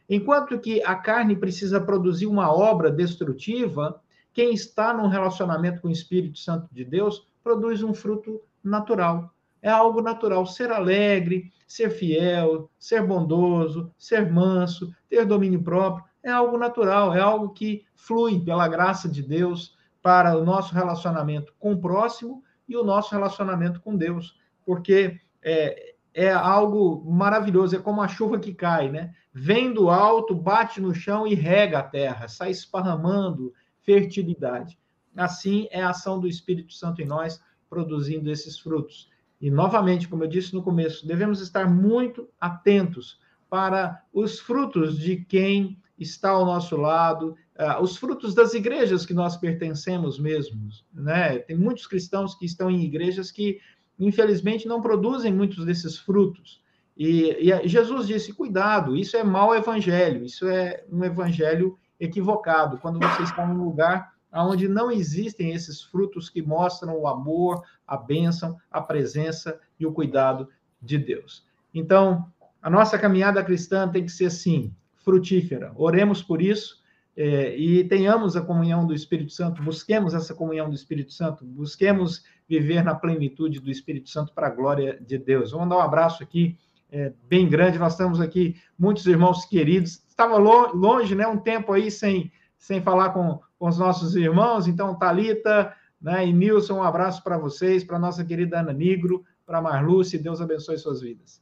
Enquanto 0.10 0.60
que 0.60 0.84
a 0.84 0.96
carne 0.96 1.36
precisa 1.36 1.80
produzir 1.80 2.28
uma 2.28 2.54
obra 2.54 2.92
destrutiva, 2.92 4.02
quem 4.34 4.54
está 4.54 4.94
num 4.94 5.08
relacionamento 5.08 5.82
com 5.82 5.88
o 5.88 5.92
Espírito 5.92 6.40
Santo 6.40 6.68
de 6.72 6.84
Deus 6.84 7.28
produz 7.44 7.84
um 7.84 7.94
fruto 7.94 8.42
natural. 8.64 9.34
É 9.62 9.70
algo 9.70 10.02
natural 10.02 10.46
ser 10.46 10.72
alegre, 10.72 11.52
ser 11.68 11.90
fiel, 11.90 12.70
ser 12.78 13.06
bondoso, 13.06 13.92
ser 13.98 14.32
manso, 14.32 14.94
ter 15.10 15.26
domínio 15.26 15.64
próprio. 15.64 16.04
É 16.22 16.32
algo 16.32 16.58
natural, 16.58 17.14
é 17.14 17.20
algo 17.20 17.50
que 17.50 17.86
flui 17.96 18.40
pela 18.40 18.68
graça 18.68 19.08
de 19.08 19.22
Deus 19.22 19.78
para 20.02 20.38
o 20.38 20.44
nosso 20.44 20.74
relacionamento 20.74 21.54
com 21.58 21.74
o 21.74 21.80
próximo 21.80 22.44
e 22.68 22.76
o 22.76 22.84
nosso 22.84 23.12
relacionamento 23.12 23.80
com 23.82 23.96
Deus. 23.96 24.38
Porque 24.66 25.20
é, 25.42 25.93
é 26.14 26.32
algo 26.32 27.04
maravilhoso, 27.12 27.76
é 27.76 27.80
como 27.80 28.02
a 28.02 28.08
chuva 28.08 28.40
que 28.40 28.54
cai, 28.54 28.90
né? 28.90 29.14
Vem 29.34 29.74
do 29.74 29.90
alto, 29.90 30.36
bate 30.36 30.80
no 30.80 30.94
chão 30.94 31.26
e 31.26 31.34
rega 31.34 31.80
a 31.80 31.84
terra, 31.84 32.28
sai 32.28 32.52
esparramando 32.52 33.54
fertilidade. 33.82 34.78
Assim 35.16 35.68
é 35.72 35.82
a 35.82 35.90
ação 35.90 36.20
do 36.20 36.28
Espírito 36.28 36.74
Santo 36.74 37.02
em 37.02 37.06
nós, 37.06 37.42
produzindo 37.70 38.30
esses 38.30 38.60
frutos. 38.60 39.10
E, 39.42 39.50
novamente, 39.50 40.08
como 40.08 40.24
eu 40.24 40.28
disse 40.28 40.54
no 40.54 40.64
começo, 40.64 41.06
devemos 41.08 41.42
estar 41.42 41.70
muito 41.70 42.30
atentos 42.40 43.20
para 43.50 44.04
os 44.14 44.40
frutos 44.40 44.98
de 44.98 45.18
quem 45.18 45.78
está 45.98 46.30
ao 46.30 46.46
nosso 46.46 46.76
lado, 46.76 47.36
uh, 47.60 47.82
os 47.82 47.98
frutos 47.98 48.34
das 48.34 48.54
igrejas 48.54 49.06
que 49.06 49.14
nós 49.14 49.38
pertencemos 49.38 50.20
mesmos. 50.20 50.86
Né? 50.94 51.40
Tem 51.40 51.58
muitos 51.58 51.86
cristãos 51.86 52.36
que 52.36 52.46
estão 52.46 52.70
em 52.70 52.84
igrejas 52.84 53.32
que 53.32 53.60
infelizmente, 54.00 54.68
não 54.68 54.82
produzem 54.82 55.34
muitos 55.34 55.66
desses 55.66 55.98
frutos. 55.98 56.62
E, 56.96 57.50
e 57.50 57.68
Jesus 57.68 58.08
disse: 58.08 58.34
cuidado, 58.34 58.96
isso 58.96 59.18
é 59.18 59.24
mau 59.24 59.56
evangelho, 59.56 60.24
isso 60.24 60.48
é 60.48 60.84
um 60.92 61.04
evangelho 61.04 61.78
equivocado. 62.00 62.78
Quando 62.78 63.00
você 63.00 63.24
está 63.24 63.46
num 63.46 63.64
lugar 63.64 64.14
onde 64.32 64.68
não 64.68 64.92
existem 64.92 65.54
esses 65.54 65.82
frutos 65.82 66.30
que 66.30 66.42
mostram 66.42 66.98
o 66.98 67.08
amor, 67.08 67.64
a 67.88 67.96
bênção, 67.96 68.58
a 68.72 68.82
presença 68.82 69.60
e 69.80 69.86
o 69.86 69.94
cuidado 69.94 70.50
de 70.82 70.98
Deus. 70.98 71.46
Então, 71.74 72.26
a 72.62 72.70
nossa 72.70 72.98
caminhada 72.98 73.44
cristã 73.44 73.88
tem 73.88 74.06
que 74.06 74.12
ser 74.12 74.26
assim, 74.26 74.74
frutífera. 75.04 75.72
Oremos 75.76 76.24
por 76.24 76.42
isso 76.42 76.82
é, 77.16 77.56
e 77.56 77.84
tenhamos 77.84 78.36
a 78.36 78.42
comunhão 78.42 78.88
do 78.88 78.94
Espírito 78.94 79.32
Santo, 79.32 79.62
busquemos 79.62 80.14
essa 80.14 80.34
comunhão 80.34 80.68
do 80.68 80.76
Espírito 80.76 81.14
Santo, 81.14 81.46
busquemos 81.46 82.24
viver 82.48 82.84
na 82.84 82.96
plenitude 82.96 83.60
do 83.60 83.70
Espírito 83.70 84.10
Santo 84.10 84.34
para 84.34 84.48
a 84.48 84.50
glória 84.50 85.00
de 85.00 85.18
Deus. 85.18 85.52
Vamos 85.52 85.70
dar 85.70 85.78
um 85.78 85.82
abraço 85.82 86.24
aqui 86.24 86.58
é, 86.92 87.14
bem 87.28 87.48
grande. 87.48 87.80
Nós 87.80 87.96
temos 87.96 88.20
aqui 88.20 88.56
muitos 88.78 89.06
irmãos 89.06 89.46
queridos. 89.46 90.04
Estava 90.08 90.38
longe, 90.38 91.16
né? 91.16 91.28
Um 91.28 91.38
tempo 91.38 91.72
aí 91.72 91.90
sem, 91.90 92.32
sem 92.58 92.82
falar 92.82 93.10
com, 93.10 93.40
com 93.58 93.68
os 93.68 93.78
nossos 93.78 94.16
irmãos. 94.16 94.68
Então, 94.68 94.98
Talita, 94.98 95.74
né? 96.02 96.28
E 96.28 96.34
Nilson, 96.34 96.76
um 96.76 96.84
abraço 96.84 97.24
para 97.24 97.38
vocês, 97.38 97.84
para 97.84 97.98
nossa 97.98 98.24
querida 98.24 98.60
Ana 98.60 98.74
Nigro, 98.74 99.24
para 99.46 99.62
Marluce. 99.62 100.18
Deus 100.18 100.42
abençoe 100.42 100.78
suas 100.78 101.02
vidas. 101.02 101.42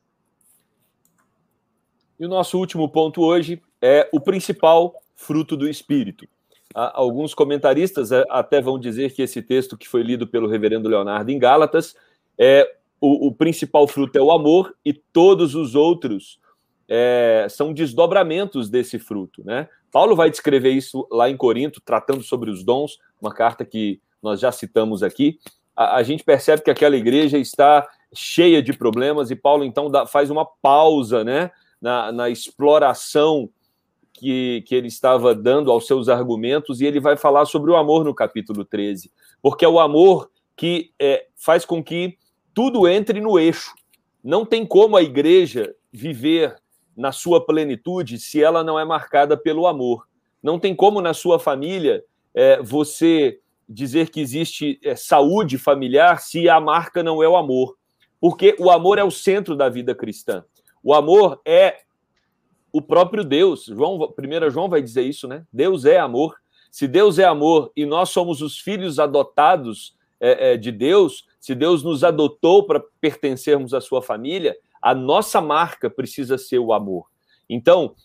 E 2.20 2.26
o 2.26 2.30
nosso 2.30 2.58
último 2.58 2.88
ponto 2.88 3.22
hoje 3.22 3.62
é 3.82 4.08
o 4.14 4.20
principal 4.20 5.01
fruto 5.22 5.56
do 5.56 5.70
Espírito. 5.70 6.28
Alguns 6.74 7.34
comentaristas 7.34 8.12
é, 8.12 8.26
até 8.30 8.62
vão 8.62 8.80
dizer 8.80 9.14
que 9.14 9.22
esse 9.22 9.42
texto 9.42 9.78
que 9.78 9.88
foi 9.88 10.04
lido 10.04 10.26
pelo 10.26 10.48
reverendo 10.48 10.88
Leonardo 10.88 11.30
em 11.30 11.38
Gálatas 11.38 11.96
é 12.38 12.76
o, 13.00 13.28
o 13.28 13.32
principal 13.32 13.88
fruto 13.88 14.18
é 14.18 14.22
o 14.22 14.32
amor 14.32 14.74
e 14.86 14.94
todos 14.94 15.54
os 15.54 15.76
outros 15.76 16.40
é, 16.88 17.46
são 17.50 17.74
desdobramentos 17.74 18.70
desse 18.70 19.00
fruto, 19.00 19.44
né? 19.46 19.68
Paulo 19.92 20.16
vai 20.16 20.30
descrever 20.30 20.72
isso 20.72 21.06
lá 21.12 21.30
em 21.30 21.36
Corinto, 21.36 21.82
tratando 21.82 22.24
sobre 22.24 22.50
os 22.50 22.64
dons, 22.64 22.98
uma 23.22 23.34
carta 23.34 23.66
que 23.66 24.00
nós 24.24 24.40
já 24.40 24.52
citamos 24.52 25.04
aqui. 25.04 25.38
A, 25.76 25.98
a 25.98 26.04
gente 26.04 26.24
percebe 26.24 26.64
que 26.64 26.72
aquela 26.72 26.96
igreja 26.96 27.38
está 27.38 27.86
cheia 28.14 28.62
de 28.62 28.72
problemas 28.72 29.30
e 29.30 29.36
Paulo 29.36 29.66
então 29.66 29.90
dá, 29.90 30.06
faz 30.06 30.30
uma 30.30 30.46
pausa, 30.46 31.24
né, 31.24 31.52
na, 31.82 32.12
na 32.12 32.30
exploração 32.30 33.50
que, 34.22 34.64
que 34.68 34.76
ele 34.76 34.88
estava 34.88 35.34
dando 35.34 35.72
aos 35.72 35.88
seus 35.88 36.08
argumentos, 36.08 36.80
e 36.80 36.86
ele 36.86 37.00
vai 37.00 37.18
falar 37.18 37.46
sobre 37.46 37.72
o 37.72 37.76
amor 37.76 38.06
no 38.06 38.14
capítulo 38.14 38.64
13, 38.64 39.12
porque 39.42 39.66
é 39.66 39.68
o 39.68 39.80
amor 39.80 40.30
que 40.56 40.92
é, 41.00 41.26
faz 41.36 41.66
com 41.66 41.84
que 41.84 42.20
tudo 42.54 42.88
entre 42.88 43.20
no 43.20 43.40
eixo. 43.40 43.74
Não 44.24 44.46
tem 44.46 44.64
como 44.64 44.96
a 44.96 45.02
igreja 45.02 45.74
viver 45.92 46.56
na 46.96 47.12
sua 47.12 47.44
plenitude 47.44 48.20
se 48.20 48.44
ela 48.44 48.64
não 48.64 48.80
é 48.80 48.86
marcada 48.86 49.36
pelo 49.36 49.66
amor. 49.66 50.08
Não 50.44 50.60
tem 50.60 50.76
como 50.76 51.02
na 51.02 51.16
sua 51.16 51.40
família 51.40 52.04
é, 52.32 52.62
você 52.62 53.40
dizer 53.68 54.12
que 54.12 54.22
existe 54.22 54.80
é, 54.84 54.96
saúde 54.96 55.58
familiar 55.58 56.22
se 56.22 56.48
a 56.48 56.60
marca 56.60 57.02
não 57.02 57.24
é 57.24 57.28
o 57.28 57.36
amor. 57.36 57.76
Porque 58.20 58.56
o 58.60 58.70
amor 58.70 59.00
é 59.00 59.04
o 59.04 59.10
centro 59.10 59.56
da 59.56 59.68
vida 59.68 59.96
cristã. 59.96 60.46
O 60.84 60.94
amor 60.94 61.42
é 61.44 61.80
o 62.72 62.82
próprio 62.82 63.24
Deus. 63.24 63.66
João, 63.66 63.98
1 63.98 64.50
João 64.50 64.70
vai 64.70 64.82
dizer 64.82 65.04
isso, 65.04 65.28
né? 65.28 65.46
Deus 65.52 65.86
é 65.86 66.00
amor. 66.00 66.36
Se 66.72 66.88
Deus 66.88 67.20
é 67.20 67.26
amor 67.26 67.72
e 67.76 67.86
nós 67.86 68.10
somos 68.10 68.42
os 68.42 68.58
filhos 68.58 69.00
adotados 69.00 69.96
é, 70.20 70.54
é, 70.54 70.58
de 70.58 70.72
Deus, 70.72 71.26
se 71.40 71.54
Deus 71.54 71.84
nos 71.84 72.04
adotou 72.04 72.64
para 72.66 72.82
pertencermos 73.02 73.74
à 73.74 73.82
sua 73.82 74.02
família, 74.02 74.56
a 74.82 74.96
nossa 74.96 75.42
marca 75.42 75.90
precisa 75.90 76.38
ser 76.38 76.60
o 76.60 76.72
amor. 76.72 77.08
Então, 77.50 77.96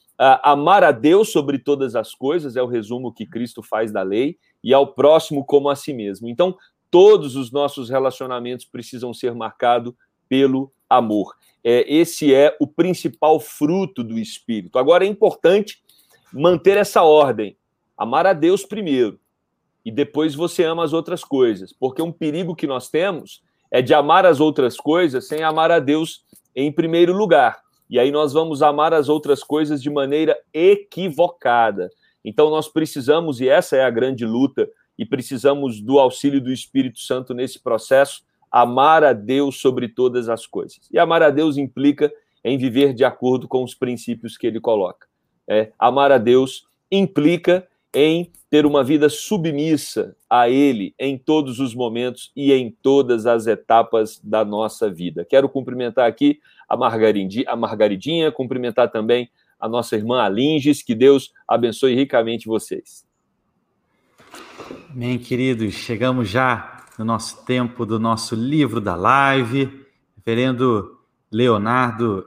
amar 0.43 0.83
a 0.83 0.91
Deus 0.91 1.31
sobre 1.31 1.59
todas 1.59 1.95
as 1.95 2.15
coisas 2.15 2.57
é 2.57 2.63
o 2.63 2.67
resumo 2.67 3.13
que 3.13 3.27
Cristo 3.27 3.63
faz 3.63 3.93
da 3.93 4.03
lei 4.03 4.39
e 4.65 4.75
ao 4.75 4.95
próximo 4.95 5.45
como 5.45 5.69
a 5.69 5.77
si 5.77 5.93
mesmo. 5.93 6.29
Então, 6.29 6.57
todos 6.91 7.37
os 7.37 7.53
nossos 7.53 7.91
relacionamentos 7.91 8.65
precisam 8.65 9.13
ser 9.13 9.35
marcados 9.35 9.95
pelo 10.29 10.73
amor 10.89 11.35
é, 11.69 11.85
esse 11.93 12.33
é 12.33 12.57
o 12.61 12.67
principal 12.69 13.41
fruto 13.41 14.05
do 14.05 14.17
Espírito. 14.21 14.79
Agora 14.79 15.05
é 15.05 15.09
importante 15.09 15.83
manter 16.33 16.77
essa 16.77 17.03
ordem: 17.03 17.57
amar 17.99 18.25
a 18.25 18.33
Deus 18.33 18.65
primeiro, 18.65 19.19
e 19.85 19.91
depois 19.91 20.33
você 20.33 20.63
ama 20.63 20.85
as 20.85 20.93
outras 20.93 21.25
coisas, 21.25 21.73
porque 21.73 22.01
um 22.01 22.13
perigo 22.13 22.55
que 22.55 22.69
nós 22.69 22.89
temos 22.89 23.43
é 23.69 23.83
de 23.83 23.93
amar 23.93 24.25
as 24.25 24.39
outras 24.39 24.77
coisas 24.77 25.27
sem 25.27 25.43
amar 25.43 25.73
a 25.73 25.81
Deus 25.81 26.25
em 26.55 26.71
primeiro 26.71 27.13
lugar. 27.13 27.61
E 27.91 27.99
aí 27.99 28.13
nós 28.13 28.33
vamos 28.33 28.63
amar 28.63 28.95
as 28.95 29.09
outras 29.09 29.43
coisas 29.43 29.83
de 29.83 29.91
maneira 29.91 30.39
equivocada. 30.55 31.91
Então 32.25 32.49
nós 32.49 32.69
precisamos, 32.69 33.41
e 33.41 33.49
essa 33.49 33.77
é 33.77 33.85
a 33.85 33.91
grande 33.91 34.25
luta, 34.25 34.69
e 34.97 35.05
precisamos 35.05 35.81
do 35.81 35.99
auxílio 35.99 36.41
do 36.41 36.53
Espírito 36.53 37.01
Santo 37.01 37.35
nesse 37.35 37.59
processo, 37.59 38.23
amar 38.57 39.05
a 39.05 39.13
Deus 39.13 39.61
sobre 39.61 39.87
todas 39.87 40.31
as 40.31 40.47
coisas. 40.47 40.89
E 40.91 40.99
amar 40.99 41.23
a 41.23 41.29
Deus 41.29 41.59
implica 41.59 42.11
em 42.43 42.57
viver 42.57 42.95
de 42.95 43.05
acordo 43.05 43.47
com 43.47 43.63
os 43.63 43.75
princípios 43.75 44.39
que 44.39 44.47
ele 44.47 44.61
coloca. 44.61 45.07
É, 45.47 45.73
amar 45.79 46.11
a 46.11 46.17
Deus 46.17 46.67
implica 46.91 47.69
em 47.95 48.33
ter 48.49 48.65
uma 48.65 48.83
vida 48.83 49.11
submissa 49.11 50.17
a 50.29 50.49
Ele 50.49 50.95
em 50.99 51.19
todos 51.19 51.61
os 51.61 51.75
momentos 51.75 52.33
e 52.35 52.51
em 52.51 52.75
todas 52.83 53.27
as 53.27 53.47
etapas 53.47 54.19
da 54.25 54.43
nossa 54.43 54.91
vida. 54.91 55.27
Quero 55.29 55.51
cumprimentar 55.51 56.09
aqui 56.09 56.41
a 56.67 56.75
a 56.75 57.57
Margaridinha 57.57 58.33
cumprimentar 58.33 58.91
também 58.91 59.29
a 59.61 59.69
nossa 59.69 59.97
irmã 59.97 60.23
Alinges, 60.23 60.83
que 60.83 60.95
Deus 60.95 61.31
abençoe 61.47 61.95
ricamente 61.95 62.47
vocês. 62.47 63.05
Amém, 64.91 65.19
queridos. 65.19 65.75
Chegamos 65.75 66.29
já 66.29 66.76
no 66.99 67.05
nosso 67.05 67.45
tempo 67.45 67.85
do 67.85 67.99
nosso 67.99 68.35
livro 68.35 68.81
da 68.81 68.95
live. 68.95 69.87
Reverendo 70.17 70.99
Leonardo. 71.31 72.27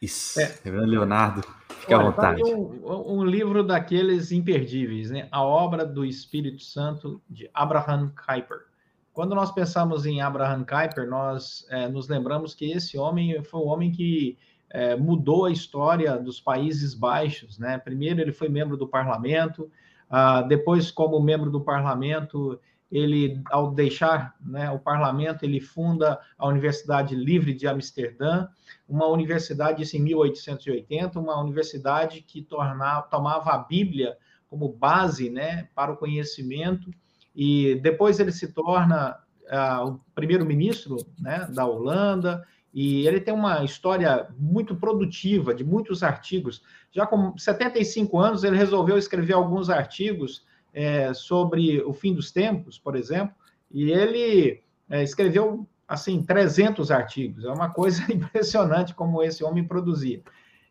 Isso, 0.00 0.40
é. 0.40 0.58
Reverendo 0.64 0.90
Leonardo, 0.90 1.42
fique 1.80 1.94
Olha, 1.94 2.08
à 2.08 2.12
tá 2.12 2.32
vontade. 2.32 2.42
Um, 2.42 3.18
um, 3.18 3.24
livro 3.24 3.64
daqueles 3.64 4.30
imperdíveis, 4.30 5.10
né? 5.10 5.28
A 5.30 5.42
obra 5.42 5.84
do 5.84 6.04
Espírito 6.04 6.62
Santo 6.62 7.20
de 7.28 7.50
Abraham 7.52 8.12
Kuyper. 8.14 8.66
Quando 9.12 9.34
nós 9.34 9.50
pensamos 9.50 10.06
em 10.06 10.20
Abraham 10.20 10.64
Kuyper, 10.64 11.08
nós 11.08 11.66
é, 11.70 11.88
nos 11.88 12.08
lembramos 12.08 12.54
que 12.54 12.70
esse 12.70 12.96
homem 12.96 13.42
foi 13.42 13.60
um 13.60 13.66
homem 13.66 13.90
que 13.90 14.38
é, 14.70 14.94
mudou 14.94 15.46
a 15.46 15.50
história 15.50 16.16
dos 16.16 16.40
Países 16.40 16.94
Baixos, 16.94 17.58
né? 17.58 17.78
Primeiro 17.78 18.20
ele 18.20 18.32
foi 18.32 18.48
membro 18.48 18.76
do 18.76 18.86
parlamento, 18.86 19.70
ah, 20.10 20.42
depois 20.42 20.90
como 20.90 21.20
membro 21.20 21.50
do 21.50 21.60
parlamento 21.60 22.58
ele, 22.90 23.42
ao 23.50 23.72
deixar 23.72 24.34
né, 24.40 24.70
o 24.70 24.78
parlamento, 24.78 25.44
ele 25.44 25.60
funda 25.60 26.18
a 26.38 26.48
Universidade 26.48 27.14
Livre 27.14 27.52
de 27.52 27.66
Amsterdã, 27.66 28.48
uma 28.88 29.06
universidade, 29.06 29.82
isso 29.82 29.96
em 29.96 30.00
1880, 30.00 31.18
uma 31.20 31.38
universidade 31.40 32.22
que 32.22 32.42
tornava, 32.42 33.06
tomava 33.08 33.52
a 33.52 33.58
Bíblia 33.58 34.16
como 34.48 34.72
base 34.72 35.28
né, 35.28 35.68
para 35.74 35.92
o 35.92 35.96
conhecimento, 35.96 36.90
e 37.36 37.74
depois 37.82 38.18
ele 38.18 38.32
se 38.32 38.52
torna 38.52 39.18
uh, 39.44 39.88
o 39.88 40.00
primeiro-ministro 40.14 40.96
né, 41.18 41.46
da 41.52 41.66
Holanda, 41.66 42.42
e 42.72 43.06
ele 43.06 43.20
tem 43.20 43.34
uma 43.34 43.64
história 43.64 44.28
muito 44.38 44.74
produtiva, 44.74 45.54
de 45.54 45.64
muitos 45.64 46.02
artigos. 46.02 46.62
Já 46.90 47.06
com 47.06 47.36
75 47.36 48.18
anos, 48.18 48.44
ele 48.44 48.56
resolveu 48.56 48.96
escrever 48.96 49.34
alguns 49.34 49.68
artigos 49.68 50.46
é, 50.78 51.12
sobre 51.12 51.82
o 51.82 51.92
fim 51.92 52.14
dos 52.14 52.30
tempos, 52.30 52.78
por 52.78 52.94
exemplo, 52.94 53.34
e 53.68 53.90
ele 53.90 54.62
é, 54.88 55.02
escreveu 55.02 55.66
assim 55.88 56.22
300 56.22 56.92
artigos. 56.92 57.44
É 57.44 57.50
uma 57.50 57.68
coisa 57.68 58.00
impressionante 58.12 58.94
como 58.94 59.20
esse 59.20 59.42
homem 59.42 59.66
produzia. 59.66 60.22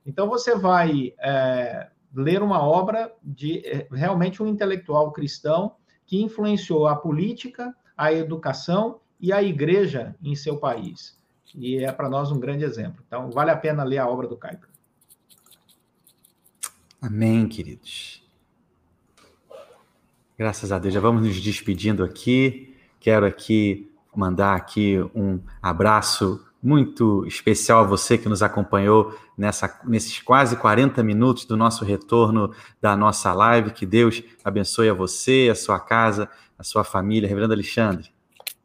Então 0.05 0.29
você 0.29 0.55
vai 0.55 1.13
é, 1.19 1.89
ler 2.15 2.41
uma 2.41 2.63
obra 2.63 3.13
de 3.21 3.59
é, 3.67 3.85
realmente 3.91 4.41
um 4.41 4.47
intelectual 4.47 5.11
cristão 5.11 5.75
que 6.05 6.23
influenciou 6.23 6.87
a 6.87 6.95
política, 6.95 7.75
a 7.97 8.13
educação 8.13 9.01
e 9.19 9.33
a 9.33 9.43
igreja 9.43 10.15
em 10.23 10.35
seu 10.35 10.55
país. 10.57 11.19
E 11.53 11.83
é 11.83 11.91
para 11.91 12.09
nós 12.09 12.31
um 12.31 12.39
grande 12.39 12.63
exemplo. 12.63 13.03
Então 13.05 13.29
vale 13.29 13.51
a 13.51 13.57
pena 13.57 13.83
ler 13.83 13.97
a 13.97 14.07
obra 14.07 14.25
do 14.25 14.37
Kuyper. 14.37 14.69
Amém, 17.01 17.45
queridos. 17.49 18.25
Graças 20.37 20.71
a 20.71 20.77
Deus. 20.77 20.93
Já 20.93 20.99
vamos 20.99 21.25
nos 21.25 21.41
despedindo 21.41 22.03
aqui. 22.03 22.75
Quero 22.99 23.25
aqui 23.25 23.89
mandar 24.15 24.55
aqui 24.55 24.99
um 25.15 25.39
abraço 25.59 26.45
muito 26.61 27.25
especial 27.25 27.79
a 27.79 27.87
você 27.87 28.19
que 28.19 28.29
nos 28.29 28.43
acompanhou 28.43 29.17
nessa, 29.35 29.81
nesses 29.85 30.21
quase 30.21 30.55
40 30.55 31.01
minutos 31.01 31.43
do 31.45 31.57
nosso 31.57 31.83
retorno 31.83 32.51
da 32.79 32.95
nossa 32.95 33.33
live. 33.33 33.71
Que 33.71 33.83
Deus 33.83 34.21
abençoe 34.43 34.89
a 34.89 34.93
você, 34.93 35.49
a 35.51 35.55
sua 35.55 35.79
casa, 35.79 36.29
a 36.55 36.63
sua 36.63 36.83
família. 36.83 37.27
Reverendo 37.27 37.53
Alexandre. 37.53 38.11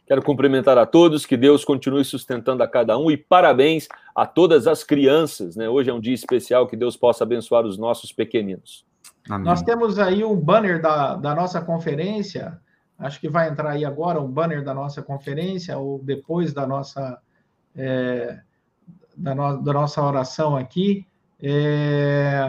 Quero 0.07 0.21
cumprimentar 0.21 0.77
a 0.77 0.85
todos, 0.85 1.25
que 1.25 1.39
Deus 1.39 1.65
continue 1.65 2.05
sustentando 2.05 2.63
a 2.63 2.69
cada 2.69 2.99
um 2.99 3.11
e 3.11 3.17
parabéns 3.17 3.89
a 4.15 4.27
todas 4.27 4.67
as 4.67 4.85
crianças. 4.85 5.57
Né? 5.57 5.71
Hoje 5.71 5.89
é 5.89 5.95
um 5.95 6.01
dia 6.01 6.13
especial, 6.13 6.67
que 6.67 6.77
Deus 6.77 6.99
possa 6.99 7.25
abençoar 7.25 7.65
os 7.65 7.79
nossos 7.79 8.13
pequeninos. 8.13 8.85
Amém. 9.29 9.47
Nós 9.47 9.63
temos 9.63 9.99
aí 9.99 10.25
um 10.25 10.37
banner 10.37 10.81
da, 10.81 11.15
da 11.15 11.35
nossa 11.35 11.61
conferência, 11.61 12.61
acho 12.99 13.21
que 13.21 13.29
vai 13.29 13.49
entrar 13.49 13.71
aí 13.71 13.85
agora 13.85 14.21
um 14.21 14.31
banner 14.31 14.65
da 14.65 14.75
nossa 14.75 15.03
conferência, 15.03 15.79
ou 15.79 16.03
depois 16.03 16.53
da 16.53 16.67
nossa, 16.67 17.19
é, 17.75 18.41
da, 19.17 19.35
no, 19.35 19.63
da 19.63 19.73
nossa 19.73 20.03
oração 20.03 20.57
aqui. 20.57 21.07
É, 21.41 22.49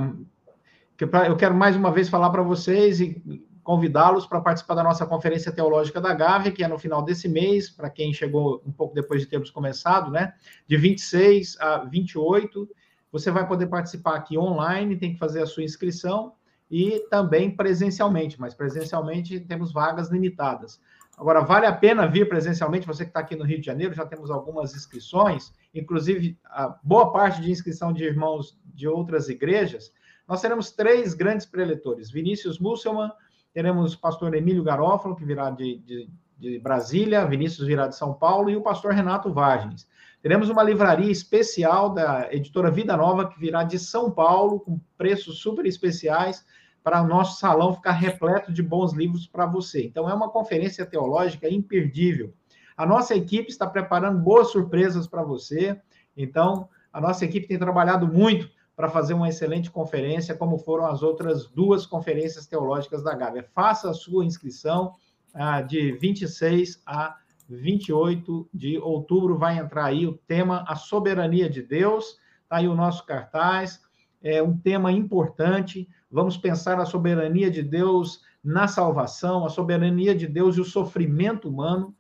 que 0.98 1.06
pra, 1.06 1.28
eu 1.28 1.36
quero 1.36 1.54
mais 1.54 1.76
uma 1.76 1.92
vez 1.92 2.10
falar 2.10 2.30
para 2.30 2.44
vocês 2.44 3.02
e 3.02 3.22
convidá-los 3.64 4.26
para 4.28 4.42
participar 4.42 4.76
da 4.76 4.84
nossa 4.84 5.06
Conferência 5.06 5.52
Teológica 5.52 6.02
da 6.02 6.14
Gávea, 6.14 6.52
que 6.52 6.64
é 6.64 6.68
no 6.68 6.78
final 6.78 7.02
desse 7.02 7.30
mês, 7.30 7.70
para 7.70 7.90
quem 7.90 8.14
chegou 8.14 8.62
um 8.66 8.72
pouco 8.72 8.94
depois 8.94 9.22
de 9.22 9.28
termos 9.28 9.50
começado, 9.50 10.12
né? 10.12 10.34
De 10.68 10.76
26 10.76 11.58
a 11.60 11.78
28. 11.86 12.68
Você 13.12 13.32
vai 13.32 13.48
poder 13.48 13.68
participar 13.68 14.16
aqui 14.16 14.38
online, 14.38 14.98
tem 14.98 15.14
que 15.14 15.20
fazer 15.20 15.42
a 15.42 15.46
sua 15.46 15.64
inscrição 15.64 16.34
e 16.76 17.02
também 17.08 17.56
presencialmente, 17.56 18.42
mas 18.42 18.56
presencialmente 18.56 19.40
temos 19.40 19.72
vagas 19.72 20.10
limitadas. 20.10 20.82
Agora, 21.16 21.42
vale 21.42 21.68
a 21.68 21.72
pena 21.72 22.08
vir 22.08 22.28
presencialmente, 22.28 22.88
você 22.88 23.04
que 23.04 23.12
está 23.12 23.20
aqui 23.20 23.36
no 23.36 23.46
Rio 23.46 23.60
de 23.60 23.66
Janeiro, 23.68 23.94
já 23.94 24.04
temos 24.04 24.32
algumas 24.32 24.74
inscrições, 24.74 25.54
inclusive 25.72 26.36
a 26.44 26.76
boa 26.84 27.14
parte 27.14 27.40
de 27.42 27.52
inscrição 27.52 27.94
de 27.94 28.04
irmãos 28.04 28.60
de 28.66 28.88
outras 28.88 29.30
igrejas. 29.30 29.94
Nós 30.28 30.42
teremos 30.42 30.72
três 30.72 31.14
grandes 31.14 31.46
preletores: 31.46 32.10
Vinícius 32.10 32.58
Musselman, 32.58 33.12
teremos 33.54 33.94
o 33.94 34.00
pastor 34.00 34.34
Emílio 34.34 34.64
Garófalo, 34.64 35.16
que 35.16 35.24
virá 35.24 35.52
de, 35.52 35.78
de, 35.78 36.10
de, 36.40 36.58
Brasília, 36.58 37.24
Vinícius 37.28 37.68
virá 37.68 37.86
de 37.86 37.96
São 37.96 38.16
Paulo, 38.16 38.50
e 38.50 38.56
o 38.56 38.64
pastor 38.64 38.94
Renato 38.94 39.32
Vargens. 39.32 39.88
Teremos 40.24 40.50
uma 40.50 40.64
livraria 40.64 41.12
especial 41.12 41.94
da 41.94 42.34
editora 42.34 42.72
Vida 42.72 42.98
Nova, 42.98 43.30
que 43.30 43.40
virá 43.40 43.64
de 43.64 43.78
São 43.78 44.10
Paulo, 44.10 44.62
com 44.62 44.80
preços 44.98 45.40
super 45.40 45.66
especiais, 45.68 46.44
para 46.84 47.02
o 47.02 47.08
nosso 47.08 47.40
salão 47.40 47.74
ficar 47.74 47.94
repleto 47.94 48.52
de 48.52 48.62
bons 48.62 48.94
livros 48.94 49.26
para 49.26 49.46
você. 49.46 49.86
Então, 49.86 50.10
é 50.10 50.14
uma 50.14 50.30
conferência 50.30 50.86
teológica 50.86 51.50
imperdível. 51.50 52.34
A 52.76 52.86
nossa 52.86 53.16
equipe 53.16 53.50
está 53.50 53.66
preparando 53.66 54.20
boas 54.20 54.52
surpresas 54.52 55.08
para 55.08 55.24
você. 55.24 55.80
Então, 56.18 56.68
a 56.92 57.00
nossa 57.00 57.24
equipe 57.24 57.48
tem 57.48 57.58
trabalhado 57.58 58.08
muito 58.08 58.50
para 58.76 58.90
fazer 58.90 59.14
uma 59.14 59.30
excelente 59.30 59.70
conferência, 59.70 60.36
como 60.36 60.58
foram 60.58 60.86
as 60.86 61.04
outras 61.04 61.48
duas 61.48 61.86
conferências 61.86 62.48
teológicas 62.48 63.04
da 63.04 63.16
Gávea. 63.16 63.48
Faça 63.54 63.90
a 63.90 63.94
sua 63.94 64.26
inscrição 64.26 64.94
ah, 65.34 65.62
de 65.62 65.92
26 65.94 66.82
a 66.86 67.16
28 67.48 68.50
de 68.54 68.78
outubro. 68.80 69.38
Vai 69.38 69.60
entrar 69.60 69.86
aí 69.86 70.08
o 70.08 70.18
tema 70.28 70.66
A 70.68 70.76
Soberania 70.76 71.50
de 71.50 71.62
Deus. 71.62 72.18
Está 72.44 72.58
aí 72.58 72.68
o 72.68 72.76
nosso 72.76 73.06
cartaz. 73.06 73.82
É 74.24 74.42
um 74.42 74.58
tema 74.58 74.92
importante. 74.92 75.88
Vamos 76.10 76.38
pensar 76.38 76.80
a 76.80 76.86
soberania 76.86 77.52
de 77.52 77.62
Deus 77.62 78.22
na 78.44 78.68
salvação, 78.68 79.46
a 79.46 79.50
soberania 79.50 80.16
de 80.16 80.28
Deus 80.28 80.58
e 80.58 80.62
o 80.62 80.66
sofrimento 80.66 81.50
humano 81.50 81.94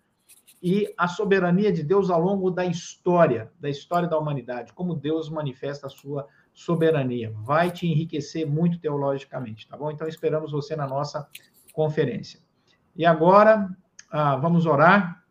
e 0.61 0.93
a 0.97 1.09
soberania 1.09 1.73
de 1.73 1.83
Deus 1.83 2.09
ao 2.09 2.21
longo 2.21 2.49
da 2.49 2.65
história, 2.65 3.51
da 3.59 3.69
história 3.69 4.07
da 4.07 4.17
humanidade, 4.17 4.71
como 4.71 4.95
Deus 4.95 5.29
manifesta 5.29 5.87
a 5.87 5.89
sua 5.89 6.25
soberania. 6.53 7.33
Vai 7.35 7.69
te 7.69 7.85
enriquecer 7.85 8.47
muito 8.47 8.79
teologicamente, 8.79 9.67
tá 9.67 9.75
bom? 9.75 9.91
Então 9.91 10.07
esperamos 10.07 10.53
você 10.53 10.73
na 10.73 10.87
nossa 10.87 11.27
conferência. 11.73 12.39
E 12.95 13.05
agora, 13.05 13.69
ah, 14.09 14.37
vamos 14.37 14.65
orar. 14.65 15.21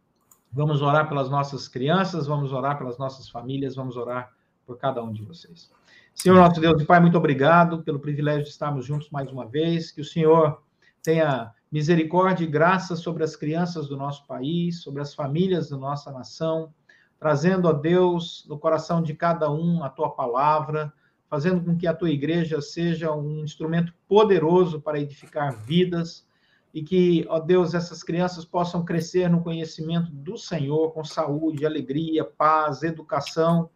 Vamos 0.55 0.83
orar 0.83 1.09
pelas 1.09 1.31
nossas 1.31 1.67
crianças, 1.67 2.27
vamos 2.27 2.53
orar 2.53 2.77
pelas 2.77 2.99
nossas 2.99 3.27
famílias, 3.31 3.75
vamos 3.75 3.97
orar 3.97 4.35
por 4.67 4.77
cada 4.77 5.03
um 5.03 5.11
de 5.11 5.23
vocês. 5.23 5.71
Senhor 6.15 6.37
nosso 6.37 6.61
Deus 6.61 6.81
e 6.81 6.85
Pai, 6.85 7.01
muito 7.01 7.17
obrigado 7.17 7.83
pelo 7.83 7.99
privilégio 7.99 8.45
de 8.45 8.51
estarmos 8.51 8.87
juntos 8.87 9.11
mais 9.11 9.31
uma 9.31 9.47
vez. 9.47 9.91
Que 9.91 10.01
o 10.01 10.05
Senhor 10.05 10.63
tenha 11.03 11.51
misericórdia 11.71 12.45
e 12.45 12.49
graça 12.49 12.95
sobre 12.95 13.25
as 13.25 13.35
crianças 13.35 13.89
do 13.89 13.97
nosso 13.97 14.27
país, 14.27 14.83
sobre 14.83 15.03
as 15.03 15.15
famílias 15.15 15.71
da 15.71 15.77
nossa 15.77 16.13
nação, 16.13 16.73
trazendo 17.19 17.67
a 17.67 17.73
Deus 17.73 18.47
no 18.49 18.59
coração 18.59 19.03
de 19.03 19.15
cada 19.15 19.51
um 19.51 19.83
a 19.83 19.89
tua 19.89 20.11
palavra, 20.11 20.93
fazendo 21.29 21.65
com 21.65 21.77
que 21.77 21.87
a 21.87 21.95
tua 21.95 22.11
igreja 22.11 22.61
seja 22.61 23.13
um 23.13 23.43
instrumento 23.43 23.93
poderoso 24.07 24.81
para 24.81 25.01
edificar 25.01 25.57
vidas 25.65 26.29
e 26.75 26.83
que, 26.83 27.27
ó 27.29 27.41
Deus, 27.41 27.75
essas 27.75 28.03
crianças 28.03 28.45
possam 28.45 28.85
crescer 28.85 29.29
no 29.29 29.43
conhecimento 29.43 30.11
do 30.13 30.37
Senhor 30.37 30.93
com 30.93 31.03
saúde, 31.03 31.67
alegria, 31.67 32.25
paz, 32.25 32.83
educação 32.83 33.69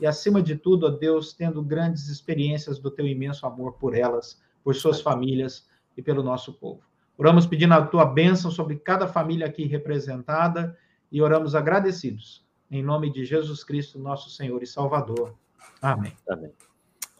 e, 0.00 0.06
acima 0.06 0.42
de 0.42 0.56
tudo, 0.56 0.86
ó 0.86 0.90
Deus, 0.90 1.32
tendo 1.32 1.62
grandes 1.62 2.08
experiências 2.08 2.78
do 2.78 2.90
teu 2.90 3.06
imenso 3.06 3.46
amor 3.46 3.74
por 3.74 3.94
elas, 3.94 4.40
por 4.62 4.74
suas 4.74 5.00
famílias 5.00 5.66
e 5.96 6.02
pelo 6.02 6.22
nosso 6.22 6.52
povo. 6.52 6.82
Oramos 7.16 7.46
pedindo 7.46 7.72
a 7.72 7.86
tua 7.86 8.04
bênção 8.04 8.50
sobre 8.50 8.76
cada 8.76 9.06
família 9.06 9.46
aqui 9.46 9.64
representada 9.64 10.76
e 11.10 11.22
oramos 11.22 11.54
agradecidos. 11.54 12.44
Em 12.70 12.82
nome 12.82 13.10
de 13.10 13.24
Jesus 13.24 13.64
Cristo, 13.64 13.98
nosso 13.98 14.28
Senhor 14.28 14.62
e 14.62 14.66
Salvador. 14.66 15.34
Amém. 15.80 16.12
Amém. 16.28 16.52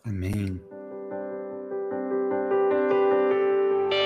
Amém. 0.05 0.76